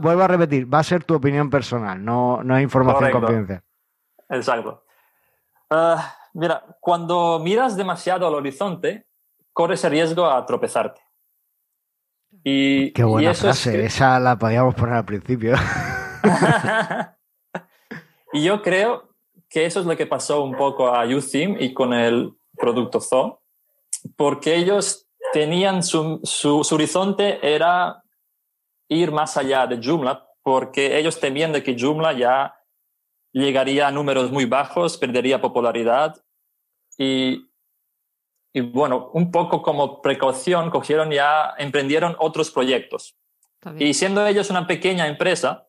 vuelvo, 0.00 0.22
a, 0.22 0.26
repetir, 0.26 0.72
va 0.72 0.80
a 0.80 0.82
ser 0.82 1.04
tu 1.04 1.14
opinión 1.14 1.50
personal, 1.50 2.04
no, 2.04 2.42
no 2.42 2.56
es 2.56 2.62
información 2.64 3.12
confidencial. 3.12 3.62
Exacto. 4.28 4.82
Ah, 5.70 6.16
mira, 6.32 6.64
cuando 6.80 7.38
miras 7.38 7.76
demasiado 7.76 8.26
al 8.26 8.34
horizonte, 8.34 9.06
corres 9.52 9.84
el 9.84 9.92
riesgo 9.92 10.26
a 10.26 10.44
tropezarte. 10.44 11.00
Y, 12.42 12.92
Qué 12.92 13.04
buena 13.04 13.34
frase, 13.34 13.84
esa 13.84 14.18
la 14.18 14.36
podíamos 14.36 14.74
poner 14.74 14.96
al 14.96 15.04
principio. 15.04 15.54
y 18.32 18.42
yo 18.42 18.62
creo 18.62 19.10
que 19.48 19.66
eso 19.66 19.78
es 19.78 19.86
lo 19.86 19.96
que 19.96 20.06
pasó 20.06 20.42
un 20.42 20.56
poco 20.56 20.88
a 20.88 21.06
UTheme 21.06 21.62
y 21.62 21.72
con 21.72 21.92
el 21.92 22.36
producto 22.56 23.00
Zoo, 23.00 23.42
porque 24.16 24.56
ellos 24.56 25.06
tenían 25.32 25.82
su, 25.82 26.20
su, 26.22 26.60
horizonte 26.70 27.38
era 27.42 28.02
ir 28.88 29.10
más 29.10 29.36
allá 29.36 29.66
de 29.66 29.80
Joomla, 29.82 30.28
porque 30.42 30.98
ellos 30.98 31.18
temían 31.18 31.52
de 31.52 31.62
que 31.62 31.76
Joomla 31.78 32.12
ya 32.12 32.56
llegaría 33.32 33.88
a 33.88 33.90
números 33.90 34.30
muy 34.30 34.44
bajos, 34.44 34.98
perdería 34.98 35.40
popularidad 35.40 36.22
y 36.98 37.48
y 38.52 38.60
bueno, 38.60 39.10
un 39.14 39.30
poco 39.30 39.62
como 39.62 40.02
precaución, 40.02 40.70
cogieron 40.70 41.10
ya, 41.10 41.54
emprendieron 41.56 42.16
otros 42.18 42.50
proyectos. 42.50 43.16
Y 43.78 43.94
siendo 43.94 44.26
ellos 44.26 44.50
una 44.50 44.66
pequeña 44.66 45.06
empresa 45.06 45.68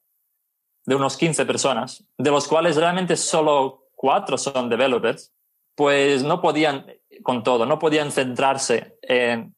de 0.86 0.96
unos 0.96 1.16
15 1.16 1.46
personas, 1.46 2.04
de 2.18 2.32
los 2.32 2.48
cuales 2.48 2.76
realmente 2.76 3.16
solo 3.16 3.88
cuatro 3.96 4.38
son 4.38 4.68
developers, 4.68 5.32
pues 5.76 6.24
no 6.24 6.42
podían 6.42 6.86
con 7.22 7.44
todo, 7.44 7.66
no 7.66 7.78
podían 7.78 8.12
centrarse 8.12 8.98
en, 9.02 9.56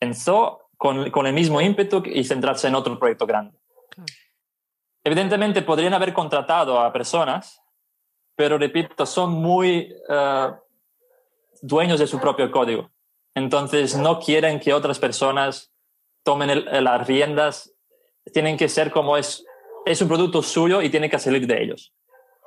en 0.00 0.14
Zoo 0.14 0.68
con, 0.76 1.10
con 1.10 1.26
el 1.26 1.32
mismo 1.32 1.60
ímpetu 1.60 2.02
y 2.06 2.24
centrarse 2.24 2.68
en 2.68 2.74
otro 2.74 2.98
proyecto 2.98 3.26
grande. 3.26 3.58
Evidentemente 5.04 5.62
podrían 5.62 5.94
haber 5.94 6.12
contratado 6.12 6.78
a 6.78 6.92
personas, 6.92 7.60
pero 8.36 8.56
repito, 8.56 9.04
son 9.04 9.32
muy 9.32 9.92
uh, 10.08 10.54
dueños 11.60 11.98
de 11.98 12.06
su 12.06 12.20
propio 12.20 12.50
código. 12.50 12.90
Entonces 13.34 13.96
no 13.96 14.20
quieren 14.20 14.60
que 14.60 14.72
otras 14.72 14.98
personas 14.98 15.72
tomen 16.22 16.64
las 16.84 17.06
riendas. 17.06 17.74
Tienen 18.32 18.56
que 18.56 18.68
ser 18.68 18.90
como 18.90 19.16
es, 19.16 19.44
es 19.84 20.00
un 20.00 20.08
producto 20.08 20.42
suyo 20.42 20.82
y 20.82 20.90
tiene 20.90 21.10
que 21.10 21.18
salir 21.18 21.46
de 21.46 21.62
ellos. 21.62 21.92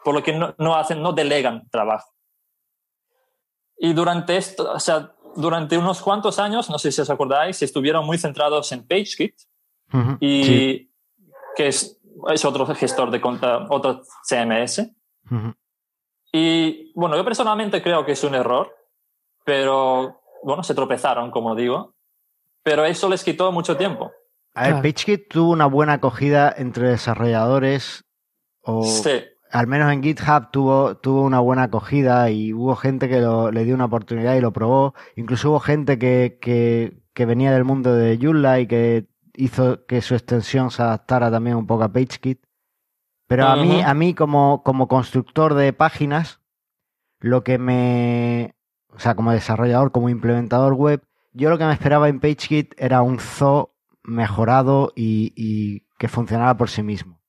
Por 0.03 0.13
lo 0.13 0.23
que 0.23 0.33
no, 0.33 0.55
no 0.57 0.75
hacen, 0.75 1.01
no 1.01 1.11
delegan 1.11 1.67
trabajo. 1.69 2.14
Y 3.77 3.93
durante 3.93 4.37
esto, 4.37 4.71
o 4.71 4.79
sea, 4.79 5.13
durante 5.35 5.77
unos 5.77 6.01
cuantos 6.01 6.39
años, 6.39 6.69
no 6.69 6.79
sé 6.79 6.91
si 6.91 7.01
os 7.01 7.09
acordáis, 7.09 7.61
estuvieron 7.61 8.05
muy 8.05 8.17
centrados 8.17 8.71
en 8.71 8.87
PageKit 8.87 9.35
y 10.19 10.89
que 11.55 11.67
es, 11.67 11.99
es, 12.29 12.45
otro 12.45 12.65
gestor 12.75 13.11
de 13.11 13.21
cuenta, 13.21 13.67
otro 13.69 14.01
CMS. 14.27 14.91
Y 16.31 16.91
bueno, 16.95 17.15
yo 17.15 17.23
personalmente 17.23 17.81
creo 17.81 18.05
que 18.05 18.13
es 18.13 18.23
un 18.23 18.35
error 18.35 18.75
pero 19.45 20.21
bueno, 20.43 20.63
se 20.63 20.75
tropezaron, 20.75 21.31
como 21.31 21.55
digo, 21.55 21.95
pero 22.63 22.83
eso 22.83 23.07
les 23.07 23.23
quitó 23.23 23.53
mucho 23.53 23.77
tiempo. 23.77 24.11
A 24.55 24.63
ver, 24.63 24.75
PageKit 24.81 25.29
tuvo 25.29 25.51
una 25.51 25.67
buena 25.67 25.93
acogida 25.93 26.53
entre 26.57 26.89
desarrolladores, 26.89 28.03
o 28.61 28.83
sí. 28.83 29.23
Al 29.55 29.67
menos 29.67 29.91
en 29.93 30.03
GitHub 30.03 30.51
tuvo, 30.51 30.97
tuvo 30.97 31.21
una 31.21 31.39
buena 31.39 31.63
acogida 31.63 32.29
y 32.29 32.51
hubo 32.51 32.75
gente 32.75 33.07
que 33.07 33.21
le 33.21 33.63
dio 33.63 33.73
una 33.73 33.85
oportunidad 33.85 34.35
y 34.35 34.41
lo 34.41 34.51
probó. 34.51 34.93
Incluso 35.15 35.49
hubo 35.49 35.61
gente 35.61 35.97
que, 35.97 36.37
que, 36.41 37.01
que 37.13 37.25
venía 37.25 37.53
del 37.53 37.63
mundo 37.63 37.95
de 37.95 38.19
Joomla 38.21 38.59
y 38.59 38.67
que 38.67 39.07
hizo 39.33 39.85
que 39.85 40.01
su 40.01 40.13
extensión 40.13 40.71
se 40.71 40.81
adaptara 40.81 41.31
también 41.31 41.55
un 41.55 41.67
poco 41.67 41.83
a 41.85 41.93
PageKit. 41.93 42.43
Pero 43.27 43.47
a 43.47 43.55
mí, 43.55 43.81
a 43.81 43.93
mí 43.93 44.13
como, 44.13 44.61
como 44.61 44.89
constructor 44.89 45.53
de 45.53 45.71
páginas, 45.71 46.41
lo 47.21 47.45
que 47.45 47.57
me, 47.57 48.55
o 48.89 48.99
sea, 48.99 49.15
como 49.15 49.31
desarrollador, 49.31 49.93
como 49.93 50.09
implementador 50.09 50.73
web, 50.73 51.01
yo 51.31 51.49
lo 51.49 51.57
que 51.57 51.65
me 51.65 51.73
esperaba 51.73 52.09
en 52.09 52.19
PageKit 52.19 52.75
era 52.77 53.01
un 53.01 53.19
zoo 53.19 53.73
mejorado 54.03 54.91
y, 54.97 55.85
que 55.97 56.09
funcionara 56.09 56.57
por 56.57 56.69
sí 56.69 56.83
mismo. 56.83 57.21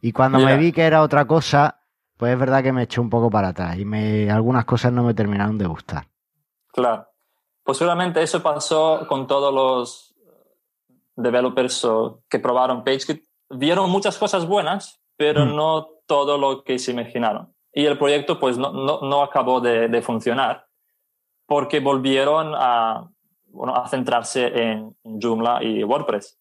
Y 0.00 0.12
cuando 0.12 0.38
me 0.38 0.56
vi 0.56 0.72
que 0.72 0.82
era 0.82 1.02
otra 1.02 1.26
cosa, 1.26 1.80
pues 2.16 2.32
es 2.32 2.38
verdad 2.38 2.62
que 2.62 2.72
me 2.72 2.84
eché 2.84 3.00
un 3.00 3.10
poco 3.10 3.30
para 3.30 3.48
atrás 3.48 3.76
y 3.78 3.84
me, 3.84 4.30
algunas 4.30 4.64
cosas 4.64 4.92
no 4.92 5.02
me 5.02 5.14
terminaron 5.14 5.58
de 5.58 5.66
gustar. 5.66 6.06
Claro. 6.72 7.06
Pues 7.62 7.78
seguramente 7.78 8.22
eso 8.22 8.42
pasó 8.42 9.06
con 9.06 9.26
todos 9.26 9.52
los 9.52 10.14
developers 11.16 11.86
que 12.28 12.38
probaron 12.38 12.82
PageKit. 12.84 13.24
Vieron 13.50 13.90
muchas 13.90 14.16
cosas 14.16 14.46
buenas, 14.46 15.00
pero 15.16 15.44
Mm. 15.44 15.56
no 15.56 15.88
todo 16.06 16.38
lo 16.38 16.62
que 16.64 16.78
se 16.78 16.92
imaginaron. 16.92 17.54
Y 17.72 17.84
el 17.86 17.98
proyecto 17.98 18.38
pues 18.40 18.56
no, 18.58 18.72
no, 18.72 19.00
no 19.02 19.22
acabó 19.22 19.60
de, 19.60 19.88
de 19.88 20.02
funcionar 20.02 20.66
porque 21.46 21.80
volvieron 21.80 22.52
a, 22.56 23.08
bueno, 23.46 23.74
a 23.76 23.86
centrarse 23.88 24.46
en 24.46 24.96
Joomla 25.04 25.62
y 25.62 25.82
WordPress. 25.84 26.38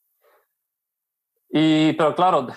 Y, 1.51 1.93
pero 1.93 2.13
claro, 2.15 2.47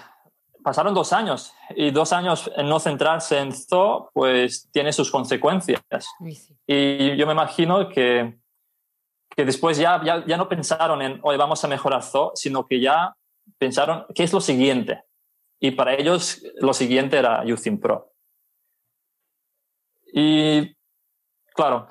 pasaron 0.62 0.94
dos 0.94 1.12
años 1.12 1.52
y 1.76 1.90
dos 1.90 2.12
años 2.12 2.50
en 2.56 2.68
no 2.68 2.78
centrarse 2.80 3.38
en 3.38 3.52
Zoo, 3.52 4.10
pues 4.12 4.68
tiene 4.72 4.92
sus 4.92 5.10
consecuencias. 5.10 5.82
Sí. 6.24 6.56
Y 6.66 7.16
yo 7.16 7.26
me 7.26 7.32
imagino 7.32 7.88
que, 7.88 8.38
que 9.30 9.44
después 9.44 9.78
ya, 9.78 10.02
ya, 10.04 10.24
ya 10.26 10.36
no 10.36 10.48
pensaron 10.48 11.02
en, 11.02 11.20
hoy 11.22 11.36
vamos 11.36 11.64
a 11.64 11.68
mejorar 11.68 12.02
Zoo, 12.02 12.32
sino 12.34 12.66
que 12.66 12.80
ya 12.80 13.16
pensaron, 13.58 14.06
¿qué 14.14 14.24
es 14.24 14.32
lo 14.32 14.40
siguiente? 14.40 15.04
Y 15.60 15.72
para 15.72 15.94
ellos 15.94 16.42
lo 16.56 16.72
siguiente 16.74 17.18
era 17.18 17.44
Youthing 17.44 17.78
Pro. 17.80 18.12
Y 20.12 20.76
claro, 21.54 21.88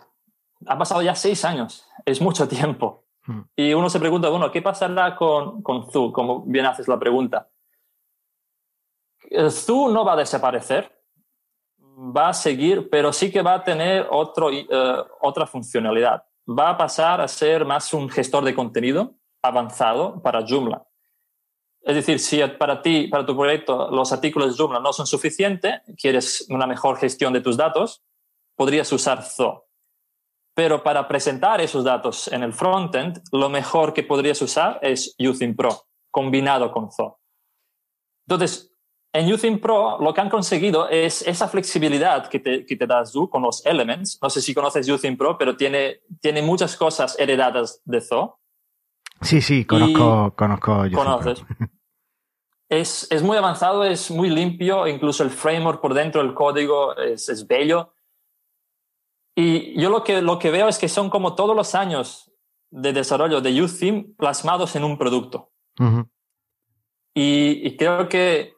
ha 0.67 0.78
pasado 0.78 1.01
ya 1.01 1.15
seis 1.15 1.43
años, 1.45 1.88
es 2.05 2.22
mucho 2.22 2.47
tiempo. 2.47 3.05
Hmm. 3.26 3.41
Y 3.55 3.74
uno 3.74 3.89
se 3.89 3.99
pregunta, 3.99 4.30
bueno, 4.30 4.51
¿qué 4.51 4.61
pasará 4.61 5.15
con, 5.15 5.61
con 5.61 5.89
Zoo? 5.91 6.11
Como 6.11 6.43
bien 6.43 6.65
haces 6.65 6.88
la 6.88 6.99
pregunta. 6.99 7.49
El 9.32 9.50
Zoo 9.50 9.90
no 9.90 10.04
va 10.04 10.14
a 10.14 10.18
desaparecer, 10.18 10.92
va 11.80 12.30
a 12.30 12.34
seguir, 12.34 12.90
pero 12.90 13.14
sí 13.14 13.32
que 13.32 13.42
va 13.42 13.54
a 13.54 13.64
tener 13.64 14.08
otro, 14.12 14.52
eh, 14.52 14.66
otra 15.22 15.48
funcionalidad. 15.48 16.24
Va 16.48 16.72
a 16.72 16.78
pasar 16.78 17.22
a 17.22 17.28
ser 17.30 17.64
más 17.64 17.94
un 17.94 18.10
gestor 18.10 18.44
de 18.44 18.54
contenido 18.54 19.16
avanzado 19.42 20.22
para 20.22 20.46
Joomla. 20.46 20.86
Es 21.82 21.96
decir, 21.96 22.20
si 22.20 22.42
para 22.60 22.82
ti, 22.82 23.08
para 23.08 23.26
tu 23.26 23.36
proyecto, 23.36 23.90
los 23.90 24.12
artículos 24.12 24.52
de 24.52 24.58
Joomla 24.62 24.82
no 24.82 24.92
son 24.92 25.08
suficientes, 25.08 25.82
quieres 25.98 26.46
una 26.50 26.68
mejor 26.68 26.98
gestión 26.98 27.32
de 27.32 27.42
tus 27.42 27.56
datos, 27.56 28.04
podrías 28.56 28.92
usar 28.92 29.24
Zoo. 29.24 29.66
Pero 30.54 30.84
para 30.84 31.08
presentar 31.08 31.62
esos 31.62 31.86
datos 31.86 32.28
en 32.28 32.44
el 32.44 32.52
frontend, 32.52 33.22
lo 33.32 33.50
mejor 33.50 33.94
que 33.94 34.04
podrías 34.04 34.42
usar 34.42 34.78
es 34.82 35.16
Using 35.18 35.56
Pro, 35.56 35.86
combinado 36.12 36.72
con 36.72 36.92
Zoo. 36.92 37.18
Entonces, 38.28 38.70
en 39.14 39.32
Using 39.32 39.59
Pro 39.59 39.97
lo 39.99 40.14
que 40.14 40.22
han 40.22 40.30
conseguido 40.30 40.88
es 40.88 41.22
esa 41.28 41.47
flexibilidad 41.47 42.28
que 42.28 42.39
te, 42.39 42.66
que 42.66 42.76
te 42.76 42.88
da 42.88 43.05
Zoo 43.05 43.30
con 43.30 43.41
los 43.41 43.66
elements. 43.66 44.18
No 44.22 44.30
sé 44.30 44.41
si 44.41 44.53
conoces 44.53 44.88
Using 44.88 45.18
Pro, 45.18 45.38
pero 45.38 45.57
tiene, 45.57 46.01
tiene 46.22 46.41
muchas 46.41 46.76
cosas 46.78 47.18
heredadas 47.20 47.82
de 47.84 48.01
Zoo. 48.01 48.39
Sí, 49.22 49.41
sí, 49.41 49.66
conozco, 49.66 50.34
conozco 50.36 50.84
Pro. 50.89 51.03
Conoces. 51.03 51.43
Es, 52.70 53.12
es, 53.12 53.22
muy 53.22 53.36
avanzado, 53.36 53.84
es 53.84 54.09
muy 54.09 54.30
limpio, 54.30 54.88
incluso 54.88 55.24
el 55.24 55.30
framework 55.30 55.82
por 55.82 55.93
dentro 55.93 56.24
del 56.24 56.34
código 56.34 56.95
es, 56.95 57.28
es 57.28 57.45
bello. 57.45 57.93
Y 59.36 59.78
yo 59.78 59.89
lo 59.89 60.05
que, 60.05 60.22
lo 60.22 60.39
que 60.39 60.51
veo 60.51 60.70
es 60.70 60.80
que 60.80 60.88
son 60.88 61.09
como 61.09 61.36
todos 61.36 61.53
los 61.53 61.76
años 61.76 62.32
de 62.70 62.93
desarrollo 62.93 63.41
de 63.41 63.62
UTheme 63.62 64.14
plasmados 64.18 64.74
en 64.78 64.86
un 64.86 64.97
producto. 64.97 65.51
Uh 65.80 65.84
-huh. 65.84 66.09
y, 67.14 67.68
y, 67.68 67.76
creo 67.76 68.07
que, 68.07 68.53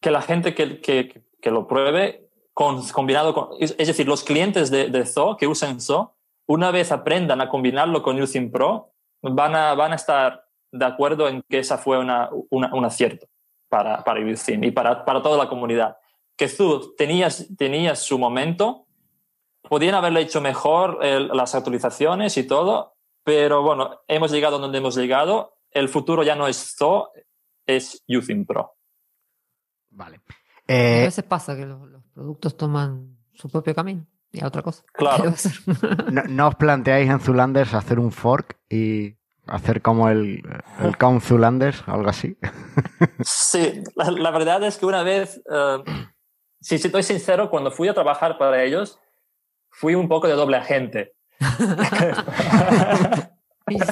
que 0.00 0.10
la 0.10 0.22
gente 0.22 0.54
que, 0.54 0.80
que, 0.80 1.22
que 1.40 1.50
lo 1.50 1.66
pruebe, 1.66 2.28
combinado 2.54 3.34
con, 3.34 3.50
es, 3.60 3.76
decir, 3.76 4.08
los 4.08 4.24
clientes 4.24 4.70
de, 4.70 4.88
de 4.88 5.06
Zoo 5.06 5.36
que 5.36 5.46
usan 5.46 5.80
Zoo, 5.80 6.14
una 6.46 6.70
vez 6.70 6.90
aprendan 6.90 7.40
a 7.40 7.48
combinarlo 7.48 8.02
con 8.02 8.20
UTheme 8.20 8.50
Pro, 8.50 8.92
van 9.22 9.54
a, 9.54 9.74
van 9.74 9.92
a 9.92 9.96
estar 9.96 10.44
de 10.72 10.84
acuerdo 10.84 11.28
en 11.28 11.42
que 11.48 11.58
esa 11.60 11.78
fue 11.78 11.98
una, 11.98 12.30
una, 12.50 12.74
un 12.74 12.84
acierto 12.84 13.26
para, 13.68 14.02
para 14.02 14.20
UTheme 14.20 14.68
y 14.68 14.70
para, 14.70 15.04
para 15.04 15.22
toda 15.22 15.36
la 15.36 15.48
comunidad. 15.48 15.96
Que 16.36 16.48
Zoo 16.48 16.94
tenía, 16.96 17.28
tenía 17.56 17.94
su 17.94 18.18
momento, 18.18 18.86
podían 19.62 19.94
haberle 19.94 20.20
hecho 20.20 20.40
mejor 20.40 21.04
las 21.04 21.54
actualizaciones 21.54 22.36
y 22.36 22.46
todo, 22.46 22.94
pero 23.24 23.62
bueno, 23.62 24.00
hemos 24.08 24.30
llegado 24.30 24.58
donde 24.58 24.78
hemos 24.78 24.96
llegado. 24.96 25.58
El 25.70 25.88
futuro 25.88 26.22
ya 26.22 26.34
no 26.34 26.48
es 26.48 26.74
Zoo, 26.76 27.10
es 27.66 28.02
Using 28.08 28.46
Pro. 28.46 28.77
Vale. 29.90 30.20
Eh, 30.66 31.02
a 31.02 31.04
veces 31.04 31.24
pasa 31.24 31.56
que 31.56 31.64
los, 31.64 31.88
los, 31.88 32.04
productos 32.12 32.56
toman 32.56 33.16
su 33.32 33.48
propio 33.48 33.74
camino 33.74 34.06
y 34.30 34.42
a 34.42 34.46
otra 34.46 34.62
cosa. 34.62 34.84
Claro. 34.92 35.32
no, 36.12 36.22
no, 36.24 36.48
os 36.48 36.54
planteáis 36.56 37.10
en 37.10 37.20
Zulanders 37.20 37.74
hacer 37.74 37.98
un 37.98 38.12
fork 38.12 38.58
y 38.68 39.16
hacer 39.46 39.80
como 39.80 40.08
el, 40.08 40.42
el 40.80 40.96
Count 40.98 41.22
Zulanders, 41.22 41.82
algo 41.86 42.08
así? 42.10 42.36
sí, 43.20 43.82
la, 43.94 44.10
la, 44.10 44.30
verdad 44.30 44.62
es 44.64 44.76
que 44.76 44.86
una 44.86 45.02
vez, 45.02 45.40
uh, 45.46 45.82
si, 46.60 46.78
si 46.78 46.88
estoy 46.88 47.02
sincero, 47.02 47.48
cuando 47.48 47.70
fui 47.70 47.88
a 47.88 47.94
trabajar 47.94 48.36
para 48.36 48.62
ellos, 48.62 48.98
fui 49.70 49.94
un 49.94 50.08
poco 50.08 50.28
de 50.28 50.34
doble 50.34 50.58
agente. 50.58 51.14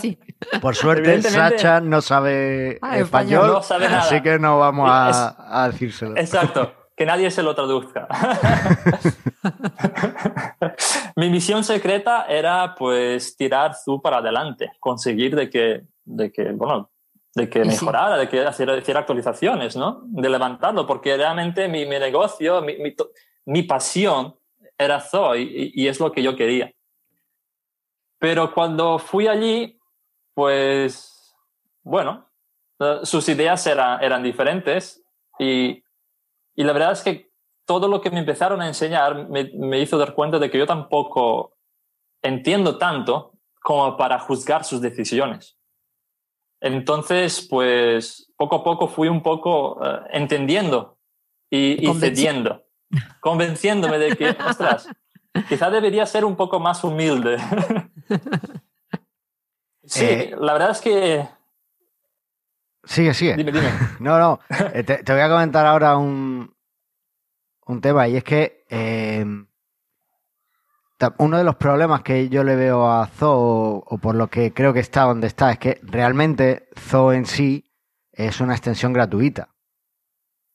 sí. 0.01 0.18
Por 0.61 0.74
suerte, 0.74 1.22
Sacha 1.22 1.81
no 1.81 2.01
sabe 2.01 2.79
ah, 2.83 2.99
español, 2.99 3.49
no 3.49 3.62
sabe 3.62 3.87
nada. 3.87 4.03
así 4.03 4.20
que 4.20 4.39
no 4.39 4.59
vamos 4.59 4.89
a, 4.91 5.62
a 5.62 5.68
decírselo. 5.68 6.16
Exacto, 6.16 6.72
que 6.97 7.07
nadie 7.07 7.31
se 7.31 7.43
lo 7.43 7.55
traduzca. 7.55 8.07
Mi 11.16 11.31
misión 11.31 11.64
secreta 11.64 12.27
era 12.29 12.74
pues 12.74 13.37
tirar 13.37 13.74
Zoo 13.74 14.03
para 14.03 14.18
adelante, 14.18 14.70
conseguir 14.81 15.35
de 15.35 15.51
que, 15.51 15.83
de 16.05 16.31
que 16.31 16.53
bueno, 16.53 16.91
de 17.35 17.51
que 17.51 17.64
mejorara, 17.64 18.16
de 18.16 18.29
que 18.29 18.41
hacer, 18.41 18.70
hacer 18.70 18.97
actualizaciones, 18.97 19.77
¿no? 19.77 20.01
De 20.05 20.31
levantarlo, 20.31 20.87
porque 20.87 21.16
realmente 21.16 21.68
mi, 21.68 21.85
mi 21.85 21.99
negocio, 21.99 22.62
mi, 22.62 22.79
mi, 22.79 22.95
mi 23.45 23.62
pasión 23.62 24.35
era 24.79 25.01
Zoo 25.01 25.37
y, 25.37 25.72
y, 25.74 25.87
es 25.87 26.01
lo 26.01 26.12
que 26.12 26.22
yo 26.22 26.35
quería. 26.35 26.72
Pero 28.19 28.53
cuando 28.53 28.99
fui 28.99 29.29
allí, 29.29 29.79
pues, 30.35 31.35
bueno, 31.83 32.31
sus 33.03 33.29
ideas 33.29 33.67
eran, 33.67 34.03
eran 34.03 34.23
diferentes 34.23 35.03
y, 35.39 35.83
y 36.55 36.64
la 36.64 36.73
verdad 36.73 36.93
es 36.93 37.03
que 37.03 37.31
todo 37.67 37.89
lo 37.89 38.01
que 38.01 38.11
me 38.11 38.21
empezaron 38.21 38.61
a 38.61 38.69
enseñar 38.69 39.29
me, 39.29 39.51
me, 39.55 39.81
hizo 39.81 39.99
dar 39.99 40.14
cuenta 40.14 40.39
de 40.39 40.51
que 40.51 40.59
yo 40.59 40.67
tampoco 40.67 41.57
entiendo 42.23 42.79
tanto 42.79 43.33
como 43.61 43.97
para 43.97 44.19
juzgar 44.19 44.64
sus 44.64 44.81
decisiones. 44.81 45.59
Entonces, 46.61 47.47
pues, 47.49 48.33
poco 48.37 48.57
a 48.57 48.64
poco 48.64 48.89
fui 48.89 49.09
un 49.09 49.23
poco 49.23 49.75
uh, 49.75 50.05
entendiendo 50.11 50.99
y, 51.51 51.87
y 51.87 51.95
cediendo 51.95 52.67
convenciéndome 53.21 53.99
de 53.99 54.17
que, 54.17 54.31
ostras, 54.49 54.89
quizá 55.49 55.71
debería 55.71 56.07
ser 56.07 56.25
un 56.25 56.37
poco 56.37 56.61
más 56.61 56.83
humilde. 56.85 57.39
sí, 59.85 60.05
eh, 60.05 60.35
la 60.39 60.53
verdad 60.55 60.71
es 60.71 60.81
que... 60.81 61.29
Sigue, 62.85 63.15
sigue. 63.15 63.37
Dime, 63.37 63.53
dime. 63.53 63.71
No, 64.01 64.19
no, 64.19 64.41
te, 64.73 64.83
te 64.83 65.13
voy 65.13 65.21
a 65.21 65.29
comentar 65.29 65.67
ahora 65.67 65.97
un, 65.97 66.55
un 67.67 67.81
tema 67.81 68.09
y 68.09 68.17
es 68.17 68.25
que 68.25 68.65
eh, 68.71 69.25
uno 71.19 71.39
de 71.39 71.45
los 71.45 71.57
problemas 71.57 72.03
que 72.03 72.29
yo 72.29 72.43
le 72.43 72.57
veo 72.57 72.91
a 72.91 73.07
Zoo, 73.07 73.83
o 73.87 73.99
por 73.99 74.15
lo 74.15 74.29
que 74.29 74.53
creo 74.53 74.73
que 74.73 74.81
está 74.81 75.03
donde 75.03 75.27
está, 75.27 75.53
es 75.53 75.59
que 75.59 75.81
realmente 75.83 76.69
Zoo 76.79 77.13
en 77.13 77.27
sí 77.27 77.71
es 78.13 78.41
una 78.41 78.55
extensión 78.55 78.93
gratuita. 78.93 79.51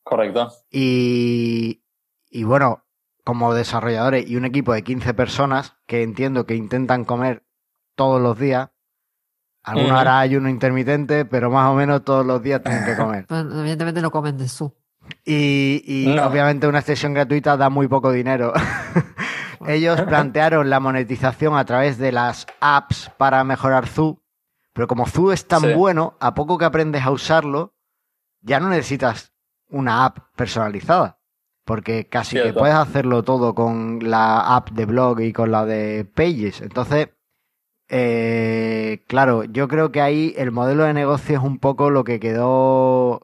Correcto. 0.03 0.51
Y, 0.69 1.83
y 2.29 2.43
bueno, 2.43 2.83
como 3.31 3.53
desarrolladores 3.53 4.29
y 4.29 4.35
un 4.35 4.43
equipo 4.43 4.73
de 4.73 4.83
15 4.83 5.13
personas 5.13 5.77
que 5.87 6.03
entiendo 6.03 6.45
que 6.45 6.53
intentan 6.55 7.05
comer 7.05 7.45
todos 7.95 8.21
los 8.21 8.37
días, 8.37 8.71
algunos 9.63 9.91
Ujú. 9.91 9.99
hará 9.99 10.19
ayuno 10.19 10.49
intermitente, 10.49 11.23
pero 11.23 11.49
más 11.49 11.69
o 11.71 11.75
menos 11.75 12.03
todos 12.03 12.25
los 12.25 12.43
días 12.43 12.61
tienen 12.61 12.83
que 12.83 12.97
comer. 12.97 13.25
Bueno, 13.29 13.57
evidentemente 13.61 14.01
no 14.01 14.11
comen 14.11 14.37
de 14.37 14.49
su. 14.49 14.73
Y, 15.23 15.81
y 15.85 16.13
No. 16.13 16.27
obviamente 16.27 16.67
una 16.67 16.79
extensión 16.79 17.13
gratuita 17.13 17.55
da 17.55 17.69
muy 17.69 17.87
poco 17.87 18.11
dinero. 18.11 18.51
Ellos 19.65 20.01
plantearon 20.09 20.69
la 20.69 20.81
monetización 20.81 21.55
a 21.55 21.63
través 21.63 21.97
de 21.97 22.11
las 22.11 22.47
apps 22.59 23.11
para 23.17 23.45
mejorar 23.45 23.87
Zoo, 23.87 24.21
pero 24.73 24.87
como 24.87 25.05
Zoo 25.07 25.31
es 25.31 25.47
tan 25.47 25.61
Sí. 25.61 25.73
bueno, 25.73 26.17
a 26.19 26.33
poco 26.33 26.57
que 26.57 26.65
aprendes 26.65 27.03
a 27.03 27.11
usarlo, 27.11 27.75
ya 28.41 28.59
no 28.59 28.67
necesitas 28.67 29.31
una 29.69 30.03
app 30.03 30.17
personalizada. 30.35 31.20
Porque 31.65 32.07
casi 32.07 32.41
que 32.41 32.53
puedes 32.53 32.75
hacerlo 32.75 33.23
todo 33.23 33.53
con 33.53 33.99
la 34.01 34.55
app 34.55 34.71
de 34.71 34.85
blog 34.85 35.21
y 35.21 35.31
con 35.31 35.51
la 35.51 35.65
de 35.65 36.05
Pages. 36.05 36.61
Entonces, 36.61 37.09
eh, 37.93 39.03
claro, 39.07 39.43
yo 39.43 39.67
creo 39.67 39.91
que 39.91 40.01
ahí 40.01 40.33
el 40.37 40.51
modelo 40.51 40.85
de 40.85 40.93
negocio 40.93 41.37
es 41.37 41.43
un 41.43 41.59
poco 41.59 41.89
lo 41.89 42.03
que 42.03 42.19
quedó, 42.19 43.21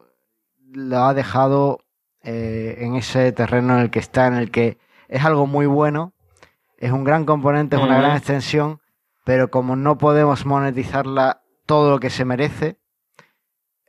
lo 0.73 0.97
ha 1.03 1.13
dejado 1.13 1.79
eh, 2.21 2.75
en 2.79 2.95
ese 2.95 3.31
terreno 3.31 3.75
en 3.75 3.79
el 3.79 3.89
que 3.89 3.99
está, 3.99 4.27
en 4.27 4.33
el 4.33 4.51
que 4.51 4.77
es 5.07 5.23
algo 5.23 5.47
muy 5.47 5.65
bueno, 5.65 6.11
es 6.77 6.91
un 6.91 7.05
gran 7.05 7.25
componente, 7.25 7.77
es 7.77 7.81
una 7.81 7.97
gran 7.97 8.17
extensión, 8.17 8.81
pero 9.23 9.49
como 9.49 9.77
no 9.77 9.97
podemos 9.97 10.45
monetizarla 10.45 11.41
todo 11.65 11.89
lo 11.89 11.99
que 12.01 12.09
se 12.09 12.25
merece, 12.25 12.77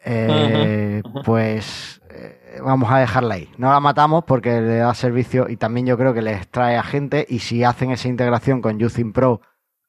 eh, 0.05 1.03
pues 1.25 2.01
eh, 2.11 2.61
vamos 2.65 2.91
a 2.91 2.99
dejarla 2.99 3.35
ahí. 3.35 3.51
No 3.59 3.71
la 3.71 3.81
matamos 3.81 4.25
porque 4.25 4.61
le 4.61 4.77
da 4.77 4.95
servicio 4.95 5.49
y 5.49 5.57
también 5.57 5.87
yo 5.87 5.97
creo 5.99 6.15
que 6.15 6.23
les 6.23 6.49
trae 6.49 6.77
a 6.77 6.83
gente 6.83 7.27
y 7.29 7.41
si 7.41 7.65
hacen 7.65 7.91
esa 7.91 8.09
integración 8.09 8.61
con 8.63 8.83
Using 8.83 9.13
Pro, 9.13 9.41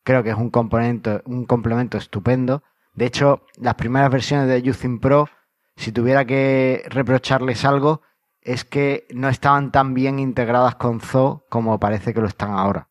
creo 0.03 0.23
que 0.23 0.29
es 0.31 0.37
un, 0.37 0.49
componente, 0.49 1.21
un 1.25 1.45
complemento 1.45 1.97
estupendo. 1.97 2.63
De 2.93 3.05
hecho, 3.05 3.45
las 3.57 3.75
primeras 3.75 4.11
versiones 4.11 4.47
de 4.47 4.69
Using 4.69 4.99
Pro, 4.99 5.29
si 5.75 5.91
tuviera 5.91 6.25
que 6.25 6.83
reprocharles 6.89 7.63
algo, 7.65 8.01
es 8.41 8.65
que 8.65 9.07
no 9.13 9.29
estaban 9.29 9.71
tan 9.71 9.93
bien 9.93 10.19
integradas 10.19 10.75
con 10.75 10.99
Zoo 11.01 11.45
como 11.49 11.79
parece 11.79 12.13
que 12.13 12.21
lo 12.21 12.27
están 12.27 12.51
ahora. 12.51 12.89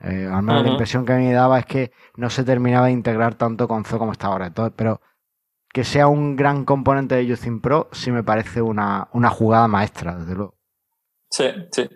Eh, 0.00 0.28
al 0.30 0.42
menos 0.42 0.62
la 0.62 0.70
impresión 0.70 1.04
que 1.04 1.14
me 1.14 1.32
daba 1.32 1.58
es 1.58 1.66
que 1.66 1.92
no 2.16 2.30
se 2.30 2.44
terminaba 2.44 2.86
de 2.86 2.92
integrar 2.92 3.34
tanto 3.34 3.66
con 3.66 3.84
Zoo 3.84 3.98
como 3.98 4.12
está 4.12 4.28
ahora. 4.28 4.52
pero 4.76 5.00
que 5.72 5.84
sea 5.84 6.08
un 6.08 6.36
gran 6.36 6.64
componente 6.64 7.14
de 7.14 7.32
Using 7.32 7.60
Pro 7.60 7.88
sí 7.92 8.10
me 8.10 8.24
parece 8.24 8.62
una, 8.62 9.08
una 9.12 9.30
jugada 9.30 9.68
maestra, 9.68 10.16
desde 10.16 10.34
luego. 10.34 10.54
Sí, 11.30 11.46
sí. 11.72 11.88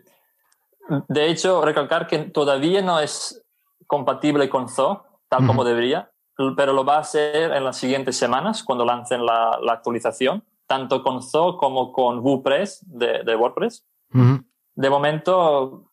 De 1.09 1.31
hecho, 1.31 1.65
recalcar 1.65 2.07
que 2.07 2.19
todavía 2.19 2.83
no 2.83 3.01
es 3.01 3.43
compatible 3.87 4.49
con 4.49 4.69
Zoo, 4.69 5.05
tal 5.29 5.47
como 5.47 5.65
debería, 5.65 6.11
pero 6.57 6.73
lo 6.73 6.85
va 6.85 6.99
a 6.99 7.05
ser 7.05 7.53
en 7.53 7.65
las 7.65 7.77
siguientes 7.77 8.17
semanas 8.17 8.63
cuando 8.63 8.85
lancen 8.85 9.25
la, 9.25 9.59
la 9.63 9.75
actualización, 9.75 10.45
tanto 10.67 11.03
con 11.03 11.23
Zoo 11.23 11.57
como 11.57 11.93
con 11.93 12.19
WordPress 12.19 12.85
de, 12.87 13.23
de 13.25 13.37
WordPress. 13.37 13.87
De 14.75 14.91
momento, 14.91 15.92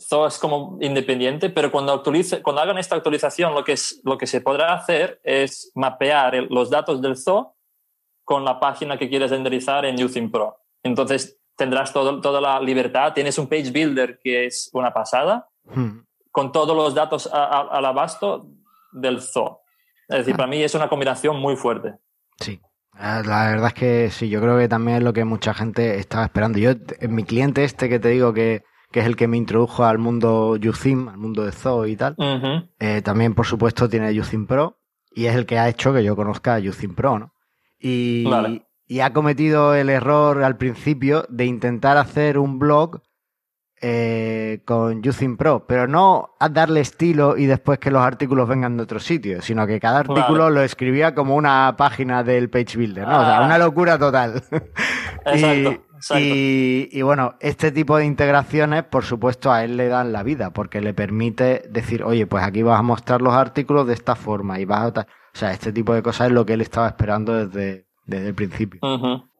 Zoo 0.00 0.26
es 0.26 0.38
como 0.38 0.78
independiente, 0.80 1.50
pero 1.50 1.70
cuando, 1.70 1.92
actualice, 1.92 2.42
cuando 2.42 2.62
hagan 2.62 2.78
esta 2.78 2.96
actualización, 2.96 3.54
lo 3.54 3.64
que, 3.64 3.72
es, 3.72 4.00
lo 4.04 4.18
que 4.18 4.26
se 4.26 4.40
podrá 4.40 4.74
hacer 4.74 5.20
es 5.22 5.70
mapear 5.74 6.34
los 6.50 6.70
datos 6.70 7.02
del 7.02 7.16
Zoo 7.16 7.54
con 8.24 8.44
la 8.44 8.58
página 8.60 8.98
que 8.98 9.08
quieres 9.08 9.30
renderizar 9.30 9.84
en 9.84 10.02
Using 10.02 10.30
Pro. 10.30 10.58
Entonces 10.82 11.38
tendrás 11.56 11.92
todo, 11.92 12.20
toda 12.20 12.40
la 12.40 12.60
libertad. 12.60 13.12
Tienes 13.12 13.38
un 13.38 13.46
page 13.46 13.70
builder 13.70 14.18
que 14.22 14.46
es 14.46 14.70
una 14.72 14.92
pasada, 14.92 15.48
hmm. 15.64 16.00
con 16.30 16.52
todos 16.52 16.76
los 16.76 16.94
datos 16.94 17.28
al 17.32 17.84
abasto 17.84 18.46
del 18.92 19.20
Zoo. 19.20 19.60
Es 20.08 20.18
decir, 20.18 20.34
ah. 20.34 20.38
para 20.38 20.48
mí 20.48 20.62
es 20.62 20.74
una 20.74 20.88
combinación 20.88 21.38
muy 21.38 21.56
fuerte. 21.56 21.94
Sí. 22.40 22.60
Ah, 22.94 23.22
la 23.24 23.50
verdad 23.50 23.68
es 23.68 23.74
que 23.74 24.10
sí, 24.10 24.28
yo 24.28 24.40
creo 24.40 24.58
que 24.58 24.68
también 24.68 24.98
es 24.98 25.02
lo 25.02 25.12
que 25.12 25.24
mucha 25.24 25.54
gente 25.54 25.98
estaba 25.98 26.24
esperando. 26.24 26.58
Yo, 26.58 26.72
en 27.00 27.14
mi 27.14 27.24
cliente 27.24 27.64
este 27.64 27.88
que 27.88 27.98
te 27.98 28.08
digo 28.08 28.34
que, 28.34 28.64
que 28.92 29.00
es 29.00 29.06
el 29.06 29.16
que 29.16 29.26
me 29.26 29.36
introdujo 29.36 29.84
al 29.84 29.98
mundo 29.98 30.50
Uthim, 30.52 31.08
al 31.08 31.16
mundo 31.16 31.44
de 31.44 31.52
Zoo 31.52 31.86
y 31.86 31.96
tal. 31.96 32.14
Eh, 32.78 33.02
también, 33.02 33.34
por 33.34 33.46
supuesto, 33.46 33.88
tiene 33.88 34.18
Uthim 34.18 34.46
Pro 34.46 34.78
y 35.14 35.26
es 35.26 35.34
el 35.34 35.46
que 35.46 35.58
ha 35.58 35.68
hecho 35.68 35.92
que 35.92 36.04
yo 36.04 36.14
conozca 36.14 36.56
a 36.56 36.60
Pro, 36.94 37.18
¿no? 37.18 37.34
Y, 37.80 38.24
y 38.86 39.00
ha 39.00 39.12
cometido 39.12 39.74
el 39.74 39.90
error 39.90 40.44
al 40.44 40.56
principio 40.56 41.24
de 41.28 41.46
intentar 41.46 41.96
hacer 41.96 42.38
un 42.38 42.58
blog 42.58 43.00
eh, 43.84 44.60
con 44.64 45.02
Using 45.04 45.36
Pro, 45.36 45.66
pero 45.66 45.88
no 45.88 46.36
a 46.38 46.48
darle 46.48 46.80
estilo 46.80 47.36
y 47.36 47.46
después 47.46 47.80
que 47.80 47.90
los 47.90 48.00
artículos 48.00 48.48
vengan 48.48 48.76
de 48.76 48.84
otro 48.84 49.00
sitio, 49.00 49.42
sino 49.42 49.66
que 49.66 49.80
cada 49.80 49.98
artículo 49.98 50.50
lo 50.50 50.62
escribía 50.62 51.16
como 51.16 51.34
una 51.34 51.74
página 51.76 52.22
del 52.22 52.48
Page 52.48 52.76
Builder, 52.78 53.08
¿no? 53.08 53.20
O 53.20 53.24
sea, 53.24 53.40
una 53.40 53.56
ah. 53.56 53.58
locura 53.58 53.98
total. 53.98 54.40
Exacto. 55.26 55.82
Y, 56.18 57.02
bueno, 57.02 57.34
este 57.40 57.72
tipo 57.72 57.96
de 57.96 58.04
integraciones, 58.04 58.84
por 58.84 59.04
supuesto, 59.04 59.52
a 59.52 59.64
él 59.64 59.76
le 59.76 59.88
dan 59.88 60.12
la 60.12 60.22
vida, 60.22 60.50
porque 60.50 60.80
le 60.80 60.94
permite 60.94 61.64
decir, 61.70 62.02
oye, 62.02 62.26
pues 62.26 62.44
aquí 62.44 62.62
vas 62.62 62.78
a 62.78 62.82
mostrar 62.82 63.22
los 63.22 63.34
artículos 63.34 63.86
de 63.86 63.94
esta 63.94 64.16
forma 64.16 64.58
y 64.60 64.64
vas 64.64 64.96
a... 64.96 65.00
O 65.34 65.38
sea, 65.38 65.52
este 65.52 65.72
tipo 65.72 65.94
de 65.94 66.02
cosas 66.02 66.26
es 66.26 66.32
lo 66.32 66.44
que 66.44 66.52
él 66.52 66.60
estaba 66.60 66.88
esperando 66.88 67.46
desde, 67.46 67.86
desde 68.04 68.28
el 68.28 68.34
principio. 68.34 68.80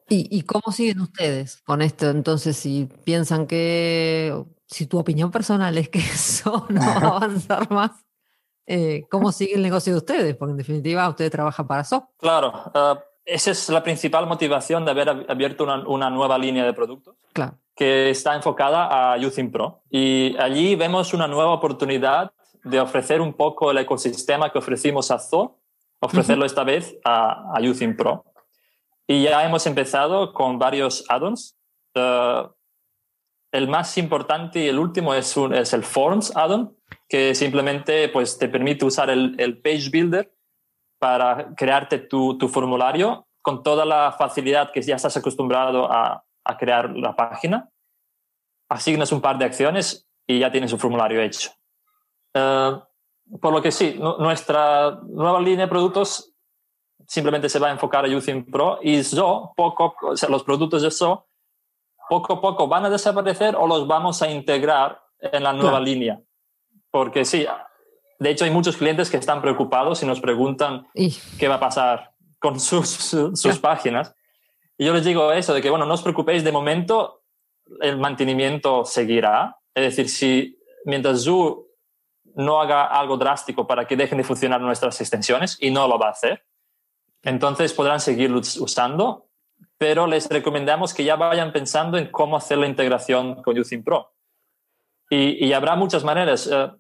¿Y, 0.09 0.43
cómo 0.43 0.73
siguen 0.73 1.01
ustedes 1.01 1.63
con 1.63 1.81
esto? 1.81 2.11
Entonces, 2.11 2.57
si 2.57 2.89
piensan 3.05 3.47
que, 3.47 4.45
si 4.67 4.87
tu 4.87 4.99
opinión 4.99 5.31
personal 5.31 5.77
es 5.79 5.89
que 5.89 5.99
eso 6.01 6.67
no 6.69 6.81
va 6.81 6.93
a 6.93 7.17
avanzar 7.17 7.71
más, 7.71 7.93
eh, 8.67 9.07
¿cómo 9.11 9.33
sigue 9.33 9.55
el 9.55 9.63
negocio 9.63 9.93
de 9.93 9.99
ustedes? 9.99 10.37
Porque 10.37 10.53
en 10.53 10.59
definitiva 10.59 11.09
ustedes 11.09 11.31
trabajan 11.31 11.67
para 11.67 11.85
SOP. 11.85 12.05
Claro, 12.19 12.53
uh, 12.75 12.99
esa 13.25 13.51
es 13.53 13.69
la 13.69 13.83
principal 13.83 14.27
motivación 14.27 14.85
de 14.85 14.91
haber 14.91 15.09
abierto 15.29 15.65
una, 15.65 16.11
nueva 16.11 16.39
línea 16.39 16.65
de 16.65 16.73
productos. 16.73 17.17
Claro. 17.33 17.59
Que 17.75 18.11
está 18.11 18.35
enfocada 18.35 19.13
a 19.13 19.17
Using 19.17 19.51
Pro. 19.51 19.83
Y 19.91 20.37
allí 20.39 20.75
vemos 20.75 21.15
una 21.15 21.27
nueva 21.27 21.53
oportunidad 21.53 22.33
de 22.65 22.81
ofrecer 22.81 23.21
un 23.21 23.33
poco 23.33 23.71
el 23.71 23.79
ecosistema 23.79 24.51
que 24.51 24.59
ofrecimos 24.59 25.11
a 25.11 25.19
Zoo, 25.19 25.59
ofrecerlo 26.01 26.45
esta 26.45 26.65
vez 26.65 26.97
a, 27.05 27.57
a 27.57 27.61
Using 27.61 27.97
Pro. 27.97 28.25
Y 29.07 29.23
ya 29.23 29.45
hemos 29.45 29.67
empezado 29.67 30.33
con 30.33 30.59
varios 30.59 31.05
add-ons. 31.09 31.57
Uh, 31.95 32.49
el 33.53 33.69
más 33.69 33.99
importante 33.99 34.61
y 34.61 34.69
el 34.69 34.79
último 34.79 35.15
es, 35.15 35.37
un, 35.37 35.55
es 35.55 35.73
el 35.75 35.83
Forms 35.83 36.35
add-on, 36.35 36.75
que 37.09 37.35
simplemente 37.35 38.09
pues, 38.09 38.39
te 38.39 38.49
permite 38.49 38.85
usar 38.85 39.11
el, 39.11 39.35
el 39.39 39.61
Page 39.61 39.91
Builder 39.91 40.33
para 41.03 41.53
crearte 41.57 41.99
tu, 41.99 42.39
tu, 42.39 42.47
formulario 42.47 43.27
con 43.41 43.65
toda 43.65 43.85
la 43.85 44.13
facilidad 44.13 44.71
que 44.71 44.81
ya 44.83 44.95
estás 44.95 45.17
acostumbrado 45.17 45.91
a, 45.91 46.25
a, 46.45 46.57
crear 46.57 46.91
la 46.91 47.17
página. 47.17 47.69
Asignas 48.69 49.11
un 49.11 49.21
par 49.21 49.37
de 49.37 49.45
acciones 49.45 50.09
y 50.29 50.39
ya 50.39 50.53
tienes 50.53 50.73
un 50.73 50.79
formulario 50.79 51.21
hecho. 51.21 51.51
Uh, 52.37 52.79
por 53.41 53.53
lo 53.53 53.61
que 53.61 53.73
sí, 53.73 53.99
nuestra 53.99 55.01
nueva 55.09 55.41
línea 55.41 55.67
de 55.67 55.71
productos 55.71 56.33
simplemente 57.05 57.49
se 57.49 57.59
va 57.59 57.67
a 57.67 57.73
enfocar 57.73 58.05
a 58.05 58.09
Using 58.09 58.49
Pro 58.49 58.79
y 58.81 59.03
poco, 59.57 59.97
o 60.03 60.17
sea, 60.17 60.29
los 60.29 60.45
productos 60.45 60.83
de 60.83 60.93
Zo, 60.93 61.27
poco 62.09 62.35
a 62.35 62.41
poco 62.41 62.69
van 62.69 62.85
a 62.85 62.91
desaparecer 62.91 63.57
o 63.57 63.67
los 63.67 63.89
vamos 63.89 64.23
a 64.23 64.31
integrar 64.31 65.03
en 65.19 65.43
la 65.43 65.53
nueva 65.53 65.81
línea. 65.81 66.21
Porque 66.93 67.25
sí, 67.25 67.45
de 68.23 68.31
hecho 68.31 68.45
hay 68.45 68.51
muchos 68.51 68.77
clientes 68.77 69.11
que 69.11 69.17
están 69.17 69.43
preocupados 69.43 70.03
y 70.03 70.07
nos 70.07 70.21
preguntan 70.21 70.87
qué 71.39 71.49
va 71.49 71.57
a 71.57 71.61
pasar 71.61 72.13
con 72.39 72.61
sus, 72.61 72.89
sus, 72.89 73.59
páginas. 73.59 74.15
Y 74.79 74.85
yo 74.87 74.95
les 74.95 75.05
digo 75.05 75.33
eso, 75.33 75.55
de 75.55 75.61
que, 75.61 75.71
bueno, 75.71 75.87
no 75.87 75.95
os 75.95 76.03
preocupéis, 76.03 76.45
de 76.45 76.53
momento 76.53 77.23
el 77.81 77.99
mantenimiento 77.99 78.85
seguirá. 78.85 79.57
Es 79.75 79.85
decir, 79.85 80.09
si 80.09 80.59
mientras 80.85 81.25
Zoo 81.25 81.67
no 82.35 82.61
haga 82.61 82.85
algo 82.85 83.17
drástico 83.17 83.67
para 83.67 83.87
que 83.87 83.97
dejen 83.97 84.19
de 84.19 84.25
funcionar 84.25 84.61
nuestras 84.61 85.01
extensiones, 85.01 85.59
y 85.61 85.71
no 85.71 85.87
lo 85.89 85.99
va 85.99 86.09
a 86.09 86.13
hacer, 86.13 86.45
entonces 87.23 87.73
podrán 87.73 88.01
seguir 88.01 88.33
usando, 88.33 89.29
pero 89.79 90.07
les 90.07 90.29
recomendamos 90.29 90.95
que 90.95 91.05
ya 91.05 91.17
vayan 91.17 91.53
pensando 91.53 91.99
en 91.99 92.11
cómo 92.11 92.37
hacer 92.37 92.59
la 92.59 92.67
integración 92.67 93.43
con 93.43 93.59
Using 93.59 93.83
Pro. 93.83 94.13
Y, 95.11 95.53
habrá 95.53 95.77
muchas 95.77 96.05
maneras. 96.05 96.49
Eh, 96.51 96.71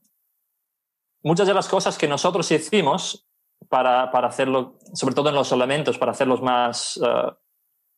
muchas 1.22 1.46
de 1.46 1.54
las 1.54 1.68
cosas 1.68 1.96
que 1.98 2.08
nosotros 2.08 2.50
hicimos 2.50 3.26
para, 3.68 4.10
para, 4.10 4.28
hacerlo, 4.28 4.78
sobre 4.92 5.14
todo 5.14 5.28
en 5.28 5.34
los 5.34 5.52
elementos, 5.52 5.98
para 5.98 6.12
hacerlos 6.12 6.42
más, 6.42 6.96
uh, 6.98 7.32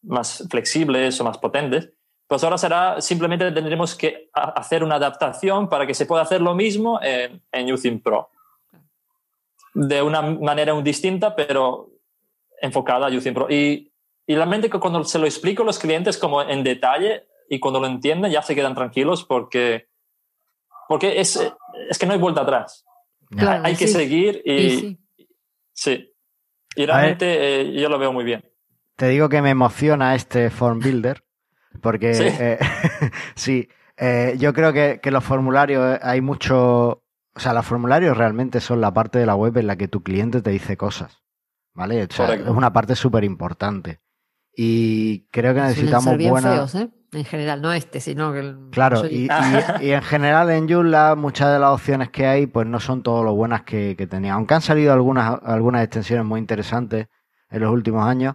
más 0.02 0.46
flexibles 0.50 1.20
o 1.20 1.24
más 1.24 1.38
potentes, 1.38 1.90
pues 2.26 2.42
ahora 2.42 2.58
será 2.58 3.00
simplemente 3.00 3.50
tendremos 3.52 3.94
que 3.94 4.30
hacer 4.32 4.82
una 4.82 4.96
adaptación 4.96 5.68
para 5.68 5.86
que 5.86 5.94
se 5.94 6.06
pueda 6.06 6.22
hacer 6.22 6.40
lo 6.40 6.54
mismo 6.54 7.00
en, 7.02 7.42
en 7.52 7.72
Using 7.72 8.00
Pro. 8.00 8.30
De 9.74 10.00
una 10.02 10.22
manera 10.22 10.72
muy 10.74 10.82
distinta, 10.82 11.34
pero 11.34 11.90
enfocada 12.60 13.08
a 13.08 13.10
Using 13.10 13.34
Pro. 13.34 13.46
Y, 13.50 13.92
y 14.26 14.34
realmente 14.34 14.70
cuando 14.70 15.04
se 15.04 15.18
lo 15.18 15.26
explico 15.26 15.62
a 15.62 15.66
los 15.66 15.78
clientes 15.78 16.16
como 16.16 16.40
en 16.42 16.64
detalle 16.64 17.26
y 17.48 17.60
cuando 17.60 17.80
lo 17.80 17.86
entienden 17.86 18.32
ya 18.32 18.42
se 18.42 18.54
quedan 18.54 18.74
tranquilos 18.74 19.24
porque, 19.24 19.88
porque 20.88 21.20
es, 21.20 21.52
es 21.90 21.98
que 21.98 22.06
no 22.06 22.14
hay 22.14 22.18
vuelta 22.18 22.40
atrás. 22.40 22.86
Hay 23.38 23.76
que 23.76 23.88
seguir 23.88 24.42
y, 24.44 24.98
sí. 25.72 26.10
Y 26.76 26.86
realmente 26.86 27.60
eh, 27.60 27.80
yo 27.80 27.88
lo 27.88 27.98
veo 27.98 28.12
muy 28.12 28.24
bien. 28.24 28.44
Te 28.96 29.08
digo 29.08 29.28
que 29.28 29.42
me 29.42 29.50
emociona 29.50 30.14
este 30.14 30.50
Form 30.50 30.80
Builder 30.80 31.24
porque 31.80 32.14
sí, 32.14 32.24
eh, 33.58 33.68
eh, 33.96 34.36
yo 34.38 34.52
creo 34.52 34.72
que, 34.72 35.00
que, 35.02 35.10
los 35.10 35.24
formularios 35.24 35.98
hay 36.02 36.20
mucho... 36.20 37.02
O 37.36 37.40
sea, 37.40 37.52
los 37.52 37.66
formularios 37.66 38.16
realmente 38.16 38.60
son 38.60 38.80
la 38.80 38.94
parte 38.94 39.18
de 39.18 39.26
la 39.26 39.34
web 39.34 39.56
en 39.56 39.66
la 39.66 39.76
que 39.76 39.88
tu 39.88 40.02
cliente 40.02 40.40
te 40.40 40.50
dice 40.50 40.76
cosas. 40.76 41.24
¿vale? 41.74 42.02
es 42.02 42.18
una 42.46 42.72
parte 42.72 42.94
súper 42.94 43.24
importante. 43.24 44.00
Y 44.56 45.26
creo 45.30 45.52
que 45.52 45.60
necesitamos 45.60 46.16
buenas... 46.16 46.74
¿eh? 46.76 46.90
En 47.14 47.24
general, 47.24 47.62
no 47.62 47.72
este, 47.72 48.00
sino 48.00 48.32
que 48.32 48.54
Claro, 48.70 49.06
y, 49.10 49.28
en 49.28 50.02
general 50.02 50.50
en 50.50 50.68
Joomla 50.68 51.14
muchas 51.14 51.52
de 51.52 51.58
las 51.58 51.70
opciones 51.70 52.10
que 52.10 52.26
hay 52.26 52.46
pues 52.46 52.66
no 52.66 52.80
son 52.80 53.02
todo 53.02 53.22
lo 53.22 53.34
buenas 53.34 53.62
que, 53.62 53.94
tenía. 54.10 54.34
Aunque 54.34 54.54
han 54.54 54.62
salido 54.62 54.92
algunas, 54.92 55.40
algunas 55.42 55.82
extensiones 55.82 56.26
muy 56.26 56.40
interesantes 56.40 57.08
en 57.50 57.60
los 57.62 57.72
últimos 57.72 58.06
años, 58.06 58.34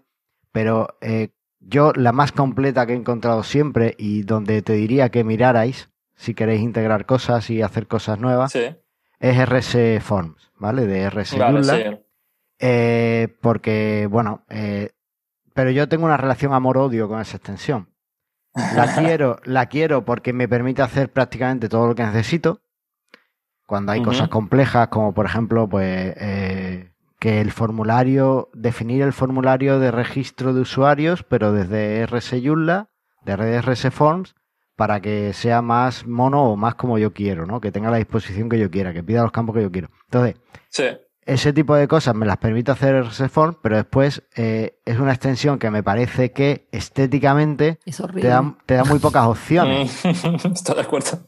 pero 0.51 0.97
eh, 1.01 1.29
yo 1.59 1.91
la 1.93 2.11
más 2.11 2.31
completa 2.31 2.85
que 2.85 2.93
he 2.93 2.95
encontrado 2.95 3.43
siempre 3.43 3.95
y 3.97 4.23
donde 4.23 4.61
te 4.61 4.73
diría 4.73 5.09
que 5.09 5.23
mirarais 5.23 5.89
si 6.15 6.33
queréis 6.33 6.61
integrar 6.61 7.05
cosas 7.05 7.49
y 7.49 7.61
hacer 7.61 7.87
cosas 7.87 8.19
nuevas, 8.19 8.53
es 8.55 9.49
RS 9.49 10.03
Forms, 10.03 10.51
¿vale? 10.57 10.85
De 10.85 11.09
RS 11.09 11.37
Vale, 11.37 11.53
Joomla. 11.53 11.75
sí. 11.75 12.05
Eh, 12.59 13.37
porque, 13.41 14.07
bueno, 14.11 14.43
eh, 14.49 14.91
pero 15.53 15.71
yo 15.71 15.87
tengo 15.87 16.05
una 16.05 16.17
relación 16.17 16.53
amor-odio 16.53 17.07
con 17.07 17.21
esa 17.21 17.37
extensión. 17.37 17.88
La 18.75 18.95
quiero, 18.95 19.39
la 19.43 19.65
quiero 19.67 20.05
porque 20.05 20.33
me 20.33 20.47
permite 20.47 20.81
hacer 20.81 21.11
prácticamente 21.11 21.69
todo 21.69 21.87
lo 21.87 21.95
que 21.95 22.03
necesito. 22.03 22.61
Cuando 23.65 23.91
hay 23.91 24.01
cosas 24.01 24.29
complejas, 24.29 24.87
como 24.87 25.13
por 25.13 25.25
ejemplo, 25.25 25.69
pues 25.69 26.15
eh, 26.17 26.91
que 27.19 27.39
el 27.39 27.51
formulario, 27.51 28.49
definir 28.53 29.03
el 29.03 29.13
formulario 29.13 29.79
de 29.79 29.91
registro 29.91 30.53
de 30.53 30.61
usuarios, 30.61 31.23
pero 31.23 31.51
desde 31.53 32.05
RS 32.05 32.41
Joomla, 32.43 32.89
de 33.25 33.61
RS 33.61 33.91
Forms, 33.91 34.33
para 34.75 35.01
que 35.01 35.33
sea 35.33 35.61
más 35.61 36.07
mono 36.07 36.45
o 36.45 36.55
más 36.55 36.75
como 36.75 36.97
yo 36.97 37.13
quiero, 37.13 37.45
¿no? 37.45 37.59
Que 37.59 37.71
tenga 37.71 37.91
la 37.91 37.97
disposición 37.97 38.49
que 38.49 38.57
yo 38.57 38.71
quiera, 38.71 38.93
que 38.93 39.03
pida 39.03 39.21
los 39.21 39.31
campos 39.31 39.55
que 39.55 39.61
yo 39.61 39.71
quiero. 39.71 39.89
Entonces, 40.05 40.35
Sí. 40.69 40.85
Ese 41.33 41.53
tipo 41.53 41.75
de 41.75 41.87
cosas 41.87 42.15
me 42.15 42.25
las 42.25 42.37
permite 42.37 42.71
hacer 42.71 42.95
RS 43.03 43.29
Forms, 43.29 43.57
pero 43.61 43.75
después 43.77 44.23
eh, 44.35 44.79
es 44.85 44.99
una 44.99 45.11
extensión 45.11 45.59
que 45.59 45.69
me 45.69 45.83
parece 45.83 46.31
que 46.31 46.67
estéticamente 46.71 47.79
Es 47.85 47.97
te 48.13 48.27
da, 48.27 48.53
te 48.65 48.73
da 48.75 48.83
muy 48.83 48.99
pocas 48.99 49.25
opciones. 49.27 50.03
Mm, 50.03 50.09
Estoy 50.53 50.75
de 50.75 50.81
acuerdo. 50.81 51.19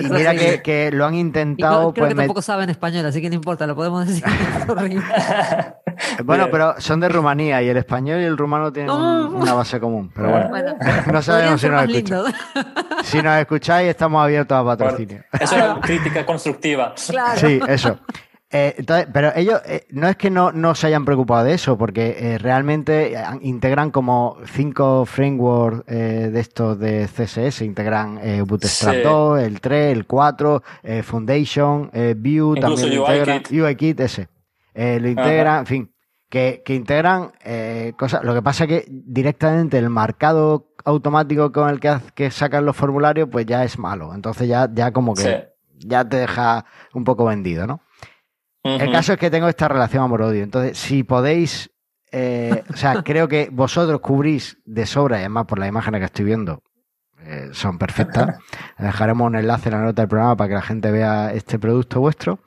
Y 0.00 0.04
mira 0.10 0.34
que, 0.34 0.62
que 0.62 0.90
lo 0.92 1.06
han 1.06 1.12
no- 1.14 1.18
intentado, 1.18 1.92
creo 1.92 2.04
pues, 2.04 2.14
que 2.14 2.14
tampoco 2.16 2.42
saben 2.42 2.70
español, 2.70 3.06
así 3.06 3.20
que 3.20 3.28
no 3.28 3.34
importa, 3.34 3.66
lo 3.66 3.74
podemos 3.74 4.06
decir. 4.06 4.24
Es 4.26 4.66
bueno, 6.24 6.44
Bien. 6.44 6.50
pero 6.52 6.74
son 6.80 7.00
de 7.00 7.08
Rumanía 7.08 7.62
y 7.62 7.68
el 7.68 7.76
español 7.76 8.20
y 8.20 8.24
el 8.24 8.36
rumano 8.36 8.72
tienen 8.72 8.90
un- 8.90 9.34
una 9.36 9.54
base 9.54 9.80
común. 9.80 10.10
Pero 10.14 10.30
bueno, 10.30 10.48
Bueno, 10.50 10.74
no 11.12 11.22
sabemos 11.22 11.60
si 11.60 11.68
nos 11.68 11.88
escuchan. 11.88 12.22
Si 13.04 13.22
nos 13.22 13.38
escucháis, 13.38 13.88
estamos 13.88 14.22
abiertos 14.22 14.56
a 14.58 14.64
patrocinio. 14.64 15.22
Es 15.38 15.50
una 15.52 15.80
crítica 15.80 16.26
constructiva. 16.26 16.94
Claro. 17.08 17.38
Sí, 17.40 17.60
eso. 17.68 17.98
Eh, 18.52 18.76
entonces, 18.78 19.08
pero 19.12 19.32
ellos 19.34 19.60
eh, 19.66 19.86
no 19.90 20.06
es 20.08 20.16
que 20.16 20.30
no, 20.30 20.52
no 20.52 20.76
se 20.76 20.86
hayan 20.86 21.04
preocupado 21.04 21.44
de 21.44 21.54
eso, 21.54 21.76
porque 21.76 22.16
eh, 22.18 22.38
realmente 22.38 23.16
integran 23.40 23.90
como 23.90 24.36
cinco 24.52 25.04
frameworks 25.04 25.82
eh, 25.88 26.30
de 26.32 26.40
estos 26.40 26.78
de 26.78 27.08
CSS, 27.08 27.62
integran 27.62 28.18
eh, 28.22 28.42
Bootstrap 28.42 28.94
Sí. 28.94 29.00
2, 29.02 29.40
el 29.40 29.60
3, 29.60 29.92
el 29.96 30.06
4, 30.06 30.62
eh, 30.84 31.02
Foundation, 31.02 31.90
eh, 31.92 32.14
Vue, 32.16 32.56
Incluso 32.56 32.82
también 32.84 33.00
UI 33.00 33.06
integran, 33.06 33.42
Kit. 33.42 33.60
UIKit 33.62 34.00
ese. 34.00 34.28
Eh, 34.74 35.00
lo 35.00 35.08
integran, 35.08 35.58
en 35.60 35.66
fin, 35.66 35.92
que, 36.30 36.62
que 36.64 36.74
integran 36.76 37.32
eh, 37.44 37.94
cosas. 37.98 38.22
Lo 38.22 38.32
que 38.32 38.42
pasa 38.42 38.64
es 38.64 38.68
que 38.68 38.84
directamente 38.88 39.76
el 39.78 39.90
marcado 39.90 40.68
automático 40.84 41.50
con 41.50 41.68
el 41.68 41.80
que, 41.80 41.96
que 42.14 42.30
sacan 42.30 42.64
los 42.64 42.76
formularios, 42.76 43.28
pues 43.30 43.44
ya 43.44 43.64
es 43.64 43.76
malo. 43.76 44.14
Entonces 44.14 44.46
ya, 44.46 44.68
ya 44.72 44.92
como 44.92 45.14
que 45.14 45.22
Sí. 45.22 45.88
ya 45.88 46.08
te 46.08 46.18
deja 46.18 46.64
un 46.94 47.02
poco 47.02 47.24
vendido, 47.24 47.66
¿no? 47.66 47.80
El 48.68 48.90
caso 48.92 49.12
es 49.12 49.18
que 49.18 49.30
tengo 49.30 49.48
esta 49.48 49.68
relación 49.68 50.04
amor-odio. 50.04 50.42
Entonces, 50.42 50.76
si 50.78 51.02
podéis, 51.02 51.70
eh, 52.12 52.62
o 52.72 52.76
sea, 52.76 53.02
creo 53.04 53.28
que 53.28 53.48
vosotros 53.52 54.00
cubrís 54.00 54.58
de 54.64 54.86
sobra, 54.86 55.16
y 55.18 55.20
además 55.20 55.46
por 55.46 55.58
las 55.58 55.68
imágenes 55.68 56.00
que 56.00 56.04
estoy 56.06 56.24
viendo, 56.24 56.62
eh, 57.24 57.48
son 57.52 57.78
perfectas. 57.78 58.38
Dejaremos 58.78 59.26
un 59.26 59.36
enlace 59.36 59.68
en 59.68 59.74
la 59.76 59.82
nota 59.82 60.02
del 60.02 60.08
programa 60.08 60.36
para 60.36 60.48
que 60.48 60.54
la 60.54 60.62
gente 60.62 60.90
vea 60.90 61.32
este 61.32 61.58
producto 61.58 62.00
vuestro. 62.00 62.40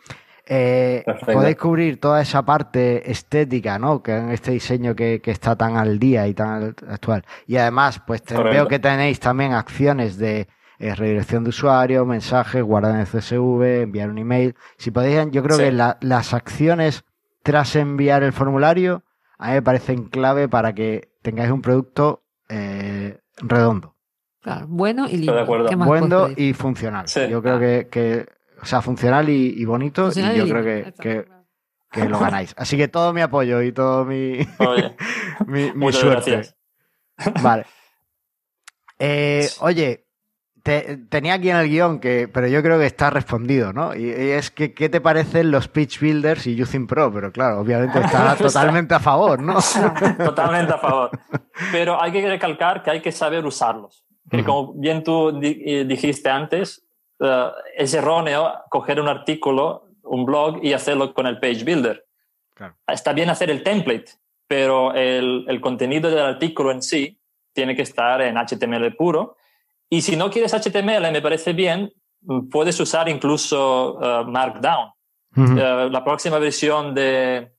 Eh, 0.52 1.04
podéis 1.36 1.58
cubrir 1.58 2.00
toda 2.00 2.22
esa 2.22 2.44
parte 2.44 3.12
estética, 3.12 3.78
¿no? 3.78 4.02
Que 4.02 4.18
en 4.18 4.30
este 4.32 4.50
diseño 4.52 4.96
que, 4.96 5.22
que 5.22 5.30
está 5.30 5.56
tan 5.56 5.78
al 5.78 6.00
día 6.00 6.26
y 6.28 6.34
tan 6.34 6.76
actual. 6.90 7.24
Y 7.46 7.58
además, 7.58 8.02
pues 8.08 8.24
te- 8.24 8.34
veo 8.54 8.68
que 8.68 8.80
tenéis 8.80 9.20
también 9.20 9.54
acciones 9.54 10.18
de 10.18 10.48
eh, 10.80 10.96
redirección 10.96 11.44
de 11.44 11.50
usuario, 11.50 12.06
mensajes, 12.06 12.64
guardar 12.64 12.96
en 12.96 13.02
el 13.02 13.08
CSV, 13.08 13.82
enviar 13.84 14.10
un 14.10 14.18
email. 14.18 14.56
Si 14.78 14.92
podéis, 14.92 15.30
yo 15.32 15.44
creo 15.44 15.58
Sí. 15.58 15.64
que 15.64 15.72
la- 15.72 15.98
las 16.02 16.34
acciones 16.34 17.04
tras 17.44 17.76
enviar 17.76 18.24
el 18.24 18.34
formulario 18.34 19.04
a 19.38 19.48
mí 19.50 19.54
me 19.54 19.62
parecen 19.62 20.06
clave 20.10 20.50
para 20.50 20.74
que 20.74 21.12
tengáis 21.22 21.52
un 21.52 21.62
producto 21.62 22.24
eh, 22.50 23.20
redondo, 23.38 23.96
Claro, 24.42 24.66
bueno 24.68 25.04
y 25.04 25.06
Estoy 25.16 25.20
de 25.20 25.26
lindo. 25.28 25.40
acuerdo. 25.42 25.70
¿Qué 25.70 25.76
más 25.76 25.88
bueno 25.88 26.28
y 26.36 26.54
funcional. 26.54 27.08
Sí. 27.08 27.22
Yo 27.30 27.42
creo 27.44 27.60
que, 27.60 27.88
que, 27.92 28.26
o 28.62 28.66
sea, 28.66 28.82
funcional 28.82 29.30
y, 29.30 29.54
y 29.56 29.66
bonito 29.66 30.06
Funcional 30.06 30.36
y 30.36 30.40
yo 30.40 30.48
creo 30.50 30.64
que, 30.64 30.94
que, 31.00 31.26
que 31.92 32.10
lo 32.10 32.20
ganáis. 32.20 32.54
Así 32.58 32.76
que 32.76 32.88
todo 32.88 33.14
mi 33.14 33.22
apoyo 33.22 33.62
y 33.62 33.72
todo 33.72 34.04
mi, 34.06 34.40
Oye, 34.60 34.96
mi, 35.76 35.92
suerte. 35.94 36.32
gracias. 36.32 36.56
Vale. 37.42 37.66
Eh, 39.02 39.50
oye, 39.62 40.06
te- 40.64 40.98
tenía 41.10 41.36
aquí 41.36 41.50
en 41.50 41.58
el 41.58 41.70
guion, 41.70 42.00
que, 42.00 42.28
pero 42.28 42.48
yo 42.48 42.62
creo 42.62 42.78
que 42.80 42.86
está 42.86 43.10
respondido, 43.10 43.74
¿no? 43.74 43.96
Y, 43.96 44.04
y 44.06 44.30
es 44.32 44.52
que, 44.52 44.74
¿qué 44.74 44.90
te 44.90 45.02
parecen 45.02 45.52
los 45.52 45.68
Pitch 45.68 46.00
Builders 46.00 46.48
y 46.48 46.62
Using 46.62 46.88
Pro? 46.88 47.12
Pero 47.14 47.32
claro, 47.32 47.60
obviamente 47.60 48.00
está 48.04 48.36
totalmente 48.36 48.94
a 48.96 49.00
favor, 49.00 49.42
¿no? 49.42 49.58
Totalmente 50.18 50.74
a 50.74 50.78
favor. 50.78 51.12
Pero 51.72 52.02
hay 52.02 52.12
que 52.12 52.28
recalcar 52.28 52.84
que 52.84 52.92
hay 52.92 53.02
que 53.02 53.12
saber 53.12 53.46
usarlos. 53.46 54.06
Que 54.30 54.38
Ujú. 54.38 54.46
como 54.46 54.74
bien 54.74 55.04
tú 55.04 55.32
di- 55.40 55.62
eh, 55.66 55.86
dijiste 55.86 56.30
antes, 56.30 56.86
eh, 57.20 57.48
es 57.76 57.94
erróneo 57.94 58.54
coger 58.70 59.00
un 59.02 59.08
artículo, 59.08 59.88
un 60.04 60.26
blog 60.26 60.60
y 60.64 60.74
hacerlo 60.74 61.14
con 61.14 61.26
el 61.28 61.40
Page 61.40 61.64
Builder. 61.64 62.06
Claro. 62.54 62.76
Está 62.88 63.14
bien 63.14 63.30
hacer 63.30 63.50
el 63.50 63.64
template, 63.64 64.06
pero 64.48 64.94
el, 64.94 65.46
el 65.48 65.62
contenido 65.62 66.10
del 66.10 66.20
artículo 66.26 66.72
en 66.72 66.82
sí 66.82 67.20
tiene 67.54 67.76
que 67.76 67.82
estar 67.84 68.22
en 68.22 68.36
HTML 68.38 68.96
puro. 68.96 69.36
Y 69.90 70.02
si 70.02 70.16
no 70.16 70.30
quieres 70.30 70.54
HTML, 70.54 71.12
me 71.12 71.22
parece 71.22 71.54
bien, 71.54 71.92
puedes 72.52 72.80
usar 72.80 73.10
incluso 73.10 74.00
eh, 74.02 74.26
Markdown. 74.28 74.92
Ujú. 75.36 75.58
Eh, 75.58 75.90
la 75.90 76.04
próxima 76.04 76.40
versión 76.40 76.94
de, 76.94 77.52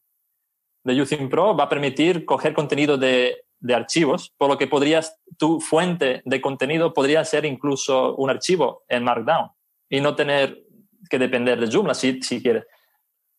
de 0.85 1.03
Using 1.03 1.29
Pro 1.29 1.57
va 1.57 1.65
a 1.65 1.69
permitir 1.69 2.25
coger 2.25 2.55
contenido 2.55 2.97
de, 2.97 3.45
de 3.61 3.75
archivos, 3.75 4.33
por 4.37 4.49
lo 4.49 4.59
que 4.59 4.67
podrías, 4.67 5.19
tu 5.39 5.61
fuente 5.61 6.23
de 6.25 6.41
contenido 6.41 6.93
podría 6.93 7.25
ser 7.25 7.45
incluso 7.45 8.15
un 8.17 8.31
archivo 8.31 8.85
en 8.89 9.05
Markdown 9.05 9.51
y 9.89 10.01
no 10.01 10.15
tener 10.15 10.65
que 11.09 11.19
depender 11.19 11.61
de 11.61 11.71
Joomla 11.71 11.95
si, 11.95 12.23
si 12.23 12.43
quieres. 12.43 12.65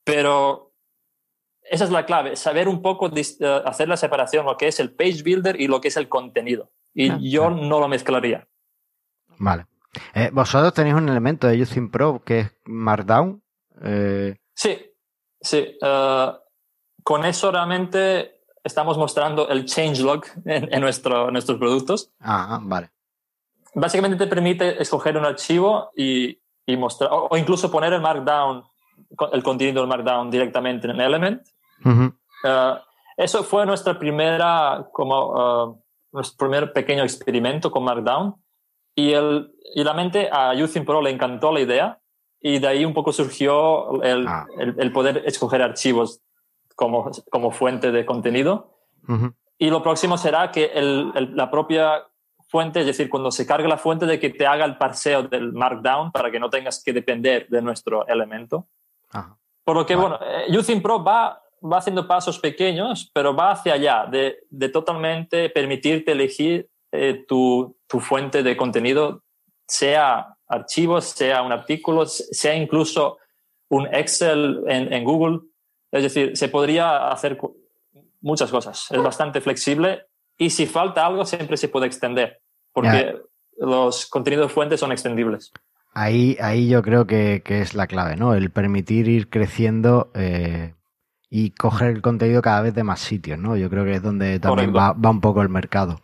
Pero 0.04 0.74
esa 1.64 1.86
es 1.86 1.90
la 1.90 2.06
clave, 2.06 2.36
saber 2.36 2.68
un 2.68 2.82
poco, 2.82 3.10
eh, 3.16 3.62
hacer 3.66 3.88
la 3.88 3.98
separación, 3.98 4.46
lo 4.46 4.58
que 4.58 4.68
es 4.68 4.80
el 4.80 4.94
page 4.94 5.24
builder 5.24 5.60
y 5.60 5.68
lo 5.68 5.82
que 5.82 5.88
es 5.88 5.98
el 5.98 6.10
contenido. 6.10 6.72
Y 6.94 7.32
yo 7.32 7.50
no 7.50 7.80
lo 7.80 7.88
mezclaría. 7.88 8.46
Vale. 9.44 9.66
Eh, 10.14 10.30
Vosotros 10.32 10.74
tenéis 10.74 10.96
un 10.96 11.10
elemento 11.10 11.48
de 11.48 11.60
Using 11.62 11.90
Pro 11.90 12.22
que 12.24 12.40
es 12.42 12.52
Markdown. 12.66 13.42
Eh, 13.84 14.38
Sí, 14.54 14.78
sí. 15.42 15.78
eh, 15.82 16.32
con 17.04 17.26
eso 17.26 17.52
realmente 17.52 18.42
estamos 18.64 18.98
mostrando 18.98 19.50
el 19.50 19.66
changelog 19.66 20.24
en, 20.46 20.72
en 20.72 20.80
nuestro, 20.82 21.28
en 21.28 21.34
nuestros 21.34 21.58
productos. 21.58 22.12
ah, 22.20 22.60
vale. 22.62 22.92
Básicamente 23.74 24.18
te 24.18 24.28
permite 24.28 24.80
escoger 24.82 25.18
un 25.18 25.26
archivo 25.26 25.90
y, 25.96 26.40
y 26.66 26.78
mostrar, 26.78 27.10
o, 27.12 27.28
o 27.32 27.38
incluso 27.38 27.72
poner 27.72 27.94
el 27.94 28.02
Markdown, 28.02 28.64
el 29.32 29.44
contenido 29.44 29.82
del 29.82 29.90
Markdown 29.90 30.30
directamente 30.30 30.88
en 30.90 31.00
Element. 31.02 31.42
Eso 33.18 33.44
fue 33.44 33.66
nuestra 33.66 33.98
primera, 33.98 34.88
como, 34.94 35.82
nuestro 36.12 36.38
primer 36.38 36.72
pequeño 36.74 37.04
experimento 37.04 37.72
con 37.72 37.84
Markdown. 37.84 38.36
Y, 39.02 39.14
el, 39.14 39.52
y 39.76 39.84
la 39.84 39.94
mente 39.94 40.30
a 40.32 40.52
Using 40.54 40.86
Pro 40.86 41.02
le 41.02 41.10
encantó 41.10 41.52
la 41.52 41.62
idea 41.62 42.00
y 42.42 42.60
de 42.60 42.68
ahí 42.68 42.86
un 42.86 42.94
poco 42.94 43.12
surgió 43.12 44.02
el, 44.04 44.28
Ah. 44.28 44.46
el, 44.60 44.76
el 44.78 44.92
poder 44.92 45.24
escoger 45.26 45.62
archivos 45.62 46.22
como, 46.76 47.10
como 47.30 47.52
fuente 47.52 47.92
de 47.92 48.06
contenido. 48.06 48.78
Ujú. 49.08 49.34
Y 49.58 49.70
lo 49.70 49.82
próximo 49.82 50.18
será 50.18 50.52
que 50.52 50.66
el, 50.74 51.12
la 51.36 51.50
propia 51.50 52.04
fuente, 52.48 52.80
es 52.82 52.86
decir, 52.86 53.10
cuando 53.10 53.32
se 53.32 53.46
cargue 53.46 53.68
la 53.68 53.78
fuente, 53.78 54.06
de 54.06 54.20
que 54.20 54.30
te 54.30 54.46
haga 54.46 54.66
el 54.66 54.78
parseo 54.78 55.24
del 55.24 55.54
Markdown 55.54 56.12
para 56.12 56.30
que 56.32 56.40
no 56.40 56.50
tengas 56.50 56.84
que 56.84 56.92
depender 56.94 57.48
de 57.48 57.62
nuestro 57.62 58.06
elemento. 58.08 58.68
Ajá. 59.12 59.38
Por 59.64 59.76
lo 59.78 59.86
que, 59.86 59.96
Vale. 59.96 60.08
bueno, 60.18 60.26
eh, 60.26 60.58
Using 60.58 60.82
Pro 60.82 61.04
va, 61.04 61.42
va 61.62 61.78
haciendo 61.78 62.08
pasos 62.08 62.40
pequeños, 62.40 63.10
pero 63.14 63.36
va 63.36 63.52
hacia 63.52 63.74
allá, 63.74 64.06
de, 64.10 64.40
de 64.50 64.70
totalmente 64.70 65.50
permitirte 65.50 66.12
elegir 66.12 66.68
eh, 66.92 67.24
tu, 67.28 67.78
tu 67.92 68.00
fuente 68.00 68.42
de 68.42 68.56
contenido, 68.56 69.24
sea 69.68 70.38
archivos, 70.48 71.06
sea 71.06 71.42
un 71.42 71.52
artículo, 71.52 72.06
sea 72.06 72.56
incluso 72.56 73.18
un 73.70 73.86
Excel 73.94 74.64
en, 74.68 74.94
en 74.94 75.04
Google. 75.04 75.42
Es 75.92 76.04
decir, 76.04 76.38
se 76.38 76.48
podría 76.48 77.10
hacer 77.10 77.38
muchas 78.22 78.50
cosas. 78.50 78.88
Es 78.92 79.04
bastante 79.04 79.42
flexible 79.42 80.06
y 80.38 80.50
si 80.52 80.66
falta 80.66 81.06
algo 81.06 81.26
siempre 81.26 81.58
se 81.58 81.68
puede 81.68 81.88
extender, 81.88 82.40
porque 82.72 83.18
los 83.58 84.08
contenidos 84.08 84.52
fuentes 84.52 84.80
son 84.80 84.92
extendibles. 84.94 85.52
Ahí, 85.94 86.38
ahí 86.40 86.70
yo 86.70 86.82
creo 86.82 87.06
que, 87.06 87.42
que 87.44 87.60
es 87.62 87.74
la 87.74 87.88
clave, 87.88 88.16
¿no? 88.16 88.34
El 88.34 88.50
permitir 88.52 89.10
ir 89.10 89.30
creciendo 89.30 90.12
eh, 90.16 90.76
y 91.30 91.52
coger 91.52 91.90
el 91.90 92.02
contenido 92.02 92.42
cada 92.42 92.62
vez 92.62 92.74
de 92.74 92.84
más 92.84 93.02
sitios, 93.02 93.38
¿no? 93.38 93.58
Yo 93.58 93.70
creo 93.70 93.84
que 93.84 93.96
es 93.96 94.02
donde 94.02 94.40
también 94.40 94.74
va, 94.74 94.94
va 94.94 95.10
un 95.10 95.20
poco 95.20 95.42
el 95.42 95.50
mercado. 95.50 96.00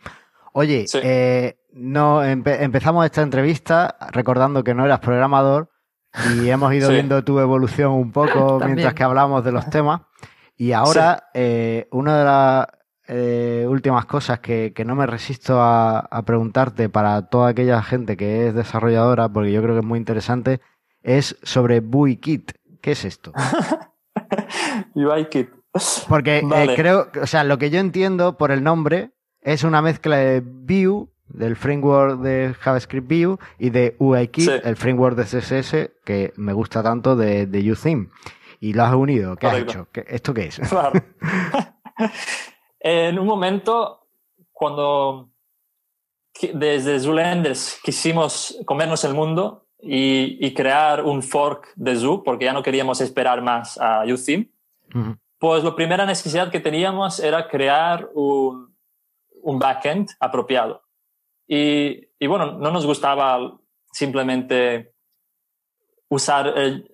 Oye, 0.53 0.87
Sí. 0.87 0.99
eh, 1.03 1.56
no, 1.77 2.23
empe- 2.23 2.57
empezamos 2.61 3.05
esta 3.05 3.21
entrevista 3.21 3.95
recordando 4.11 4.63
que 4.63 4.73
no 4.73 4.85
eras 4.85 4.99
programador 4.99 5.69
y 6.35 6.49
hemos 6.49 6.73
ido 6.73 6.87
Sí. 6.87 6.93
viendo 6.95 7.23
tu 7.23 7.39
evolución 7.39 7.91
un 7.93 8.11
poco 8.11 8.59
mientras 8.65 8.93
que 8.93 9.03
hablamos 9.03 9.43
de 9.43 9.51
los 9.51 9.69
temas. 9.69 10.01
Y 10.55 10.71
ahora, 10.71 11.29
eh, 11.33 11.87
una 11.91 12.17
de 12.17 12.25
las 12.25 12.67
eh, 13.07 13.65
últimas 13.69 14.05
cosas 14.05 14.39
que, 14.39 14.73
que 14.75 14.83
no 14.83 14.95
me 14.95 15.05
resisto 15.05 15.61
a, 15.61 15.99
a 15.99 16.21
preguntarte 16.23 16.89
para 16.89 17.21
toda 17.29 17.49
aquella 17.49 17.81
gente 17.83 18.17
que 18.17 18.47
es 18.47 18.53
desarrolladora, 18.55 19.29
porque 19.29 19.51
yo 19.51 19.61
creo 19.61 19.75
que 19.75 19.81
es 19.81 19.85
muy 19.85 19.99
interesante, 19.99 20.59
es 21.03 21.37
sobre 21.43 21.79
BuiKit. 21.79 22.51
¿Qué 22.81 22.91
es 22.91 23.05
esto? 23.05 23.31
UI 24.95 25.25
Kit. 25.29 25.49
Porque 26.09 26.39
eh, 26.39 26.73
creo, 26.75 27.09
o 27.21 27.27
sea, 27.27 27.43
lo 27.43 27.57
que 27.57 27.69
yo 27.69 27.79
entiendo 27.79 28.37
por 28.37 28.51
el 28.51 28.63
nombre 28.63 29.11
es 29.41 29.63
una 29.63 29.81
mezcla 29.81 30.17
de 30.17 30.41
Vue, 30.41 31.07
del 31.29 31.55
framework 31.55 32.19
de 32.21 32.55
JavaScript 32.59 33.07
Vue, 33.09 33.37
y 33.59 33.69
de 33.69 33.95
UIKit, 33.99 34.43
Sí. 34.45 34.51
el 34.63 34.75
framework 34.75 35.15
de 35.17 35.23
CSS 35.25 35.91
que 36.05 36.33
me 36.37 36.53
gusta 36.53 36.81
tanto 36.83 37.15
de, 37.15 37.45
de 37.45 37.71
UTheme. 37.71 38.09
Y 38.59 38.73
lo 38.73 38.83
has 38.83 38.93
unido. 38.95 39.35
¿Qué 39.35 39.45
has 39.47 39.53
Correcto. 39.53 39.71
hecho? 39.73 39.87
¿Qué- 39.91 40.05
¿Esto 40.07 40.33
qué 40.33 40.45
es? 40.45 40.59
Claro. 40.69 41.01
en 42.79 43.19
un 43.19 43.25
momento, 43.27 44.07
cuando 44.51 45.29
desde 46.53 46.99
Zoolenders 46.99 47.79
quisimos 47.83 48.57
comernos 48.65 49.03
el 49.03 49.13
mundo 49.13 49.65
y, 49.81 50.37
y 50.45 50.53
crear 50.53 51.03
un 51.03 51.23
fork 51.23 51.69
de 51.75 51.95
Zoo, 51.95 52.23
porque 52.23 52.45
ya 52.45 52.53
no 52.53 52.61
queríamos 52.63 53.01
esperar 53.01 53.41
más 53.41 53.77
a 53.79 54.03
UTheme, 54.05 54.49
Ujú. 54.93 55.17
pues 55.39 55.63
la 55.63 55.75
primera 55.75 56.05
necesidad 56.05 56.51
que 56.51 56.59
teníamos 56.59 57.19
era 57.19 57.47
crear 57.47 58.09
un, 58.13 58.75
un 59.41 59.59
backend 59.59 60.09
apropiado. 60.19 60.83
Y, 61.47 62.27
bueno, 62.27 62.53
no 62.53 62.71
nos 62.71 62.85
gustaba 62.85 63.57
simplemente 63.91 64.93
usar 66.09 66.47
el, 66.57 66.91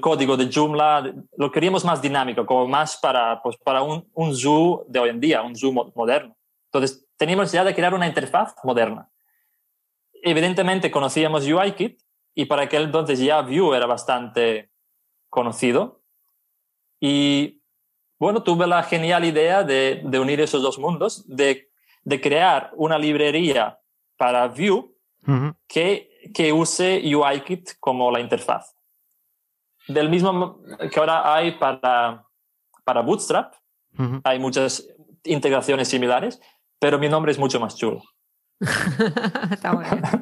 código 0.00 0.36
de 0.36 0.50
Joomla, 0.52 1.14
lo 1.38 1.50
queríamos 1.50 1.84
más 1.86 2.02
dinámico, 2.02 2.44
como 2.44 2.68
más 2.68 2.98
para, 2.98 3.42
pues, 3.42 3.56
para 3.56 3.82
un, 3.82 4.08
un 4.12 4.36
zoo 4.36 4.84
de 4.88 5.00
hoy 5.00 5.08
en 5.08 5.20
día, 5.20 5.42
un 5.42 5.56
zoo 5.56 5.72
mo- 5.72 5.90
moderno. 5.94 6.36
Entonces, 6.66 7.06
teníamos 7.16 7.50
ya 7.50 7.64
de 7.64 7.74
crear 7.74 7.94
una 7.94 8.06
interfaz 8.06 8.54
moderna. 8.62 9.10
Evidentemente 10.22 10.90
conocíamos 10.90 11.46
UIKit 11.46 11.98
y 12.34 12.44
para 12.44 12.62
aquel 12.62 12.84
entonces 12.84 13.18
ya 13.18 13.40
Vue 13.40 13.74
era 13.74 13.86
bastante 13.86 14.70
conocido. 15.30 16.02
Y 17.00 17.62
bueno, 18.18 18.42
tuve 18.42 18.66
la 18.66 18.82
genial 18.82 19.24
idea 19.24 19.64
de, 19.64 20.02
de 20.04 20.18
unir 20.18 20.42
esos 20.42 20.62
dos 20.62 20.78
mundos, 20.78 21.26
de, 21.26 21.69
de 22.02 22.20
crear 22.20 22.70
una 22.76 22.98
librería 22.98 23.78
para 24.16 24.48
Vue 24.48 24.90
Ujú. 25.26 25.54
que, 25.68 26.10
que 26.34 26.52
use 26.52 27.02
UIKit 27.14 27.78
como 27.78 28.10
la 28.10 28.20
interfaz. 28.20 28.74
Del 29.88 30.08
mismo 30.08 30.32
mo- 30.32 30.60
que 30.92 31.00
ahora 31.00 31.34
hay 31.34 31.52
para, 31.52 32.24
para 32.84 33.00
Bootstrap, 33.02 33.54
Ujú. 33.98 34.20
hay 34.24 34.38
muchas 34.38 34.86
integraciones 35.24 35.88
similares, 35.88 36.40
pero 36.78 36.98
mi 36.98 37.08
nombre 37.08 37.32
es 37.32 37.38
mucho 37.38 37.60
más 37.60 37.76
chulo. 37.76 38.02
Está 39.50 39.72
muy 39.72 39.84
bien. 39.84 40.02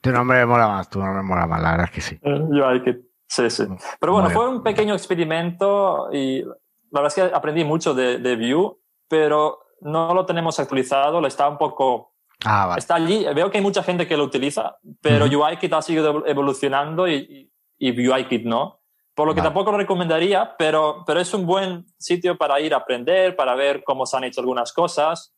Tu 0.00 0.12
nombre 0.12 0.46
mola 0.46 0.68
más, 0.68 0.88
tu 0.88 1.00
nombre 1.00 1.22
mola 1.24 1.46
más, 1.48 1.60
la 1.60 1.72
verdad 1.72 1.86
es 1.86 1.90
que 1.92 2.00
sí. 2.00 2.18
UIKit, 2.22 2.98
sí, 3.26 3.50
sí. 3.50 3.64
Pero 3.98 4.12
bueno, 4.12 4.30
fue 4.30 4.48
un 4.48 4.62
pequeño 4.62 4.94
experimento 4.94 6.08
y 6.12 6.42
la 6.44 7.00
verdad 7.02 7.06
es 7.08 7.14
que 7.14 7.34
aprendí 7.36 7.64
mucho 7.64 7.94
de, 7.94 8.18
de 8.18 8.36
Vue, 8.36 8.76
pero 9.08 9.58
no 9.80 10.14
lo 10.14 10.26
tenemos 10.26 10.58
actualizado, 10.58 11.24
está 11.26 11.48
un 11.48 11.58
poco 11.58 12.14
Ah, 12.44 12.66
vale. 12.66 12.78
está 12.78 12.94
allí. 12.94 13.24
Veo 13.34 13.50
que 13.50 13.58
hay 13.58 13.64
mucha 13.64 13.82
gente 13.82 14.06
que 14.06 14.16
lo 14.16 14.24
utiliza, 14.24 14.78
pero 15.00 15.26
Ujú. 15.26 15.44
UIKit 15.44 15.72
ha 15.72 15.82
seguido 15.82 16.26
evolucionando 16.26 17.08
y, 17.08 17.50
y, 17.78 18.08
UIKit 18.08 18.44
no. 18.44 18.80
Por 19.14 19.26
lo 19.26 19.34
que 19.34 19.40
Vale. 19.40 19.48
tampoco 19.48 19.72
lo 19.72 19.78
recomendaría, 19.78 20.54
pero, 20.56 21.02
pero 21.04 21.18
es 21.18 21.34
un 21.34 21.44
buen 21.44 21.84
sitio 21.98 22.38
para 22.38 22.60
ir 22.60 22.72
a 22.72 22.78
aprender, 22.78 23.34
para 23.34 23.56
ver 23.56 23.82
cómo 23.82 24.06
se 24.06 24.16
han 24.16 24.24
hecho 24.24 24.40
algunas 24.40 24.72
cosas. 24.72 25.34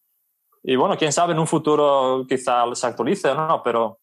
Y 0.62 0.76
bueno, 0.76 0.98
quién 0.98 1.12
sabe, 1.12 1.32
en 1.32 1.38
un 1.38 1.46
futuro 1.46 2.26
quizá 2.28 2.64
se 2.74 2.86
actualice 2.86 3.30
o 3.30 3.34
no, 3.34 3.62
pero, 3.62 3.98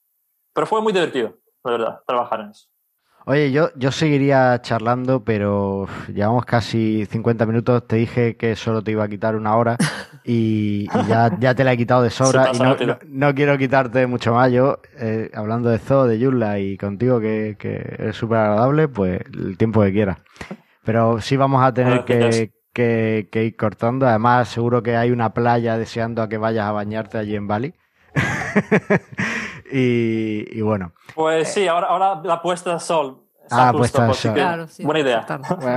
pero 0.52 0.66
fue 0.66 0.82
muy 0.82 0.92
divertido, 0.92 1.36
la 1.64 1.72
verdad, 1.72 2.02
trabajar 2.08 2.42
en 2.42 2.50
eso. 2.50 2.68
Oye, 3.28 3.52
yo, 3.52 3.70
yo 3.76 3.92
seguiría 3.92 4.60
charlando, 4.62 5.24
pero 5.24 5.86
llevamos 6.08 6.46
casi 6.46 7.06
50 7.06 7.46
minutos. 7.46 7.86
Te 7.86 7.98
dije 7.98 8.38
que 8.38 8.56
solo 8.56 8.82
te 8.82 8.92
iba 8.92 9.04
a 9.04 9.10
quitar 9.10 9.36
una 9.36 9.58
hora 9.58 9.76
y, 10.30 10.88
y 10.94 11.08
ya, 11.08 11.32
ya 11.40 11.56
te 11.56 11.64
la 11.64 11.72
he 11.74 11.78
quitado 11.78 12.04
de 12.04 12.10
sobra. 12.10 12.52
Y 12.54 12.60
no, 12.60 12.76
no- 12.76 13.00
no 13.08 13.34
quiero 13.34 13.58
quitarte 13.58 14.06
mucho 14.08 14.34
más. 14.34 14.52
Yo, 14.52 14.80
eh, 15.00 15.32
hablando 15.34 15.70
de 15.70 15.80
Zoo, 15.80 16.06
de 16.06 16.20
Yulla 16.20 16.60
y 16.60 16.78
contigo, 16.78 17.20
que, 17.22 17.56
que 17.58 17.76
eres 17.98 18.16
súper 18.18 18.38
agradable, 18.40 18.88
pues 18.90 19.22
el 19.34 19.58
tiempo 19.58 19.82
que 19.82 19.94
quieras. 19.94 20.18
Pero 20.84 21.22
sí 21.22 21.38
vamos 21.38 21.64
a 21.64 21.74
tener 21.74 22.04
que, 22.06 22.52
que- 22.74 23.30
que 23.32 23.44
ir 23.46 23.56
cortando. 23.56 24.06
Además, 24.08 24.50
seguro 24.50 24.84
que 24.84 24.96
hay 24.98 25.12
una 25.12 25.34
playa 25.34 25.78
deseando 25.78 26.22
a 26.22 26.28
que 26.30 26.38
vayas 26.38 26.66
a 26.68 26.72
bañarte 26.74 27.18
allí 27.18 27.36
en 27.36 27.48
Bali. 27.48 27.74
y, 29.72 30.46
y 30.58 30.62
bueno, 30.62 30.92
Pues 31.16 31.54
sí, 31.54 31.68
ahora, 31.68 31.88
ahora 31.88 32.22
la 32.24 32.42
puesta 32.42 32.74
de 32.74 32.80
sol. 32.80 33.22
Eh. 33.42 33.48
Ah, 33.52 33.68
justo, 33.72 33.78
puesta 33.78 34.08
de 34.08 34.14
sol. 34.14 34.34
que 34.34 34.40
Claro, 34.40 34.68
sí. 34.68 34.84
buena 34.84 35.00
idea. 35.02 35.26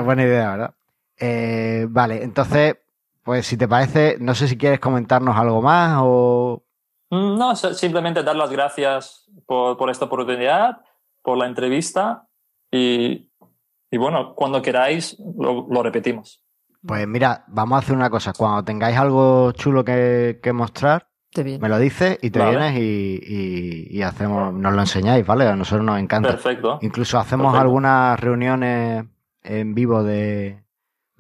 buena 0.03 0.23
idea, 0.23 0.51
¿verdad? 0.51 0.75
Eh, 1.19 1.87
vale, 1.91 2.23
entonces, 2.23 2.77
pues 3.23 3.47
si 3.47 3.57
te 3.57 3.69
parece, 3.69 4.17
no 4.21 4.35
sé 4.35 4.49
si 4.49 4.57
quieres 4.57 4.81
comentarnos 4.81 5.37
algo 5.37 5.61
más 5.63 5.99
o... 6.03 6.65
Mm, 7.11 7.37
No, 7.39 7.55
simplemente 7.57 8.23
dar 8.23 8.37
las 8.37 8.51
gracias 8.51 9.31
por, 9.47 9.77
por 9.77 9.91
esta 9.91 10.05
oportunidad, 10.07 10.79
por 11.23 11.37
la 11.39 11.47
entrevista 11.47 12.27
y, 12.71 13.31
y 13.91 13.97
bueno, 13.99 14.35
cuando 14.35 14.63
queráis 14.63 15.19
lo, 15.39 15.67
lo 15.69 15.83
repetimos. 15.83 16.43
Pues 16.87 17.07
mira, 17.07 17.45
vamos 17.49 17.77
a 17.77 17.79
hacer 17.81 17.95
una 17.95 18.09
cosa. 18.09 18.33
Cuando 18.33 18.65
tengáis 18.65 18.97
algo 18.97 19.53
chulo 19.53 19.85
que, 19.85 20.41
que 20.43 20.53
mostrar, 20.55 21.09
me 21.37 21.69
lo 21.69 21.79
dices 21.79 22.19
y 22.23 22.31
te 22.31 22.39
Vale. 22.39 22.51
vienes 22.53 22.77
y, 22.81 23.21
y- 23.23 23.99
y 23.99 24.03
hacemos, 24.03 24.53
nos 24.55 24.73
lo 24.73 24.81
enseñáis, 24.81 25.27
¿vale? 25.27 25.47
A 25.47 25.55
nosotros 25.57 25.85
nos 25.85 25.99
encanta. 26.01 26.31
Perfecto. 26.31 26.79
Incluso 26.81 27.19
hacemos 27.19 27.49
Perfecto. 27.49 27.61
algunas 27.63 28.19
reuniones 28.19 29.05
en 29.43 29.75
vivo 29.75 30.03
de, 30.03 30.65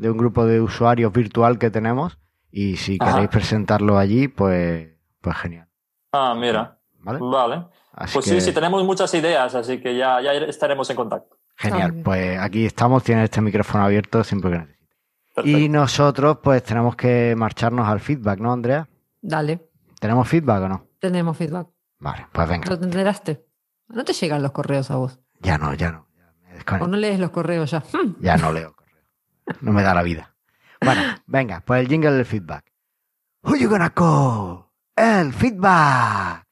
de 0.00 0.10
un 0.10 0.16
grupo 0.18 0.46
de 0.46 0.60
usuarios 0.60 1.12
virtual 1.12 1.58
que 1.58 1.70
tenemos 1.70 2.18
y 2.50 2.76
si 2.76 2.96
Ajá. 3.00 3.12
queréis 3.12 3.30
presentarlo 3.30 3.98
allí, 3.98 4.28
pues, 4.28 4.88
pues 5.20 5.36
genial, 5.36 5.68
Ah, 6.12 6.34
mira. 6.36 6.78
¿vale? 7.00 7.18
Vale. 7.20 7.66
Así 7.92 8.14
Pues 8.14 8.24
que- 8.26 8.30
sí, 8.32 8.40
sí, 8.40 8.52
tenemos 8.52 8.82
muchas 8.84 9.12
ideas, 9.14 9.54
así 9.54 9.80
que 9.80 9.96
ya, 9.96 10.20
ya 10.22 10.32
estaremos 10.32 10.88
en 10.90 10.96
contacto. 10.96 11.36
Genial, 11.56 12.00
pues 12.02 12.38
aquí 12.38 12.64
estamos, 12.64 13.02
tienes 13.04 13.24
este 13.24 13.40
micrófono 13.42 13.84
abierto 13.84 14.24
siempre 14.24 14.50
que 14.50 14.58
necesites. 14.58 14.88
Perfecto. 15.34 15.58
Y 15.58 15.68
nosotros 15.68 16.38
pues 16.42 16.62
tenemos 16.62 16.96
que 16.96 17.34
marcharnos 17.36 17.86
al 17.86 18.00
feedback, 18.00 18.40
¿no, 18.40 18.52
Andrea? 18.52 18.88
Dale, 19.20 19.68
¿Tenemos 20.00 20.26
feedback 20.26 20.62
o 20.62 20.68
no? 20.68 20.86
tenemos 20.98 21.36
feedback. 21.36 21.68
Vale, 21.98 22.26
pues 22.32 22.48
venga. 22.48 22.68
¿Lo 22.70 22.78
te 22.78 22.84
enteraste? 22.86 23.46
No 23.88 24.02
te 24.04 24.12
llegan 24.14 24.42
los 24.42 24.52
correos 24.52 24.90
a 24.90 24.96
vos. 24.96 25.20
Ya 25.40 25.58
no, 25.58 25.74
ya 25.74 25.92
no. 25.92 26.06
Ya, 26.16 26.76
me 26.78 26.84
O 26.84 26.86
no 26.86 26.96
lees 26.96 27.20
los 27.20 27.30
correos 27.30 27.70
ya. 27.70 27.82
Ya 28.20 28.36
no 28.38 28.52
leo. 28.52 28.74
No 29.60 29.72
me 29.72 29.82
da 29.82 29.94
la 29.94 30.02
vida. 30.02 30.34
Bueno, 30.80 31.02
venga, 31.26 31.60
pues 31.64 31.80
el 31.80 31.88
jingle 31.88 32.12
del 32.12 32.24
feedback. 32.24 32.64
Who 33.42 33.56
you 33.56 33.68
gonna 33.68 33.90
call? 33.90 34.64
El 34.96 35.32
feedback. 35.32 36.44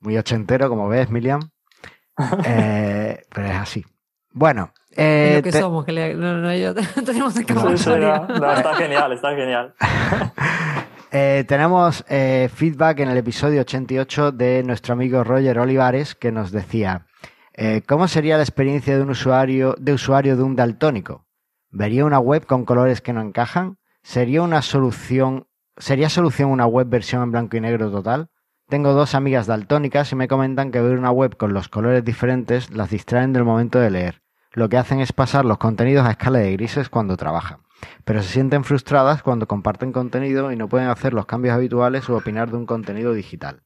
Muy 0.00 0.16
ochentero, 0.18 0.68
como 0.68 0.88
ves, 0.88 1.10
Miriam. 1.10 1.40
Eh, 2.44 3.22
pero 3.34 3.46
es 3.48 3.56
así. 3.56 3.84
Bueno, 4.32 4.72
eh, 4.92 5.34
lo 5.36 5.42
que 5.42 5.50
te- 5.52 5.60
somos, 5.60 5.84
que 5.84 5.90
le- 5.92 6.14
no, 6.14 6.36
no, 6.38 6.54
yo- 6.54 6.74
tenemos 7.04 7.36
escapatoria. 7.36 8.18
no, 8.28 8.38
no, 8.38 8.52
está 8.52 8.74
genial, 8.76 9.12
está 9.12 9.34
genial. 9.34 9.74
Eh, 11.16 11.44
tenemos 11.46 12.04
eh, 12.08 12.50
feedback 12.52 12.98
en 12.98 13.08
el 13.08 13.16
episodio 13.16 13.60
88 13.60 14.32
de 14.32 14.64
nuestro 14.64 14.94
amigo 14.94 15.22
Roger 15.22 15.60
Olivares 15.60 16.16
que 16.16 16.32
nos 16.32 16.50
decía 16.50 17.06
eh, 17.52 17.82
¿Cómo 17.86 18.08
sería 18.08 18.36
la 18.36 18.42
experiencia 18.42 18.96
de 18.96 19.02
un 19.04 19.10
usuario 19.10 19.76
de 19.78 19.92
usuario 19.92 20.36
de 20.36 20.42
un 20.42 20.56
daltónico? 20.56 21.24
¿Vería 21.74 22.04
una 22.04 22.18
web 22.18 22.46
con 22.46 22.64
colores 22.64 23.00
que 23.00 23.12
no 23.12 23.20
encajan? 23.20 23.78
¿Sería 24.02 24.42
una 24.42 24.62
solución 24.62 25.46
sería 25.76 26.08
solución 26.08 26.50
una 26.50 26.66
web 26.66 26.88
versión 26.88 27.22
en 27.22 27.32
blanco 27.32 27.56
y 27.56 27.60
negro 27.60 27.90
total? 27.90 28.30
Tengo 28.68 28.92
dos 28.92 29.14
amigas 29.14 29.46
daltónicas 29.46 30.12
y 30.12 30.16
me 30.16 30.28
comentan 30.28 30.70
que 30.70 30.80
ver 30.80 30.96
una 30.96 31.10
web 31.10 31.36
con 31.36 31.52
los 31.52 31.68
colores 31.68 32.04
diferentes 32.04 32.70
las 32.70 32.90
distraen 32.90 33.32
del 33.32 33.44
momento 33.44 33.78
de 33.80 33.90
leer. 33.90 34.22
Lo 34.52 34.68
que 34.68 34.76
hacen 34.76 35.00
es 35.00 35.12
pasar 35.12 35.44
los 35.44 35.58
contenidos 35.58 36.06
a 36.06 36.12
escala 36.12 36.38
de 36.38 36.52
grises 36.52 36.88
cuando 36.88 37.16
trabajan 37.16 37.64
pero 38.04 38.22
se 38.22 38.32
sienten 38.32 38.64
frustradas 38.64 39.22
cuando 39.22 39.46
comparten 39.46 39.92
contenido 39.92 40.52
y 40.52 40.56
no 40.56 40.68
pueden 40.68 40.88
hacer 40.88 41.12
los 41.12 41.26
cambios 41.26 41.54
habituales 41.54 42.08
o 42.08 42.16
opinar 42.16 42.50
de 42.50 42.56
un 42.56 42.66
contenido 42.66 43.12
digital. 43.12 43.62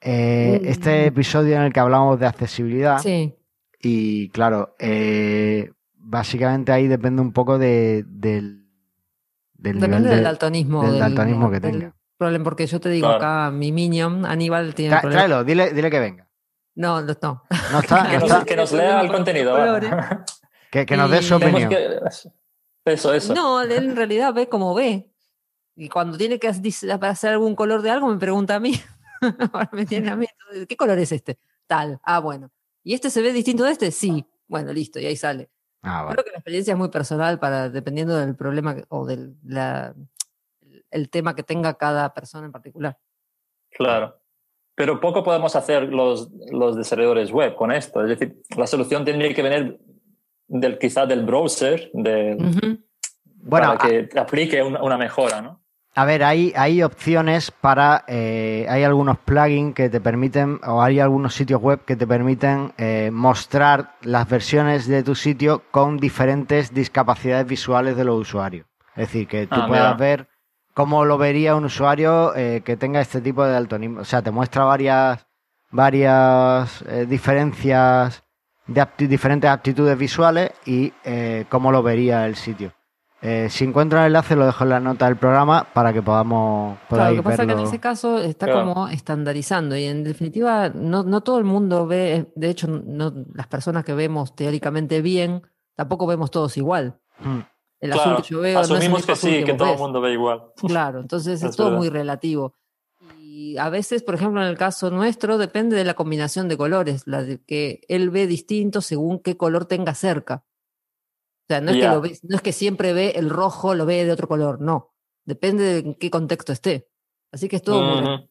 Eh. 0.00 0.60
Este 0.64 1.06
episodio 1.06 1.56
en 1.56 1.62
el 1.62 1.72
que 1.72 1.80
hablamos 1.80 2.18
de 2.18 2.26
accesibilidad 2.26 2.98
Sí, 2.98 3.34
y 3.78 4.30
claro, 4.30 4.74
eh, 4.78 5.72
básicamente 6.02 6.72
ahí 6.72 6.88
depende 6.88 7.22
un 7.22 7.32
poco 7.32 7.58
de, 7.58 8.04
del, 8.08 8.66
del 9.54 9.74
depende 9.74 9.88
nivel 9.88 10.02
del 10.04 10.16
de- 10.18 10.22
daltonismo. 10.24 10.82
del 10.84 10.98
daltonismo 10.98 11.50
que 11.50 11.60
del 11.60 11.72
tenga. 11.72 11.96
problema, 12.16 12.44
porque 12.44 12.66
yo 12.66 12.80
te 12.80 12.88
digo 12.88 13.06
Claro. 13.08 13.18
acá, 13.18 13.50
mi 13.50 13.72
minion, 13.72 14.24
Aníbal, 14.26 14.74
tiene 14.74 14.94
Tra- 14.96 15.00
problema. 15.02 15.22
tráelo, 15.24 15.44
dile, 15.44 15.72
dile 15.72 15.90
que 15.90 16.00
venga. 16.00 16.26
No, 16.74 17.00
no, 17.02 17.14
no. 17.22 17.42
No 17.72 17.80
está, 17.80 18.02
que, 18.10 18.14
no 18.14 18.20
nos, 18.20 18.30
está. 18.30 18.44
que 18.44 18.56
nos 18.56 18.72
lea 18.72 19.00
el 19.00 19.10
contenido. 19.12 19.56
Que, 20.70 20.86
que 20.86 20.96
nos 20.96 21.10
dé 21.10 21.20
su 21.20 21.34
opinión. 21.34 21.68
que- 21.68 21.98
Eso, 22.84 23.12
eso. 23.12 23.34
No, 23.34 23.60
él 23.60 23.72
en 23.72 23.96
realidad 23.96 24.32
ve 24.32 24.48
como 24.48 24.72
ve. 24.72 25.12
Y 25.74 25.88
cuando 25.88 26.16
tiene 26.16 26.38
que 26.38 26.46
hacer 26.48 27.30
algún 27.30 27.56
color 27.56 27.82
de 27.82 27.90
algo, 27.90 28.06
me 28.06 28.18
pregunta 28.18 28.54
a 28.54 28.60
mí. 28.60 28.80
Ahora 29.52 29.68
me 29.72 29.84
tiene 29.84 30.10
a 30.10 30.16
mí. 30.16 30.26
¿Qué 30.68 30.76
color 30.76 30.96
es 30.98 31.10
este? 31.10 31.40
Tal. 31.66 31.98
Ah, 32.04 32.20
bueno. 32.20 32.52
¿Y 32.84 32.94
este 32.94 33.10
se 33.10 33.20
ve 33.20 33.32
distinto 33.32 33.64
de 33.64 33.72
este? 33.72 33.90
Sí. 33.90 34.24
Bueno, 34.46 34.72
listo, 34.72 35.00
y 35.00 35.06
ahí 35.06 35.16
sale. 35.16 35.50
Ah, 35.82 36.02
vale. 36.02 36.14
Creo 36.14 36.24
que 36.24 36.30
la 36.32 36.38
experiencia 36.38 36.72
es 36.72 36.78
muy 36.78 36.88
personal 36.90 37.38
para, 37.38 37.68
dependiendo 37.70 38.16
del 38.16 38.36
problema 38.36 38.74
que- 38.74 38.84
o 38.88 39.06
del 39.06 39.34
la- 39.44 39.94
el 40.90 41.08
tema 41.08 41.34
que 41.34 41.42
tenga 41.42 41.74
cada 41.74 42.12
persona 42.12 42.46
en 42.46 42.52
particular. 42.52 42.98
Claro. 43.70 44.16
Pero 44.74 45.00
poco 45.00 45.22
podemos 45.22 45.54
hacer 45.56 45.84
los, 45.92 46.30
los 46.50 46.76
desarrolladores 46.76 47.30
web 47.30 47.54
con 47.54 47.70
esto. 47.70 48.02
Es 48.04 48.18
decir, 48.18 48.42
la 48.56 48.66
solución 48.66 49.04
tendría 49.04 49.32
que 49.34 49.42
venir 49.42 49.78
del, 50.48 50.78
quizá 50.78 51.06
del 51.06 51.24
browser 51.24 51.90
de. 51.92 52.36
Bueno, 53.42 53.76
para 53.76 53.78
que 53.78 54.08
aplique 54.18 54.62
una, 54.62 54.82
una 54.82 54.98
mejora, 54.98 55.40
¿no? 55.40 55.59
A 55.96 56.04
ver, 56.04 56.22
hay, 56.22 56.52
hay 56.56 56.82
opciones 56.82 57.50
para. 57.50 58.04
eh, 58.06 58.64
hay 58.68 58.84
algunos 58.84 59.18
plugins 59.18 59.74
que 59.74 59.90
te 59.90 60.00
permiten, 60.00 60.60
o 60.66 60.80
hay 60.82 61.00
algunos 61.00 61.34
sitios 61.34 61.60
web 61.60 61.80
que 61.84 61.96
te 61.96 62.06
permiten 62.06 62.72
eh, 62.78 63.10
mostrar 63.12 63.96
las 64.02 64.28
versiones 64.28 64.86
de 64.86 65.02
tu 65.02 65.14
sitio 65.14 65.62
con 65.70 65.96
diferentes 65.98 66.72
discapacidades 66.72 67.46
visuales 67.46 67.96
de 67.96 68.04
los 68.04 68.20
usuarios. 68.20 68.66
Es 68.94 69.08
decir, 69.08 69.26
que 69.26 69.46
tú 69.46 69.56
Ah, 69.60 69.66
puedas 69.66 69.94
mira. 69.96 69.96
ver 69.96 70.28
cómo 70.74 71.04
lo 71.04 71.18
vería 71.18 71.56
un 71.56 71.64
usuario 71.64 72.34
eh, 72.36 72.62
que 72.64 72.76
tenga 72.76 73.00
este 73.00 73.20
tipo 73.20 73.44
de 73.44 73.52
daltonismo. 73.52 74.00
O 74.00 74.04
sea, 74.04 74.22
te 74.22 74.30
muestra 74.30 74.64
varias, 74.64 75.26
varias 75.72 76.82
eh, 76.88 77.06
diferencias 77.08 78.22
de 78.66 78.86
diferentes 79.08 79.50
aptitudes 79.50 79.98
visuales 79.98 80.52
y 80.64 80.92
eh, 81.04 81.46
cómo 81.48 81.72
lo 81.72 81.82
vería 81.82 82.26
el 82.26 82.36
sitio. 82.36 82.72
Eh, 83.22 83.48
si 83.50 83.64
encuentro 83.64 83.98
el 84.00 84.06
enlace 84.06 84.34
lo 84.34 84.46
dejo 84.46 84.64
en 84.64 84.70
la 84.70 84.80
nota 84.80 85.04
del 85.04 85.16
programa 85.16 85.66
para 85.74 85.92
que 85.92 86.00
podamos 86.00 86.78
Claro, 86.88 87.10
lo 87.10 87.16
que 87.16 87.22
pasa 87.22 87.42
es 87.42 87.46
que 87.48 87.52
en 87.52 87.58
ese 87.60 87.78
caso 87.78 88.18
está 88.18 88.46
Claro. 88.46 88.64
como 88.72 88.88
estandarizando 88.88 89.76
y 89.76 89.84
en 89.84 90.04
definitiva 90.04 90.70
no, 90.70 91.02
no 91.02 91.20
todo 91.22 91.36
el 91.38 91.44
mundo 91.44 91.86
ve, 91.86 92.32
de 92.34 92.48
hecho 92.48 92.66
no, 92.66 93.12
las 93.34 93.46
personas 93.46 93.84
que 93.84 93.92
vemos 93.92 94.34
teóricamente 94.34 95.02
bien, 95.02 95.42
tampoco 95.74 96.06
vemos 96.06 96.30
todos 96.30 96.56
igual. 96.56 96.98
Mm. 97.18 97.40
El 97.80 97.90
Claro, 97.92 98.10
azul 98.12 98.22
que 98.22 98.28
yo 98.30 98.40
veo 98.40 98.54
no 98.54 98.60
es 98.62 98.70
el 98.70 98.76
asumimos 98.76 98.98
mismo 99.00 99.06
que 99.06 99.12
azul 99.12 99.30
sí, 99.30 99.44
que 99.44 99.52
vos 99.52 99.58
todo 99.58 99.72
el 99.74 99.78
mundo 99.78 100.00
ve 100.00 100.12
igual. 100.12 100.42
Claro, 100.56 101.00
entonces 101.00 101.42
es 101.42 101.50
Es 101.50 101.56
todo 101.56 101.66
verdad. 101.66 101.78
muy 101.78 101.88
relativo. 101.90 102.54
Y 103.18 103.56
a 103.58 103.68
veces, 103.68 104.02
por 104.02 104.14
ejemplo, 104.14 104.40
en 104.42 104.48
el 104.48 104.56
caso 104.56 104.90
nuestro, 104.90 105.36
depende 105.38 105.76
de 105.76 105.84
la 105.84 105.94
combinación 105.94 106.48
de 106.48 106.56
colores, 106.56 107.02
la 107.06 107.22
de 107.22 107.38
que 107.42 107.82
él 107.88 108.08
ve 108.10 108.26
distinto 108.26 108.80
según 108.80 109.18
qué 109.18 109.36
color 109.36 109.64
tenga 109.66 109.94
cerca. 109.94 110.44
O 111.50 111.52
sea, 111.52 111.60
no 111.60 111.72
es, 111.72 111.78
que 111.78 111.88
lo 111.88 112.00
ve- 112.00 112.18
no 112.22 112.36
es 112.36 112.42
que 112.42 112.52
siempre 112.52 112.92
ve 112.92 113.14
el 113.16 113.28
rojo, 113.28 113.74
lo 113.74 113.84
ve 113.84 114.04
de 114.04 114.12
otro 114.12 114.28
color, 114.28 114.60
no. 114.60 114.92
Depende 115.24 115.64
de 115.64 115.78
en 115.80 115.94
qué 115.94 116.08
contexto 116.08 116.52
esté. 116.52 116.86
Así 117.32 117.48
que 117.48 117.56
es 117.56 117.62
todo 117.62 117.82
muy 117.82 118.02
Ujú. 118.04 118.28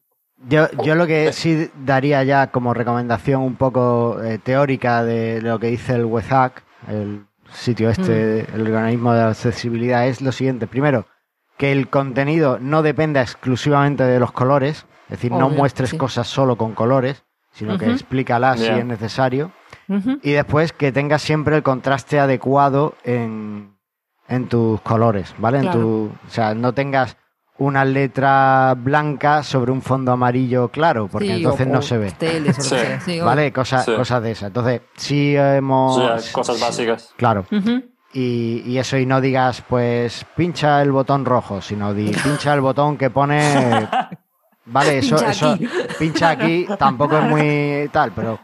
Yo, 0.48 0.68
yo 0.82 0.94
lo 0.94 1.06
que 1.06 1.34
sí 1.34 1.70
daría 1.84 2.24
ya 2.24 2.50
como 2.50 2.72
recomendación 2.72 3.42
un 3.42 3.56
poco 3.56 4.22
eh, 4.22 4.38
teórica 4.38 5.04
de 5.04 5.42
lo 5.42 5.58
que 5.58 5.66
dice 5.66 5.96
el 5.96 6.06
WEZAC, 6.06 6.64
el 6.88 7.26
sitio 7.52 7.90
este, 7.90 8.46
el 8.54 8.62
organismo 8.62 9.12
de 9.12 9.20
accesibilidad, 9.20 10.06
es 10.06 10.22
lo 10.22 10.32
siguiente. 10.32 10.66
Primero, 10.66 11.06
que 11.58 11.72
el 11.72 11.90
contenido 11.90 12.58
no 12.58 12.82
dependa 12.82 13.20
exclusivamente 13.20 14.04
de 14.04 14.18
los 14.18 14.32
colores, 14.32 14.86
es 15.04 15.10
decir, 15.10 15.30
no 15.30 15.50
muestres 15.50 15.90
sí. 15.90 15.98
cosas 15.98 16.26
solo 16.26 16.56
con 16.56 16.72
colores, 16.72 17.22
sino 17.52 17.76
que 17.76 17.90
explícalas 17.90 18.60
si 18.60 18.66
es 18.66 18.86
necesario. 18.86 19.52
Y 20.22 20.30
después 20.32 20.72
que 20.72 20.92
tengas 20.92 21.22
siempre 21.22 21.56
el 21.56 21.62
contraste 21.62 22.20
adecuado 22.20 22.94
en, 23.04 23.74
en 24.28 24.48
tus 24.48 24.80
colores, 24.82 25.34
¿vale? 25.38 25.58
En 25.58 25.70
tu, 25.70 26.12
o 26.26 26.30
sea, 26.30 26.54
no 26.54 26.72
tengas 26.72 27.16
una 27.58 27.84
letra 27.84 28.74
blanca 28.78 29.42
sobre 29.42 29.70
un 29.72 29.82
fondo 29.82 30.12
amarillo 30.12 30.68
claro, 30.68 31.08
porque 31.08 31.26
Sí, 31.26 31.32
entonces 31.42 31.66
o- 31.66 31.70
no 31.70 31.78
o 31.80 31.82
se 31.82 31.98
ve. 31.98 32.10
Sí. 32.18 32.62
sea, 32.62 33.00
sí, 33.00 33.20
¿Vale? 33.20 33.52
Cosas, 33.52 33.84
Sí. 33.84 33.94
cosas 33.94 34.22
de 34.22 34.30
esas. 34.30 34.46
Entonces, 34.48 34.80
sí 34.96 35.34
hemos... 35.36 35.98
O 35.98 36.18
sea, 36.18 36.32
cosas 36.32 36.58
básicas. 36.60 37.12
Claro. 37.16 37.44
Y, 38.12 38.62
y 38.66 38.78
eso, 38.78 38.96
y 38.96 39.06
no 39.06 39.20
digas, 39.20 39.62
pues, 39.68 40.24
pincha 40.36 40.80
el 40.82 40.90
botón 40.90 41.24
rojo, 41.24 41.60
sino 41.60 41.92
di, 41.94 42.10
pincha 42.24 42.54
el 42.54 42.60
botón 42.60 42.96
que 42.96 43.10
pone... 43.10 43.88
Vale, 44.66 44.98
eso, 44.98 45.16
Pincha 45.16 45.30
eso, 45.30 45.50
aquí. 45.50 45.68
pincha 45.98 46.30
aquí, 46.30 46.66
tampoco 46.78 47.18
es 47.18 47.24
muy 47.24 47.88
tal, 47.92 48.12
pero 48.12 48.38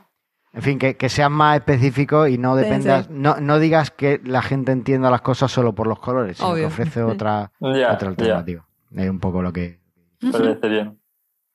en 0.57 0.62
fin, 0.62 0.78
que, 0.78 0.96
que 0.96 1.09
seas 1.09 1.30
más 1.30 1.57
específico 1.59 2.26
y 2.26 2.38
no 2.38 2.57
dependas, 2.57 3.07
sí. 3.07 3.12
no, 3.12 3.36
no 3.40 3.59
digas 3.61 3.90
que 3.90 4.20
la 4.24 4.42
gente 4.42 4.72
entienda 4.72 5.11
las 5.11 5.20
cosas 5.20 5.52
solo 5.52 5.74
por 5.74 5.86
los 5.86 6.00
colores, 6.00 6.38
sino 6.38 6.48
que 6.48 6.54
Obvio, 6.54 6.66
ofrece 6.68 6.94
sí. 6.94 7.00
otra, 7.00 7.52
alternativa. 7.61 8.66
Es 8.90 9.11
un 9.11 9.20
poco 9.20 9.42
lo 9.42 9.52
que. 9.52 9.78
me 10.20 10.32
parece 10.32 10.68
bien. 10.68 10.98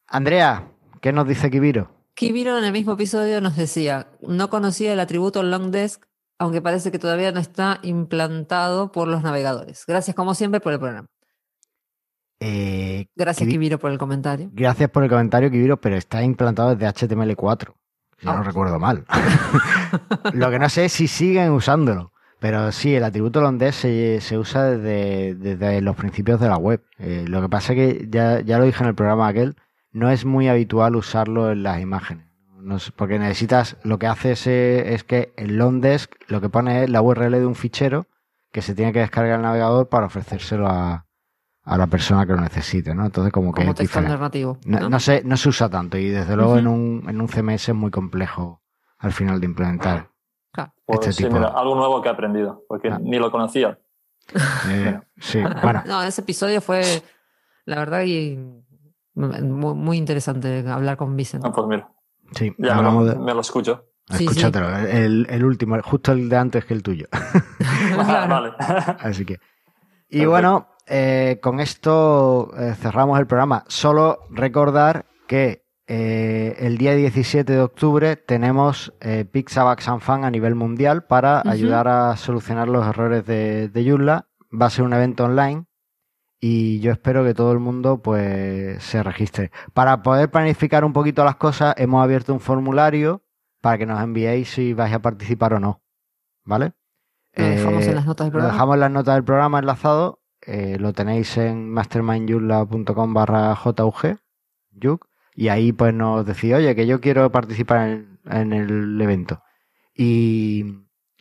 Andrea, 0.08 0.68
¿qué 1.02 1.12
nos 1.12 1.28
dice 1.28 1.50
Kibiro? 1.50 1.90
Kibiro 2.14 2.58
en 2.58 2.64
el 2.64 2.72
mismo 2.74 2.94
episodio 2.94 3.42
nos 3.42 3.56
decía, 3.56 4.08
no 4.22 4.50
conocía 4.50 4.94
el 4.94 5.00
atributo 5.00 5.42
long 5.42 5.72
desk, 5.72 6.04
aunque 6.38 6.62
parece 6.62 6.92
que 6.92 7.00
todavía 7.00 7.32
no 7.32 7.40
está 7.40 7.80
implantado 7.84 8.92
por 8.92 9.08
los 9.08 9.24
navegadores. 9.24 9.84
Gracias 9.88 10.16
como 10.16 10.34
siempre 10.36 10.60
por 10.60 10.74
el 10.74 10.80
programa. 10.80 11.08
Eh, 12.40 13.08
Gracias 13.16 13.48
Kibi- 13.48 13.52
Kibiro 13.54 13.80
por 13.80 13.92
el 13.92 13.98
comentario. 13.98 14.50
Gracias 14.54 14.90
por 14.90 15.04
el 15.04 15.10
comentario, 15.10 15.50
Kibiro, 15.52 15.80
pero 15.80 15.96
está 15.96 16.24
implantado 16.24 16.76
desde 16.76 16.88
HTML4. 16.88 17.74
Si 18.22 18.26
no 18.28 18.32
Ah. 18.34 18.44
recuerdo 18.44 18.80
mal. 18.80 19.04
lo 20.34 20.50
que 20.50 20.60
no 20.60 20.70
sé 20.70 20.86
es 20.86 20.94
si 20.94 21.08
siguen 21.08 21.52
usándolo. 21.52 22.14
Pero 22.40 22.72
sí, 22.72 22.96
el 22.96 23.04
atributo 23.04 23.40
londés 23.42 23.76
se, 23.76 24.20
se 24.22 24.38
usa 24.38 24.64
desde, 24.66 25.36
desde 25.36 25.82
los 25.82 25.96
principios 25.96 26.40
de 26.40 26.48
la 26.48 26.58
web. 26.58 26.84
Eh, 26.98 27.26
lo 27.28 27.40
que 27.42 27.50
pasa 27.50 27.74
es 27.74 27.78
que, 28.00 28.08
ya, 28.10 28.40
ya 28.42 28.58
lo 28.58 28.66
dije 28.66 28.82
en 28.84 28.90
el 28.90 28.96
programa 28.96 29.28
aquel, 29.28 29.56
no 29.92 30.10
es 30.10 30.26
muy 30.26 30.48
habitual 30.48 30.96
usarlo 30.96 31.52
en 31.52 31.62
las 31.64 31.80
imágenes. 31.82 32.26
No 32.60 32.78
es- 32.78 32.92
porque 32.92 33.20
necesitas, 33.20 33.78
lo 33.84 34.00
que 34.00 34.08
hace 34.08 34.32
es, 34.32 34.48
es 34.48 35.04
que 35.04 35.34
el 35.38 35.58
Longdesk 35.58 36.12
lo 36.30 36.42
que 36.42 36.50
pone 36.50 36.84
es 36.84 36.90
la 36.90 37.02
URL 37.04 37.32
de 37.40 37.46
un 37.46 37.56
fichero 37.56 38.08
que 38.52 38.62
se 38.64 38.74
tiene 38.74 38.92
que 38.94 39.00
descargar 39.00 39.36
el 39.36 39.42
navegador 39.44 39.90
para 39.90 40.08
ofrecérselo 40.08 40.68
a, 40.68 41.06
a 41.64 41.78
la 41.78 41.88
persona 41.88 42.26
que 42.26 42.34
lo 42.34 42.42
necesite, 42.42 42.94
¿no? 42.96 43.06
Entonces 43.06 43.32
como 43.32 43.54
que 43.54 43.62
Como 43.62 43.72
es 43.72 43.78
texto 43.78 44.00
alternativo. 44.00 44.58
No, 44.66 44.80
¿no? 44.82 44.90
no 44.90 45.00
sé, 45.00 45.22
no 45.24 45.38
se 45.38 45.50
usa 45.50 45.70
tanto 45.70 45.98
y 45.98 46.10
desde 46.10 46.36
luego 46.36 46.58
en, 46.58 46.68
un, 46.68 47.06
en 47.08 47.22
un 47.22 47.28
CMS 47.28 47.70
es 47.70 47.76
muy 47.76 47.92
complejo 47.92 48.62
al 48.98 49.12
final 49.14 49.40
de 49.40 49.46
implementar. 49.46 50.10
Claro. 50.52 50.74
Pues 50.86 51.00
Este 51.02 51.14
sí, 51.14 51.24
tipo. 51.24 51.36
mira, 51.38 51.50
algo 51.50 51.76
nuevo 51.76 52.02
que 52.02 52.10
he 52.10 52.12
aprendido, 52.12 52.64
porque 52.68 52.90
Ah. 52.90 53.00
ni 53.02 53.18
lo 53.20 53.32
conocía. 53.32 53.78
Eh, 54.70 55.00
sí, 55.20 55.40
bueno, 55.64 55.84
No, 55.88 56.04
ese 56.04 56.22
episodio 56.22 56.62
fue, 56.62 56.84
la 57.66 57.78
verdad, 57.78 58.04
y 58.06 58.38
muy, 59.14 59.76
muy 59.76 59.98
interesante 59.98 60.68
hablar 60.68 60.98
con 60.98 61.16
Vicent. 61.16 61.46
Ah, 61.46 61.52
pues 61.52 61.68
mira, 61.68 61.90
sí, 62.34 62.54
ya 62.58 62.76
me 62.76 62.82
lo, 62.84 62.90
hablamos 62.90 63.08
de... 63.08 63.16
me 63.20 63.34
lo 63.34 63.42
escucho. 63.42 63.86
Sí, 64.10 64.28
el, 64.90 65.26
el 65.30 65.46
último, 65.46 65.78
justo 65.84 66.12
el 66.12 66.28
de 66.28 66.36
antes 66.38 66.66
que 66.66 66.74
el 66.74 66.84
tuyo. 66.84 67.08
Ah, 67.98 68.26
vale. 68.30 68.52
Así 69.00 69.26
que. 69.26 69.34
Y 69.34 69.38
Perfecto. 70.20 70.30
bueno, 70.30 70.68
eh, 70.92 71.40
con 71.42 71.60
esto 71.62 72.52
eh, 72.58 72.76
cerramos 72.76 73.18
el 73.18 73.26
programa. 73.26 73.64
Solo 73.68 74.20
recordar 74.30 75.06
que 75.28 75.64
eh, 75.88 76.56
el 76.60 76.78
día 76.78 76.94
17 76.96 77.52
de 77.52 77.62
octubre 77.62 78.18
tenemos 78.18 78.94
eh, 79.00 79.26
and 79.34 80.02
Fan 80.02 80.26
a 80.26 80.32
nivel 80.32 80.56
mundial 80.56 81.06
para 81.06 81.42
ayudar 81.46 81.88
a 81.88 82.18
solucionar 82.18 82.68
los 82.68 82.86
errores 82.86 83.26
de, 83.26 83.70
de 83.70 83.90
Joomla. 83.90 84.28
Va 84.54 84.66
a 84.66 84.70
ser 84.70 84.84
un 84.84 84.94
evento 84.94 85.24
online 85.24 85.66
y 86.42 86.80
yo 86.82 86.92
espero 86.92 87.24
que 87.24 87.34
todo 87.34 87.54
el 87.54 87.60
mundo 87.60 88.02
pues 88.02 88.84
se 88.84 89.02
registre. 89.02 89.52
Para 89.74 90.02
poder 90.02 90.30
planificar 90.30 90.84
un 90.84 90.92
poquito 90.92 91.24
las 91.24 91.38
cosas, 91.38 91.74
hemos 91.78 92.04
abierto 92.04 92.34
un 92.34 92.42
formulario 92.42 93.24
para 93.62 93.78
que 93.78 93.86
nos 93.86 94.02
enviéis 94.02 94.50
si 94.50 94.74
vais 94.74 94.94
a 94.94 95.02
participar 95.02 95.54
o 95.54 95.60
no. 95.60 95.82
¿Vale? 96.44 96.74
Lo 97.34 97.46
dejamos 97.46 97.84
Eh, 97.86 97.90
en 97.90 97.96
las 97.96 98.06
notas 98.06 98.32
del 98.32 98.42
lo 98.42 98.48
dejamos 98.48 98.74
en 98.76 98.80
las 98.82 98.92
notas 98.92 99.16
del 99.16 99.24
programa 99.24 99.60
enlazado. 99.60 100.21
Eh, 100.46 100.78
lo 100.80 100.94
tenéis 100.94 101.38
en 101.38 101.70
mastermindyula.com 101.70 103.14
barra 103.14 103.56
JUG, 103.56 104.20
y 105.36 105.48
ahí 105.48 105.72
pues 105.72 105.94
nos 105.94 106.26
decís, 106.26 106.54
oye, 106.54 106.76
que 106.76 106.88
yo 106.88 107.00
quiero 107.00 107.32
participar 107.32 108.06
en, 108.26 108.54
el 108.54 109.00
evento. 109.02 109.42
Y, 109.96 110.66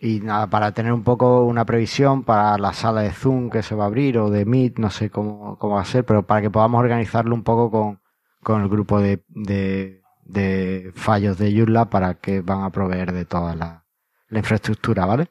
y 0.01 0.21
nada, 0.21 0.49
para 0.49 0.73
tener 0.73 0.93
un 0.93 1.05
poco 1.05 1.45
una 1.45 1.65
previsión 1.65 2.25
para 2.25 2.59
la 2.59 2.73
sala 2.73 3.03
de 3.03 3.13
Zoom 3.13 3.51
que 3.51 3.63
se 3.63 3.75
va 3.75 3.85
a 3.85 3.87
abrir 3.87 4.19
o 4.19 4.31
de 4.31 4.45
Meet, 4.45 4.79
no 4.79 4.91
sé 4.91 5.11
cómo, 5.11 5.59
cómo 5.59 5.77
va 5.77 5.83
a 5.83 5.85
ser, 5.85 6.05
pero 6.05 6.27
para 6.27 6.43
que 6.43 6.51
podamos 6.51 6.81
organizarlo 6.81 7.35
un 7.35 7.45
poco 7.45 7.71
con, 7.71 8.01
con 8.43 8.63
el 8.63 8.69
grupo 8.69 9.01
de, 9.01 9.23
de, 9.29 10.93
fallos 10.95 11.39
de 11.39 11.53
Joomla 11.55 11.91
para 11.91 12.15
que 12.15 12.41
van 12.41 12.63
a 12.63 12.71
proveer 12.71 13.13
de 13.13 13.25
toda 13.25 13.55
la, 13.55 13.85
infraestructura, 14.31 15.07
¿vale? 15.07 15.29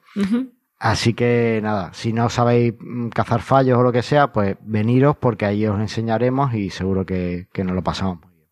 Así 0.80 1.14
que 1.14 1.60
nada, 1.62 1.92
si 1.94 2.14
no 2.14 2.30
sabéis 2.30 2.74
mm, 2.80 3.10
cazar 3.10 3.42
fallos 3.42 3.78
o 3.78 3.84
lo 3.84 3.92
que 3.92 4.02
sea, 4.02 4.32
pues 4.32 4.56
veniros 4.62 5.18
porque 5.18 5.46
ahí 5.46 5.66
os 5.66 5.80
enseñaremos 5.80 6.54
y 6.54 6.70
seguro 6.70 7.06
que, 7.06 7.50
que 7.52 7.66
nos 7.66 7.76
lo 7.76 7.84
pasamos 7.84 8.22
muy 8.22 8.34
bien. 8.34 8.50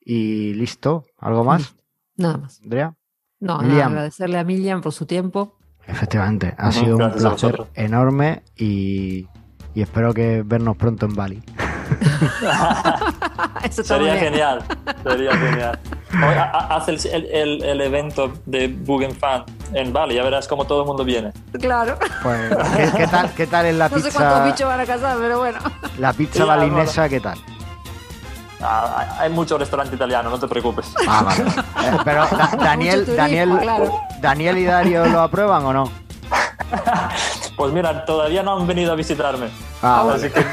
Y 0.00 0.54
listo, 0.54 1.04
¿algo 1.18 1.44
más? 1.44 1.76
Nada 2.16 2.38
más. 2.38 2.60
Andrea. 2.62 2.94
No, 3.40 3.58
Milian. 3.58 3.76
nada, 3.76 3.86
agradecerle 3.86 4.38
a 4.38 4.44
Milian 4.44 4.80
por 4.80 4.92
su 4.92 5.04
tiempo. 5.04 5.58
Efectivamente, 5.86 6.54
ha 6.56 6.72
sido 6.72 6.96
un 6.96 7.12
placer 7.12 7.66
enorme 7.74 8.42
y, 8.56 9.26
y 9.74 9.82
espero 9.82 10.12
que 10.12 10.42
vernos 10.42 10.76
pronto 10.76 11.06
en 11.06 11.14
Bali. 11.14 11.42
Eso 13.64 13.82
Sería 13.84 14.16
genial, 14.16 14.62
sería 15.02 15.36
genial. 15.36 15.78
Haz 16.12 16.88
el, 16.88 16.98
el, 17.06 17.62
el- 17.62 17.80
evento 17.80 18.32
de 18.46 18.68
Bugenfan 18.68 19.44
en 19.74 19.92
Bali, 19.92 20.14
ya 20.14 20.22
verás 20.22 20.48
cómo 20.48 20.64
todo 20.64 20.80
el 20.82 20.86
mundo 20.86 21.04
viene. 21.04 21.32
Claro. 21.60 21.98
Pues, 22.22 22.50
¿qué, 22.76 22.92
qué 22.96 23.06
tal, 23.06 23.30
¿Qué 23.34 23.46
tal 23.46 23.66
es 23.66 23.74
la 23.76 23.88
No 23.88 23.96
sé 23.98 24.10
cuántos 24.10 24.14
pizza, 24.40 24.44
bichos 24.44 24.68
van 24.68 24.80
a 24.80 24.86
casar, 24.86 25.16
pero 25.20 25.38
bueno. 25.38 25.58
la 25.98 26.12
pizza 26.12 26.42
Sí, 26.42 26.48
balinesa? 26.48 27.08
¿Qué 27.08 27.20
tal? 27.20 27.38
Ah, 28.60 28.96
hay- 28.98 29.26
hay 29.26 29.30
mucho 29.30 29.56
restaurante 29.58 29.94
italiano, 29.94 30.30
no 30.30 30.38
te 30.38 30.48
preocupes. 30.48 30.92
Ah, 31.06 31.22
vale. 31.24 31.44
Eh, 31.88 31.96
pero 32.04 32.26
Da- 32.26 32.50
Daniel, 32.58 33.00
turismo, 33.04 33.16
Daniel, 33.16 33.58
claro. 33.60 34.00
Daniel 34.20 34.58
y 34.58 34.64
Dario 34.64 35.06
lo 35.06 35.20
aprueban 35.20 35.64
o 35.64 35.72
no? 35.72 35.92
Pues 37.56 37.72
mira, 37.72 38.04
todavía 38.04 38.42
no 38.42 38.56
han 38.58 38.66
venido 38.66 38.92
a 38.92 38.96
visitarme. 38.96 39.48
Ah, 39.82 40.02
vale. 40.06 40.26
Así 40.26 40.30
que 40.34 40.44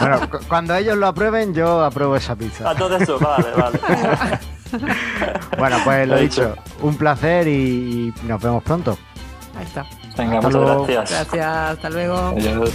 Bueno, 0.00 0.28
cu- 0.30 0.38
cuando 0.48 0.74
ellos 0.74 0.96
lo 0.96 1.06
aprueben, 1.06 1.54
yo 1.54 1.84
apruebo 1.84 2.16
esa 2.16 2.34
pizza. 2.36 2.68
a 2.68 2.74
todo 2.74 2.96
eso, 2.96 3.18
vale, 3.18 3.46
vale. 3.56 3.80
Bueno, 5.58 5.76
pues 5.84 6.08
lo 6.08 6.16
dicho, 6.18 6.54
un 6.82 6.96
placer 6.96 7.46
y 7.48 8.12
nos 8.26 8.40
vemos 8.42 8.62
pronto. 8.62 8.98
Ahí 9.56 9.64
está. 9.64 9.84
Venga, 10.16 10.38
Hasta 10.38 10.48
muchas 10.48 10.52
luego. 10.62 10.84
gracias. 10.86 11.10
Gracias, 11.10 11.46
hasta 11.46 11.90
luego. 11.90 12.16
Adiós. 12.36 12.70